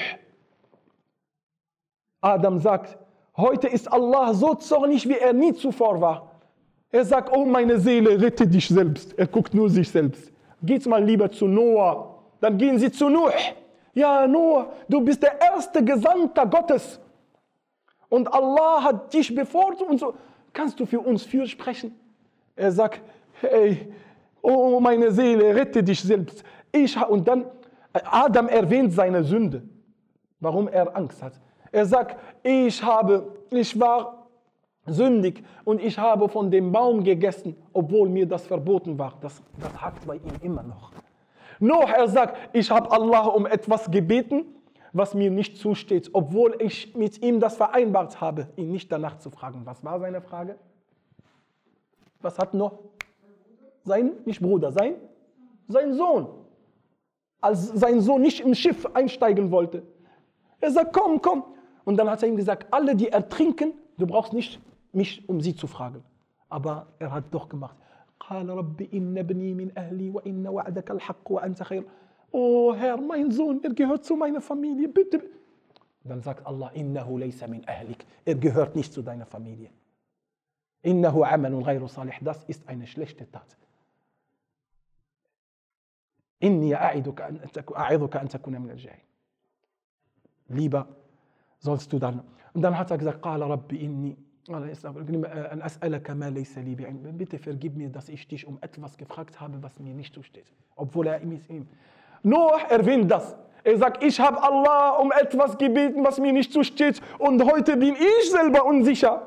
Adam 2.21 2.59
sagt, 2.59 2.99
heute 3.40 3.68
ist 3.68 3.92
Allah 3.92 4.34
so 4.34 4.56
zornig, 4.56 5.08
wie 5.08 5.18
er 5.18 5.34
nie 5.34 5.54
zuvor 5.54 6.00
war. 6.00 6.32
Er 6.92 7.06
sagt, 7.06 7.32
oh 7.36 7.46
meine 7.46 7.80
Seele, 7.80 8.20
rette 8.20 8.48
dich 8.48 8.68
selbst. 8.68 9.18
Er 9.18 9.28
guckt 9.28 9.54
nur 9.54 9.70
sich 9.70 9.90
selbst. 9.90 10.32
Geht 10.64 10.86
mal 10.88 11.04
lieber 11.04 11.32
zu 11.32 11.48
Noah. 11.48 12.16
Dann 12.42 12.58
gehen 12.58 12.80
sie 12.80 12.92
zu 12.92 13.10
Nuh. 13.10 13.30
Ja, 13.94 14.28
Noah, 14.28 14.72
du 14.88 15.02
bist 15.02 15.22
der 15.22 15.40
erste 15.40 15.84
Gesandter 15.84 16.46
Gottes. 16.46 17.00
Und 18.10 18.32
Allah 18.34 18.84
hat 18.84 19.14
dich 19.14 19.34
bevorzugt 19.34 19.90
und 19.90 20.00
so. 20.00 20.16
Kannst 20.52 20.80
du 20.80 20.86
für 20.86 21.00
uns 21.00 21.24
fürsprechen? 21.24 21.94
Er 22.56 22.72
sagt, 22.72 23.02
hey, 23.42 23.94
oh 24.42 24.80
meine 24.80 25.12
Seele, 25.12 25.56
rette 25.56 25.84
dich 25.84 26.02
selbst. 26.02 26.44
Ich, 26.72 27.00
und 27.00 27.28
dann, 27.28 27.46
Adam 27.94 28.48
erwähnt 28.48 28.94
seine 28.94 29.24
Sünde, 29.24 29.62
warum 30.40 30.68
er 30.68 30.96
Angst 30.96 31.22
hat. 31.22 31.34
Er 31.72 31.86
sagt, 31.86 32.18
ich 32.44 32.84
habe, 32.84 33.36
ich 33.52 33.80
war 33.80 34.28
sündig 34.86 35.44
und 35.66 35.82
ich 35.82 35.98
habe 35.98 36.28
von 36.30 36.50
dem 36.50 36.72
Baum 36.72 37.04
gegessen, 37.04 37.56
obwohl 37.74 38.10
mir 38.10 38.26
das 38.26 38.48
verboten 38.48 38.98
war. 38.98 39.14
Das, 39.22 39.42
das 39.60 39.82
hakt 39.82 40.06
bei 40.06 40.16
ihm 40.16 40.34
immer 40.42 40.64
noch. 40.64 40.92
Noch 41.60 41.90
er 41.90 42.08
sagt, 42.08 42.38
ich 42.54 42.72
habe 42.72 42.90
Allah 42.92 43.28
um 43.28 43.46
etwas 43.46 43.92
gebeten, 43.92 44.46
was 44.94 45.14
mir 45.14 45.30
nicht 45.30 45.58
zusteht, 45.58 46.10
obwohl 46.14 46.56
ich 46.60 46.96
mit 46.96 47.22
ihm 47.22 47.40
das 47.40 47.58
vereinbart 47.58 48.22
habe, 48.22 48.48
ihn 48.56 48.72
nicht 48.72 48.92
danach 48.92 49.20
zu 49.20 49.30
fragen. 49.30 49.62
Was 49.66 49.84
war 49.84 50.00
seine 50.00 50.22
Frage? 50.22 50.58
Was 52.22 52.40
hat 52.40 52.54
noch? 52.54 52.80
Sein, 53.84 54.14
nicht 54.26 54.42
Bruder, 54.42 54.72
sein, 54.72 54.96
sein 55.68 55.94
Sohn. 55.94 56.28
Als 57.42 57.68
sein 57.68 58.02
Sohn 58.02 58.22
nicht 58.22 58.42
im 58.42 58.54
Schiff 58.56 58.86
einsteigen 58.94 59.52
wollte. 59.52 59.84
Er 60.60 60.72
sagt, 60.72 60.94
komm, 60.94 61.22
komm. 61.22 61.44
Und 61.85 61.97
dann 61.97 62.09
hat 62.09 62.23
er 62.23 62.29
ihm 62.29 62.37
gesagt, 62.37 62.73
alle, 62.73 62.97
die 62.97 63.09
ertrinken, 63.09 63.73
du 63.99 64.07
brauchst 64.07 64.33
nicht 64.33 64.61
mich, 64.93 65.29
um 65.29 65.41
sie 65.41 65.55
zu 65.55 65.67
fragen. 65.67 66.03
Aber 66.49 66.87
er 66.99 67.13
hat 67.13 67.25
doch 67.33 67.49
gemacht. 67.49 67.77
قال 68.29 68.49
رب 68.49 68.81
إن 68.95 69.19
ابني 69.19 69.55
من 69.55 69.79
أهلي 69.79 70.11
وإن 70.11 70.47
وعدك 70.47 70.91
الحق 70.91 71.31
وأنت 71.31 71.63
خير 71.63 71.85
Oh 72.33 72.75
Herr, 72.75 72.97
mein 72.97 73.31
Sohn, 73.31 73.63
er 73.63 73.73
gehört 73.73 74.05
zu 74.05 74.17
meiner 74.17 74.41
Familie, 74.41 74.89
bitte. 74.89 75.23
Dann 76.03 76.21
sagt 76.21 76.45
Allah, 76.45 76.71
innahu 76.75 77.19
laysa 77.19 77.47
min 77.47 77.63
ahlik. 77.69 78.05
Er 78.25 78.35
gehört 78.35 78.75
nicht 78.75 78.93
zu 78.93 79.03
deiner 79.03 79.25
Familie. 79.25 79.71
Innahu 80.83 81.23
amalun 81.23 81.63
ghayru 81.63 81.87
salih. 81.87 82.15
Das 82.23 82.43
ist 82.45 82.67
eine 82.69 82.89
schlechte 82.89 83.31
Tat. 83.31 83.57
Inni 86.41 86.75
a'idhuka 86.75 88.19
an 88.19 88.29
takuna 88.29 88.59
min 88.59 88.71
al-jahil. 88.71 89.01
Lieber 90.49 90.89
sollst 91.59 91.93
du 91.93 91.99
dann. 91.99 92.23
Und 92.53 92.63
dann 92.63 92.79
hat 92.79 92.91
er 92.91 92.99
gesagt, 92.99 93.23
قال 93.23 93.43
رب 93.43 93.73
إني 93.73 94.17
an 94.49 95.63
as'alaka 95.63 96.15
ma 96.15 96.29
laysa 96.29 96.61
li 96.61 96.75
bi'ilm. 96.77 97.13
Bitte 97.13 97.39
vergib 97.39 97.77
mir, 97.77 97.89
dass 97.89 98.09
ich 98.09 98.29
dich 98.29 98.47
um 98.47 98.59
etwas 98.61 98.97
gefragt 98.97 99.41
habe, 99.41 99.63
was 99.63 99.79
mir 99.79 99.95
nicht 99.95 100.15
zusteht. 100.15 100.45
Obwohl 100.77 101.07
er 101.07 101.23
ihm 101.23 101.33
ist 101.33 101.49
ihm. 101.49 101.67
Noah 102.23 102.61
erwähnt 102.69 103.11
das. 103.11 103.35
Er 103.63 103.79
sagt, 103.79 104.05
ich 104.05 104.21
habe 104.21 104.43
Allah 104.43 104.99
um 104.99 105.11
etwas 105.13 105.57
gebeten, 105.57 106.05
was 106.05 106.21
mir 106.21 106.33
nicht 106.33 106.53
zusteht 106.53 107.01
und 107.19 107.43
heute 107.51 107.77
bin 107.79 107.95
ich 107.95 108.31
selber 108.31 108.67
unsicher. 108.67 109.23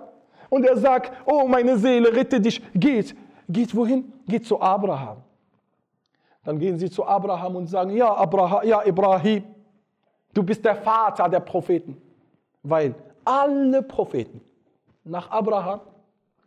Und 0.50 0.64
er 0.66 0.78
sagt, 0.78 1.12
oh 1.26 1.48
meine 1.48 1.78
Seele, 1.78 2.16
rette 2.16 2.40
dich, 2.40 2.62
geht. 2.74 3.16
Geht 3.50 3.76
wohin? 3.76 4.14
Geht 4.28 4.46
zu 4.46 4.62
Abraham. 4.62 5.18
Dann 6.44 6.60
gehen 6.60 6.78
sie 6.78 6.90
zu 6.90 7.06
Abraham 7.06 7.56
und 7.56 7.68
sagen, 7.68 7.92
ja, 7.92 8.14
Abraham, 8.14 8.68
ja 8.68 8.86
Ibrahim, 8.86 9.44
du 10.34 10.44
bist 10.44 10.64
der 10.64 10.76
Vater 10.76 11.28
der 11.28 11.40
Propheten. 11.40 12.00
Weil 12.63 12.95
alle 13.25 13.83
Propheten 13.83 14.41
nach 15.05 15.31
Abraham 15.31 15.81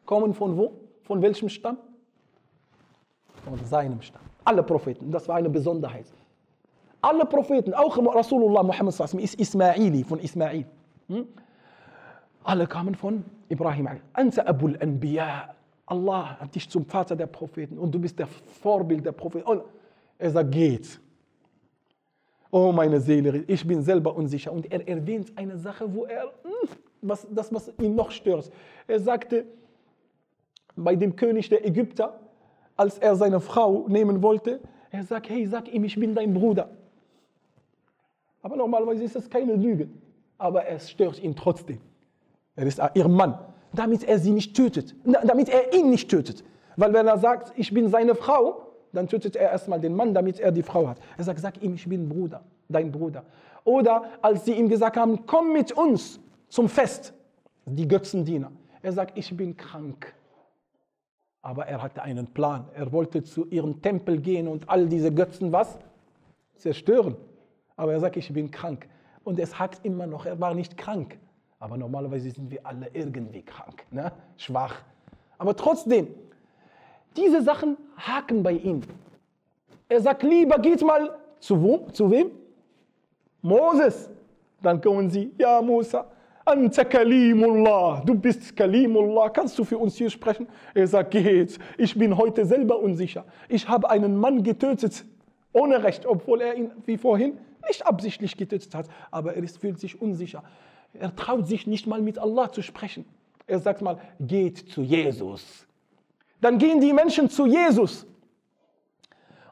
kommen 0.05 0.33
von 0.33 0.57
wo? 0.57 0.73
Von 1.03 1.21
welchem 1.21 1.49
Stamm? 1.49 1.77
Von 3.43 3.63
seinem 3.65 4.01
Stamm. 4.01 4.21
Alle 4.43 4.63
Propheten, 4.63 5.11
das 5.11 5.27
war 5.27 5.35
eine 5.35 5.49
Besonderheit. 5.49 6.05
Alle 7.01 7.25
Propheten, 7.25 7.73
auch 7.73 7.97
Rasulullah 7.97 8.63
Muhammad 8.63 8.99
ist 8.99 9.35
Ismaili, 9.35 10.03
von 10.03 10.19
Ismail. 10.19 10.65
Hm? 11.07 11.27
Alle 12.43 12.67
kamen 12.67 12.95
von 12.95 13.23
Ibrahim. 13.49 13.89
Anta 14.13 14.43
Abul 14.43 14.77
Anbiya. 14.79 15.53
Allah 15.87 16.39
hat 16.39 16.55
dich 16.55 16.67
zum 16.69 16.85
Vater 16.85 17.15
der 17.15 17.27
Propheten 17.27 17.77
und 17.77 17.93
du 17.93 17.99
bist 17.99 18.17
der 18.17 18.27
Vorbild 18.27 19.05
der 19.05 19.11
Propheten. 19.11 19.45
Und 19.45 19.63
er 20.17 20.31
sagt, 20.31 20.51
geht. 20.51 20.99
Oh 22.51 22.71
meine 22.71 22.99
Seele, 22.99 23.43
ich 23.47 23.65
bin 23.67 23.81
selber 23.81 24.15
unsicher. 24.15 24.51
Und 24.51 24.71
er 24.71 24.87
erwähnt 24.87 25.33
eine 25.35 25.57
Sache, 25.57 25.93
wo 25.93 26.05
er, 26.05 26.23
hm, 26.43 26.69
was, 27.01 27.27
das 27.29 27.53
was 27.53 27.71
ihn 27.79 27.95
noch 27.95 28.11
stört. 28.11 28.51
Er 28.87 28.99
sagte, 28.99 29.45
bei 30.75 30.95
dem 30.95 31.15
König 31.15 31.49
der 31.49 31.65
Ägypter, 31.65 32.19
als 32.75 32.97
er 32.97 33.15
seine 33.15 33.39
Frau 33.39 33.87
nehmen 33.87 34.21
wollte, 34.21 34.59
er 34.91 35.03
sagt, 35.03 35.29
hey, 35.29 35.45
sag 35.45 35.71
ihm, 35.73 35.83
ich 35.83 35.95
bin 35.95 36.15
dein 36.15 36.33
Bruder. 36.33 36.69
Aber 38.41 38.55
normalerweise 38.55 39.03
ist 39.03 39.15
das 39.15 39.29
keine 39.29 39.55
Lüge. 39.55 39.89
Aber 40.37 40.67
es 40.67 40.91
stört 40.91 41.21
ihn 41.21 41.35
trotzdem. 41.35 41.79
Er 42.55 42.65
ist 42.65 42.79
ihr 42.93 43.07
Mann. 43.07 43.37
Damit 43.73 44.03
er 44.03 44.19
sie 44.19 44.31
nicht 44.31 44.55
tötet. 44.55 44.95
Damit 45.03 45.49
er 45.49 45.73
ihn 45.73 45.89
nicht 45.89 46.09
tötet. 46.09 46.43
Weil 46.77 46.93
wenn 46.93 47.07
er 47.07 47.17
sagt, 47.17 47.53
ich 47.57 47.73
bin 47.73 47.89
seine 47.89 48.15
Frau, 48.15 48.64
dann 48.95 49.07
tötet 49.07 49.35
er 49.35 49.51
erstmal 49.51 49.79
den 49.79 49.95
Mann, 49.95 50.13
damit 50.13 50.39
er 50.39 50.51
die 50.51 50.63
Frau 50.63 50.87
hat. 50.87 50.99
Er 51.17 51.23
sagt, 51.23 51.39
sag 51.39 51.61
ihm, 51.61 51.75
ich 51.75 51.87
bin 51.87 52.09
Bruder, 52.09 52.43
dein 52.69 52.91
Bruder. 52.91 53.23
Oder 53.63 54.03
als 54.21 54.45
sie 54.45 54.53
ihm 54.53 54.69
gesagt 54.69 54.97
haben, 54.97 55.25
komm 55.25 55.53
mit 55.53 55.71
uns 55.71 56.19
zum 56.49 56.69
Fest, 56.69 57.13
die 57.65 57.87
Götzendiener. 57.87 58.51
Er 58.81 58.93
sagt, 58.93 59.17
ich 59.17 59.35
bin 59.35 59.57
krank. 59.57 60.13
Aber 61.41 61.65
er 61.67 61.81
hatte 61.81 62.01
einen 62.01 62.27
Plan. 62.27 62.69
Er 62.73 62.91
wollte 62.91 63.23
zu 63.23 63.45
ihrem 63.47 63.81
Tempel 63.81 64.19
gehen 64.19 64.47
und 64.47 64.69
all 64.69 64.87
diese 64.87 65.11
Götzen 65.11 65.51
was? 65.51 65.77
Zerstören. 66.55 67.15
Aber 67.75 67.93
er 67.93 67.99
sagt, 67.99 68.17
ich 68.17 68.31
bin 68.31 68.51
krank. 68.51 68.87
Und 69.23 69.39
es 69.39 69.57
hakt 69.59 69.83
immer 69.83 70.07
noch, 70.07 70.25
er 70.25 70.39
war 70.39 70.53
nicht 70.53 70.77
krank. 70.77 71.17
Aber 71.59 71.77
normalerweise 71.77 72.29
sind 72.29 72.51
wir 72.51 72.65
alle 72.65 72.89
irgendwie 72.93 73.41
krank, 73.41 73.85
ne? 73.89 74.11
schwach. 74.37 74.75
Aber 75.37 75.55
trotzdem, 75.55 76.07
diese 77.15 77.41
Sachen 77.41 77.77
haken 77.97 78.43
bei 78.43 78.53
ihm. 78.53 78.81
Er 79.87 80.01
sagt, 80.01 80.23
lieber 80.23 80.59
geht 80.59 80.81
mal 80.81 81.17
zu, 81.39 81.61
wo? 81.61 81.87
zu 81.91 82.09
wem? 82.09 82.31
Moses. 83.41 84.09
Dann 84.61 84.81
kommen 84.81 85.09
sie, 85.09 85.31
ja 85.37 85.61
Musa, 85.61 86.07
Anta 86.43 86.83
Kalimullah, 86.83 88.03
du 88.05 88.13
bist 88.15 88.55
Kalimullah, 88.55 89.29
kannst 89.29 89.57
du 89.57 89.63
für 89.63 89.77
uns 89.77 89.95
hier 89.95 90.09
sprechen? 90.09 90.47
Er 90.73 90.87
sagt, 90.87 91.11
geht, 91.11 91.59
ich 91.77 91.95
bin 91.97 92.15
heute 92.15 92.45
selber 92.45 92.79
unsicher. 92.79 93.25
Ich 93.49 93.67
habe 93.67 93.89
einen 93.89 94.15
Mann 94.17 94.43
getötet, 94.43 95.05
ohne 95.53 95.83
Recht, 95.83 96.05
obwohl 96.05 96.41
er 96.41 96.55
ihn 96.55 96.71
wie 96.85 96.97
vorhin 96.97 97.37
nicht 97.67 97.85
absichtlich 97.85 98.37
getötet 98.37 98.73
hat, 98.75 98.87
aber 99.09 99.35
er 99.35 99.43
ist, 99.43 99.57
fühlt 99.57 99.79
sich 99.79 99.99
unsicher. 99.99 100.43
Er 100.93 101.15
traut 101.15 101.47
sich 101.47 101.67
nicht 101.67 101.87
mal 101.87 102.01
mit 102.01 102.19
Allah 102.19 102.51
zu 102.51 102.61
sprechen. 102.61 103.05
Er 103.47 103.59
sagt 103.59 103.81
mal, 103.81 103.99
geht 104.19 104.57
zu 104.69 104.81
Jesus. 104.81 105.65
Dann 106.41 106.57
gehen 106.57 106.79
die 106.79 106.93
Menschen 106.93 107.29
zu 107.29 107.45
Jesus 107.45 108.05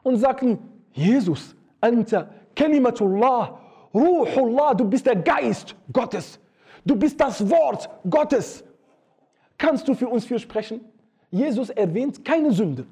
und 0.02 0.16
sagen, 0.16 0.58
Jesus, 0.92 1.56
Anta 1.80 2.28
Kalimatullah, 2.54 3.60
Ruhullah, 3.92 4.74
du 4.74 4.84
bist 4.84 5.06
der 5.06 5.16
Geist 5.16 5.74
Gottes. 5.92 6.38
Du 6.84 6.96
bist 6.96 7.20
das 7.20 7.48
Wort 7.48 7.88
Gottes. 8.08 8.64
Kannst 9.56 9.86
du 9.88 9.94
für 9.94 10.08
uns 10.08 10.24
für 10.24 10.38
sprechen? 10.38 10.80
Jesus 11.30 11.70
erwähnt 11.70 12.24
keine 12.24 12.52
Sünde. 12.52 12.86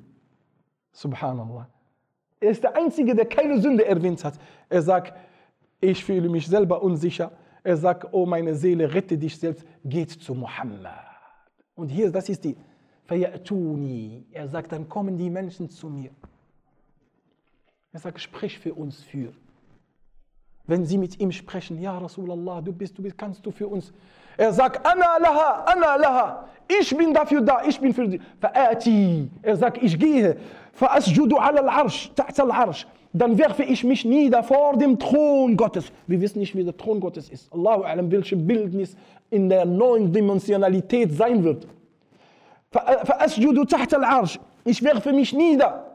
Subhanallah. 0.93 1.68
Er 2.40 2.51
ist 2.51 2.62
der 2.62 2.76
Einzige, 2.76 3.14
der 3.14 3.26
keine 3.26 3.61
Sünde 3.61 3.84
erwähnt 3.84 4.24
hat. 4.24 4.34
Er 4.68 4.82
sagt, 4.82 5.14
ich 5.80 6.05
fühle 6.05 6.28
mich 6.28 6.47
selber 6.47 6.82
unsicher. 6.82 7.32
Er 7.62 7.76
sagt, 7.76 8.09
oh 8.12 8.26
meine 8.26 8.55
Seele, 8.55 8.93
rette 8.93 9.16
dich 9.16 9.38
selbst, 9.38 9.64
geht 9.84 10.11
zu 10.11 10.34
Muhammad. 10.34 10.93
Und 11.74 11.88
hier, 11.88 12.11
das 12.11 12.28
ist 12.28 12.45
die 12.45 12.57
Fayatuni. 13.07 14.24
Er 14.32 14.48
sagt, 14.48 14.72
dann 14.72 14.88
kommen 14.88 15.16
die 15.16 15.30
Menschen 15.30 15.68
zu 15.68 15.88
mir. 15.88 16.11
Er 17.92 18.00
sagt, 18.00 18.20
sprich 18.20 18.59
für 18.59 18.74
uns 18.74 19.03
für. 19.03 19.32
Wenn 20.66 20.86
sie 20.86 20.96
mit 20.96 21.18
ihm 21.18 21.32
sprechen, 21.32 21.80
ja 21.80 21.98
Rasulallah, 21.98 22.61
du 22.61 22.72
bist, 22.72 22.96
du 22.96 23.03
bist, 23.03 23.18
kannst 23.18 23.44
du 23.44 23.50
für 23.50 23.66
uns. 23.66 23.92
Er 24.36 24.53
sagt, 24.53 24.86
ana 24.86 25.18
laha, 25.18 25.64
ana 25.66 25.96
laha, 25.96 26.48
ich 26.80 26.96
bin 26.96 27.12
dafür 27.12 27.40
da, 27.40 27.62
ich 27.66 27.78
bin 27.80 27.92
für 27.92 28.09
die. 28.09 28.20
Er 29.42 29.57
sagt, 29.57 29.82
ich 29.82 29.98
gehe. 29.98 30.36
Dann 33.12 33.36
werfe 33.36 33.62
ich 33.64 33.84
mich 33.84 34.05
nieder 34.07 34.42
vor 34.42 34.78
dem 34.78 34.98
Thron 34.98 35.57
Gottes. 35.57 35.92
Wir 36.07 36.20
wissen 36.20 36.38
nicht, 36.38 36.55
wie 36.57 36.64
der 36.64 36.76
Thron 36.76 36.98
Gottes 37.00 37.28
ist. 37.28 37.53
Allahu 37.53 37.82
alam, 37.82 38.11
welche 38.11 38.36
Bildnis 38.36 38.96
in 39.28 39.50
der 39.50 39.66
neuen 39.66 40.11
Dimensionalität 40.11 41.12
sein 41.12 41.44
wird. 41.44 41.66
فأسجد 42.72 43.66
تحت 43.66 43.94
العرش. 43.94 44.38
إيش 44.66 44.80
في 44.80 45.12
مش 45.12 45.34
نيدا 45.34 45.92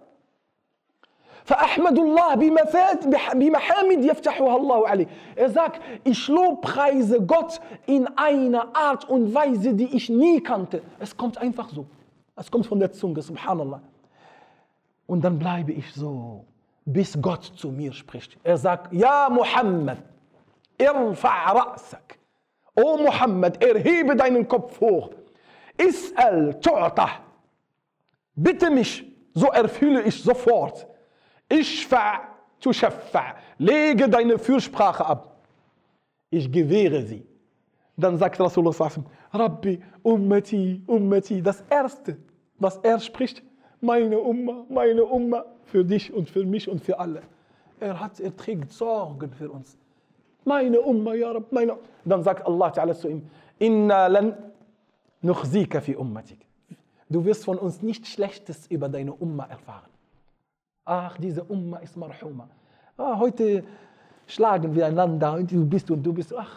فأحمد 1.45 1.99
الله 1.99 2.35
بمفاد 2.35 3.15
بمحامد 3.35 4.05
يفتحها 4.05 4.57
الله 4.57 4.87
عليه. 4.87 5.07
إذاك 5.37 5.81
إيش 6.07 6.29
لو 6.29 6.55
بخايز 6.55 7.13
غوت 7.13 7.61
إن 7.89 8.07
أين 8.19 8.55
أرت 8.55 9.05
und 9.05 9.33
Weise 9.33 9.67
دي 9.67 9.93
إيش 9.93 10.11
كانت. 10.43 10.81
Es 10.99 11.17
kommt 11.17 11.37
einfach 11.37 11.69
so 11.69 11.85
Es 12.35 12.51
kommt 12.51 12.65
von 12.65 12.79
der 12.79 12.91
سبحان 12.91 13.59
الله 13.59 13.79
Und 15.07 15.23
dann 15.23 15.39
bleibe 15.39 15.71
ich 15.71 15.93
so 15.93 16.45
bis 16.85 17.17
Gott 17.21 17.43
zu 17.43 17.71
mir 17.71 17.93
spricht 17.93 18.37
Er 18.43 18.57
sagt 18.57 18.93
يا 18.93 19.29
محمد 19.29 19.97
ارفع 20.81 21.51
رأسك. 21.51 22.19
أو 22.79 22.97
محمد 22.97 23.63
إرهيب 23.63 24.17
deinen 24.17 24.47
Kopf 24.47 24.81
Is'al 25.77 26.59
tu'ta. 26.61 27.09
Bitte 28.35 28.69
mich, 28.69 29.03
so 29.33 29.47
erfülle 29.47 30.03
ich 30.03 30.21
sofort. 30.21 30.87
Ishfa' 31.49 32.21
tushaffa. 32.59 33.35
Lege 33.57 34.09
deine 34.09 34.37
Fürsprache 34.37 35.05
ab. 35.05 35.37
Ich 36.29 36.51
gewähre 36.51 37.01
sie. 37.03 37.25
Dann 37.95 38.17
sagt 38.17 38.39
Rasulullah 38.39 38.91
Rabbi, 39.31 39.79
Ummati, 40.03 40.83
Ummati. 40.85 41.41
Das 41.41 41.63
Erste, 41.69 42.17
was 42.59 42.77
er 42.77 42.99
spricht, 42.99 43.41
meine 43.81 44.19
Umma, 44.19 44.65
meine 44.69 45.03
Umma, 45.03 45.45
für 45.63 45.83
dich 45.83 46.13
und 46.13 46.29
für 46.29 46.45
mich 46.45 46.69
und 46.69 46.81
für 46.81 46.99
alle. 46.99 47.21
Er, 47.79 47.99
hat, 47.99 48.19
er 48.19 48.35
trägt 48.35 48.71
Sorgen 48.71 49.31
für 49.31 49.49
uns. 49.49 49.77
Meine 50.45 50.79
Umma, 50.81 51.13
ja 51.13 51.31
Rab, 51.31 51.51
meine 51.51 51.77
Dann 52.05 52.23
sagt 52.23 52.45
Allah 52.45 52.93
zu 52.93 53.09
ihm, 53.09 53.29
Inna 53.59 54.07
lan 54.07 54.35
nukhzika 55.21 55.81
fi 55.81 55.95
ummatik. 55.95 56.45
Du 57.09 57.23
wirst 57.23 57.45
von 57.45 57.57
uns 57.57 57.81
nichts 57.81 58.09
Schlechtes 58.09 58.67
über 58.67 58.89
deine 58.89 59.13
Umma 59.13 59.45
erfahren. 59.45 59.89
Ach, 60.85 61.17
diese 61.17 61.43
Umma 61.43 61.77
ist 61.77 61.95
marhuma. 61.95 62.49
Ah, 62.97 63.17
heute 63.17 63.63
schlagen 64.25 64.73
wir 64.75 64.85
einander 64.85 65.33
und 65.33 65.51
du 65.51 65.65
bist 65.65 65.89
und 65.91 66.03
du 66.03 66.13
bist. 66.13 66.33
Ach, 66.35 66.55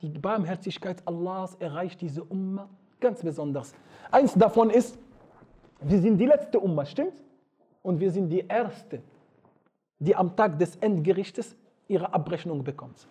die 0.00 0.08
Barmherzigkeit 0.08 1.02
Allahs 1.06 1.54
erreicht 1.56 2.00
diese 2.00 2.24
Umma 2.24 2.68
ganz 3.00 3.22
besonders. 3.22 3.74
Eins 4.10 4.34
davon 4.34 4.70
ist, 4.70 4.98
wir 5.80 5.98
sind 5.98 6.18
die 6.18 6.26
letzte 6.26 6.60
Umma, 6.60 6.84
stimmt? 6.84 7.14
Und 7.82 7.98
wir 7.98 8.10
sind 8.10 8.28
die 8.28 8.44
erste, 8.46 9.02
die 9.98 10.14
am 10.14 10.36
Tag 10.36 10.58
des 10.58 10.76
Endgerichtes 10.76 11.56
ihre 11.88 12.12
Abrechnung 12.12 12.62
bekommt. 12.62 13.06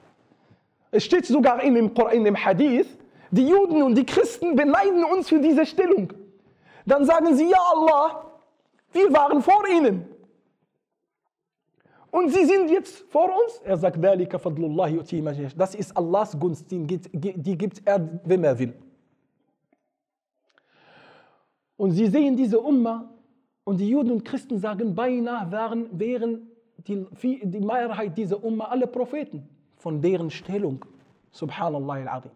Es 0.91 1.03
steht 1.03 1.25
sogar 1.25 1.61
in 1.63 1.75
dem, 1.75 1.91
in 2.11 2.23
dem 2.23 2.35
Hadith, 2.35 2.87
die 3.31 3.47
Juden 3.47 3.83
und 3.83 3.95
die 3.95 4.05
Christen 4.05 4.55
beneiden 4.55 5.03
uns 5.03 5.29
für 5.29 5.39
diese 5.39 5.65
Stellung. 5.65 6.13
Dann 6.85 7.05
sagen 7.05 7.35
sie, 7.35 7.49
ja 7.49 7.57
Allah, 7.73 8.25
wir 8.91 9.11
waren 9.13 9.41
vor 9.41 9.67
ihnen. 9.67 10.05
Und 12.11 12.29
sie 12.29 12.45
sind 12.45 12.71
jetzt 12.71 13.05
vor 13.11 13.25
uns. 13.25 13.61
Er 13.63 13.77
sagt, 13.77 13.97
das 15.57 15.75
ist 15.75 15.95
Allahs 15.95 16.39
Gunst, 16.39 16.65
die 16.71 17.57
gibt 17.57 17.81
er, 17.85 18.09
wem 18.23 18.43
er 18.43 18.57
will. 18.57 18.73
Und 21.77 21.91
sie 21.91 22.07
sehen 22.07 22.35
diese 22.35 22.59
Umma 22.59 23.09
und 23.63 23.77
die 23.77 23.89
Juden 23.89 24.11
und 24.11 24.25
Christen 24.25 24.57
sagen, 24.57 24.95
beinahe 24.95 25.51
waren, 25.51 25.87
wären 25.97 26.49
die, 26.77 27.05
die 27.43 27.59
Mehrheit 27.59 28.17
dieser 28.17 28.43
Umma 28.43 28.65
alle 28.65 28.87
Propheten 28.87 29.47
von 29.77 30.01
deren 30.01 30.31
Stellung. 30.31 30.83
Subhanallah 31.31 31.93
al-Azim. 31.93 32.31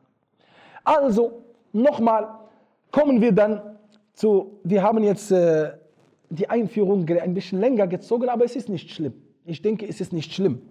Also, 0.84 1.44
nochmal, 1.72 2.28
kommen 2.92 3.22
wir 3.22 3.32
dann 3.32 3.62
zu, 4.14 4.60
wir 4.64 4.84
haben 4.84 5.04
jetzt 5.04 5.32
äh, 5.32 5.72
die 6.30 6.50
Einführung 6.50 7.08
ein 7.10 7.34
bisschen 7.34 7.60
länger 7.60 7.88
gezogen, 7.88 8.30
aber 8.30 8.46
es 8.46 8.56
ist 8.56 8.70
nicht 8.70 8.92
schlimm. 8.92 9.14
Ich 9.46 9.62
denke, 9.62 9.88
es 9.88 10.02
ist 10.02 10.14
nicht 10.14 10.34
schlimm. 10.34 10.62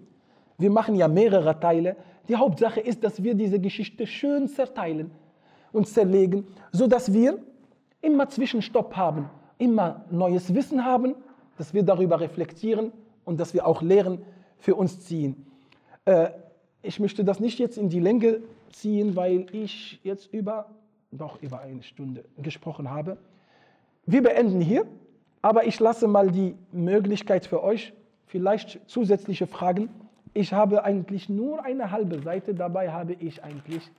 Wir 0.57 0.69
machen 0.69 0.95
ja 0.95 1.07
mehrere 1.07 1.59
Teile. 1.59 1.95
Die 2.27 2.35
Hauptsache 2.35 2.79
ist, 2.79 3.03
dass 3.03 3.23
wir 3.23 3.35
diese 3.35 3.59
Geschichte 3.59 4.07
schön 4.07 4.47
zerteilen 4.47 5.11
und 5.71 5.87
zerlegen, 5.87 6.47
sodass 6.71 7.11
wir 7.11 7.39
immer 8.01 8.29
Zwischenstopp 8.29 8.95
haben, 8.95 9.29
immer 9.57 10.05
neues 10.11 10.53
Wissen 10.53 10.85
haben, 10.85 11.15
dass 11.57 11.73
wir 11.73 11.83
darüber 11.83 12.19
reflektieren 12.19 12.91
und 13.25 13.39
dass 13.39 13.53
wir 13.53 13.65
auch 13.67 13.81
Lehren 13.81 14.21
für 14.57 14.75
uns 14.75 15.01
ziehen. 15.01 15.45
Äh, 16.05 16.29
ich 16.81 16.99
möchte 16.99 17.23
das 17.23 17.39
nicht 17.39 17.59
jetzt 17.59 17.77
in 17.77 17.89
die 17.89 17.99
Länge 17.99 18.41
ziehen, 18.73 19.15
weil 19.15 19.45
ich 19.51 19.99
jetzt 20.03 20.33
über, 20.33 20.69
doch 21.11 21.41
über 21.41 21.61
eine 21.61 21.83
Stunde 21.83 22.25
gesprochen 22.37 22.89
habe. 22.89 23.17
Wir 24.05 24.21
beenden 24.21 24.61
hier, 24.61 24.85
aber 25.41 25.65
ich 25.65 25.79
lasse 25.79 26.07
mal 26.07 26.31
die 26.31 26.55
Möglichkeit 26.71 27.45
für 27.45 27.63
euch, 27.63 27.93
vielleicht 28.25 28.79
zusätzliche 28.89 29.47
Fragen. 29.47 29.89
Ich 30.33 30.53
habe 30.53 30.83
eigentlich 30.83 31.29
nur 31.29 31.63
eine 31.63 31.91
halbe 31.91 32.19
Seite, 32.21 32.53
dabei 32.53 32.91
habe 32.91 33.13
ich 33.13 33.43
eigentlich 33.43 33.89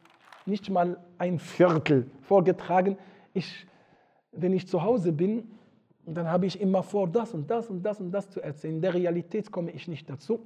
nicht 0.47 0.69
mal 0.69 0.99
ein 1.19 1.39
Viertel 1.39 2.11
vorgetragen. 2.23 2.99
Ich, 3.33 3.67
wenn 4.33 4.53
ich 4.53 4.69
zu 4.69 4.83
Hause 4.83 5.13
bin, 5.13 5.49
dann 6.07 6.29
habe 6.29 6.47
ich 6.47 6.61
immer 6.61 6.83
vor, 6.83 7.09
das 7.09 7.33
und 7.33 7.51
das 7.51 7.71
und 7.71 7.83
das 7.83 8.01
und 8.01 8.11
das 8.11 8.29
zu 8.31 8.43
erzählen. 8.43 8.77
In 8.77 8.83
der 8.83 8.95
Realität 8.95 9.51
komme 9.51 9.71
ich 9.71 9.89
nicht 9.89 10.11
dazu, 10.11 10.41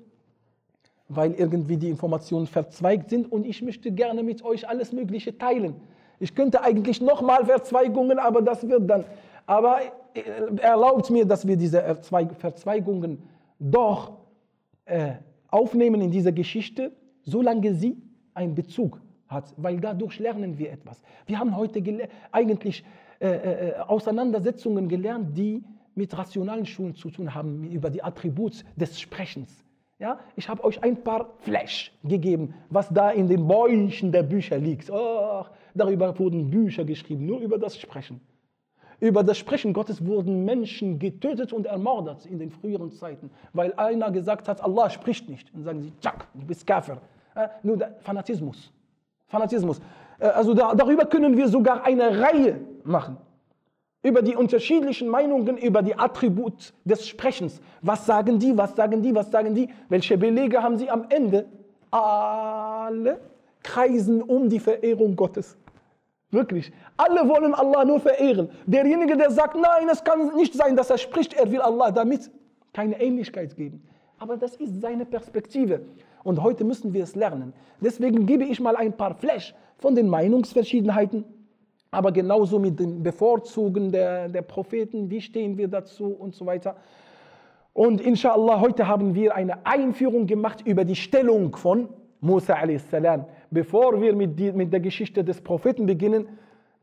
weil 1.09 1.33
irgendwie 1.33 1.77
die 1.77 1.89
Informationen 1.89 2.47
verzweigt 2.47 3.11
sind 3.11 3.31
und 3.33 3.47
ich 3.47 3.63
möchte 3.63 3.91
gerne 3.91 4.23
mit 4.23 4.45
euch 4.45 4.69
alles 4.69 4.93
Mögliche 4.93 5.37
teilen. 5.37 5.75
Ich 6.21 6.35
könnte 6.35 6.63
eigentlich 6.63 7.01
nochmal 7.01 7.47
Verzweigungen, 7.47 8.19
aber 8.19 8.43
das 8.43 8.67
wird 8.69 8.89
dann. 8.89 9.05
Aber 9.47 9.81
erlaubt 10.61 11.11
mir, 11.11 11.25
dass 11.25 11.47
wir 11.47 11.57
diese 11.57 11.83
Verzweigungen 12.03 13.23
doch 13.59 14.13
äh, 14.85 15.13
aufnehmen 15.49 16.01
in 16.01 16.11
dieser 16.11 16.33
Geschichte, 16.33 16.93
solange 17.23 17.75
sie 17.75 17.97
einen 18.35 18.55
Bezug 18.55 19.01
hat, 19.29 19.55
weil 19.57 19.81
dadurch 19.81 20.19
lernen 20.19 20.59
wir 20.59 20.73
etwas. 20.73 21.03
Wir 21.27 21.39
haben 21.39 21.57
heute 21.57 21.83
eigentlich 22.33 22.85
äh, 23.21 23.29
äh, 23.29 23.75
Auseinandersetzungen 23.79 24.89
gelernt, 24.89 25.37
die 25.37 25.63
mit 25.95 26.17
rationalen 26.17 26.67
Schulen 26.67 26.95
zu 26.95 27.11
tun 27.11 27.35
haben, 27.35 27.65
über 27.65 27.91
die 27.91 28.03
Attribute 28.03 28.65
des 28.77 29.01
Sprechens. 29.01 29.65
Ja, 29.99 30.21
ich 30.37 30.49
habe 30.49 30.63
euch 30.63 30.81
ein 30.85 31.03
paar 31.03 31.31
Flash 31.41 31.93
gegeben, 32.05 32.55
was 32.71 32.89
da 32.89 33.11
in 33.11 33.27
den 33.27 33.49
Bäuchen 33.49 34.13
der 34.13 34.23
Bücher 34.23 34.57
liegt. 34.57 34.91
Oh, 34.91 35.45
darüber 35.75 36.17
wurden 36.17 36.49
Bücher 36.51 36.85
geschrieben, 36.85 37.27
nur 37.27 37.41
über 37.41 37.59
das 37.59 37.77
Sprechen. 37.77 38.21
Über 39.01 39.25
das 39.25 39.39
Sprechen 39.39 39.73
Gottes 39.73 40.05
wurden 40.05 40.45
Menschen 40.45 41.01
getötet 41.01 41.53
und 41.53 41.67
ermordet 41.67 42.27
in 42.27 42.39
den 42.39 42.51
früheren 42.51 42.93
Zeiten, 42.93 43.31
weil 43.53 43.73
einer 43.75 44.11
gesagt 44.13 44.49
hat, 44.49 44.63
Allah 44.63 44.89
spricht 44.89 45.29
nicht. 45.29 45.53
Und 45.53 45.65
sagen 45.65 45.83
sie, 45.83 45.93
tschak, 46.01 46.29
du 46.35 46.47
bist 46.47 46.65
Kafir. 46.65 46.99
Äh, 47.35 47.49
nur 47.65 47.79
Fanatismus. 48.01 48.73
Fanatismus. 49.27 49.81
Äh, 50.19 50.27
also 50.27 50.55
da, 50.55 50.75
darüber 50.75 51.07
können 51.07 51.37
wir 51.37 51.49
sogar 51.49 51.85
eine 51.85 52.21
Reihe 52.21 52.61
machen. 52.85 53.17
Über 54.09 54.23
die 54.23 54.35
unterschiedlichen 54.35 55.09
Meinungen, 55.09 55.59
über 55.59 55.83
die 55.83 55.95
Attribute 55.95 56.73
des 56.87 57.07
Sprechens. 57.07 57.61
Was 57.83 58.07
sagen 58.07 58.39
die, 58.39 58.57
was 58.57 58.75
sagen 58.75 59.03
die, 59.03 59.15
was 59.15 59.31
sagen 59.31 59.55
die? 59.55 59.69
Welche 59.91 60.17
Belege 60.17 60.63
haben 60.63 60.79
sie 60.79 60.89
am 60.89 61.05
Ende? 61.11 61.45
Alle 61.91 63.21
kreisen 63.63 64.23
um 64.23 64.49
die 64.49 64.61
Verehrung 64.61 65.15
Gottes. 65.15 65.59
Wirklich. 66.31 66.73
Alle 66.97 67.29
wollen 67.29 67.53
Allah 67.53 67.85
nur 67.85 68.01
verehren. 68.01 68.49
Derjenige, 68.65 69.15
der 69.15 69.31
sagt, 69.31 69.57
nein, 69.57 69.87
es 69.93 70.03
kann 70.03 70.35
nicht 70.37 70.55
sein, 70.55 70.75
dass 70.75 70.89
er 70.89 70.97
spricht, 70.97 71.35
er 71.35 71.51
will 71.53 71.61
Allah 71.61 71.91
damit 71.91 72.31
keine 72.73 72.99
Ähnlichkeit 72.99 73.57
geben. 73.57 73.83
Aber 74.19 74.39
das 74.39 74.57
ist 74.57 74.81
seine 74.81 75.05
Perspektive. 75.05 75.83
Und 76.25 76.43
heute 76.43 76.65
müssen 76.65 76.95
wir 76.95 77.05
es 77.05 77.15
lernen. 77.15 77.53
Deswegen 77.83 78.25
gebe 78.25 78.45
ich 78.45 78.59
mal 78.59 78.75
ein 78.75 78.95
paar 78.95 79.15
Flash 79.15 79.55
von 79.77 79.95
den 79.95 80.09
Meinungsverschiedenheiten, 80.09 81.25
aber 81.91 82.13
genauso 82.13 82.59
mit 82.59 82.79
dem 82.79 83.03
Bevorzugen 83.03 83.91
der, 83.91 84.29
der 84.29 84.43
Propheten, 84.43 85.11
wie 85.11 85.21
stehen 85.21 85.57
wir 85.57 85.69
dazu 85.69 86.07
und 86.07 86.35
so 86.35 86.45
weiter. 86.45 86.77
Und 87.73 88.01
inshallah, 88.01 88.61
heute 88.61 88.89
haben 88.89 89.15
wir 89.15 89.35
eine 89.35 89.65
Einführung 89.65 90.27
gemacht 90.27 90.67
über 90.67 90.85
die 90.85 90.97
Stellung 90.97 91.55
von 91.57 91.89
Musa 92.21 92.55
a.s. 92.55 92.85
Bevor 93.51 94.01
wir 94.01 94.15
mit, 94.15 94.39
die, 94.39 94.53
mit 94.53 94.73
der 94.73 94.81
Geschichte 94.81 95.23
des 95.25 95.41
Propheten 95.41 95.87
beginnen, 95.87 96.29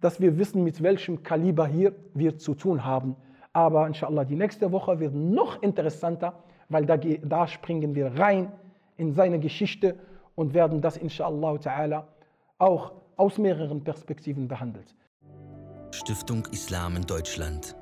dass 0.01 0.19
wir 0.19 0.37
wissen, 0.37 0.63
mit 0.63 0.81
welchem 0.81 1.21
Kaliber 1.23 1.67
hier 1.67 1.93
wir 2.13 2.37
zu 2.37 2.55
tun 2.55 2.85
haben. 2.85 3.15
Aber 3.53 3.87
inshallah, 3.87 4.25
die 4.25 4.35
nächste 4.35 4.71
Woche 4.71 4.99
wird 4.99 5.13
noch 5.13 5.61
interessanter, 5.61 6.33
weil 6.69 6.85
da, 6.85 6.97
da 6.97 7.47
springen 7.47 7.95
wir 7.95 8.07
rein 8.17 8.51
in 8.97 9.13
seine 9.13 9.39
Geschichte 9.39 9.95
und 10.35 10.53
werden 10.53 10.81
das 10.81 10.97
inshallah 10.97 11.53
ta'ala 11.53 12.03
auch 12.57 12.93
aus 13.17 13.37
mehreren 13.37 13.83
Perspektiven 13.83 14.47
behandelt. 14.47 14.95
Stiftung 15.91 16.45
Islam 16.51 16.95
in 16.97 17.03
Deutschland. 17.03 17.75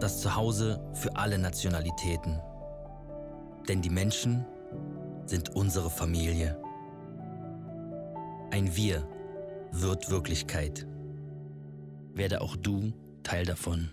Das 0.00 0.20
Zuhause 0.20 0.80
für 0.94 1.14
alle 1.16 1.38
Nationalitäten. 1.38 2.40
Denn 3.68 3.82
die 3.82 3.90
Menschen 3.90 4.44
sind 5.26 5.54
unsere 5.54 5.90
Familie. 5.90 6.60
Ein 8.50 8.74
Wir 8.74 9.06
wird 9.72 10.10
Wirklichkeit. 10.10 10.86
Werde 12.14 12.40
auch 12.40 12.56
du 12.56 12.92
Teil 13.22 13.44
davon. 13.44 13.90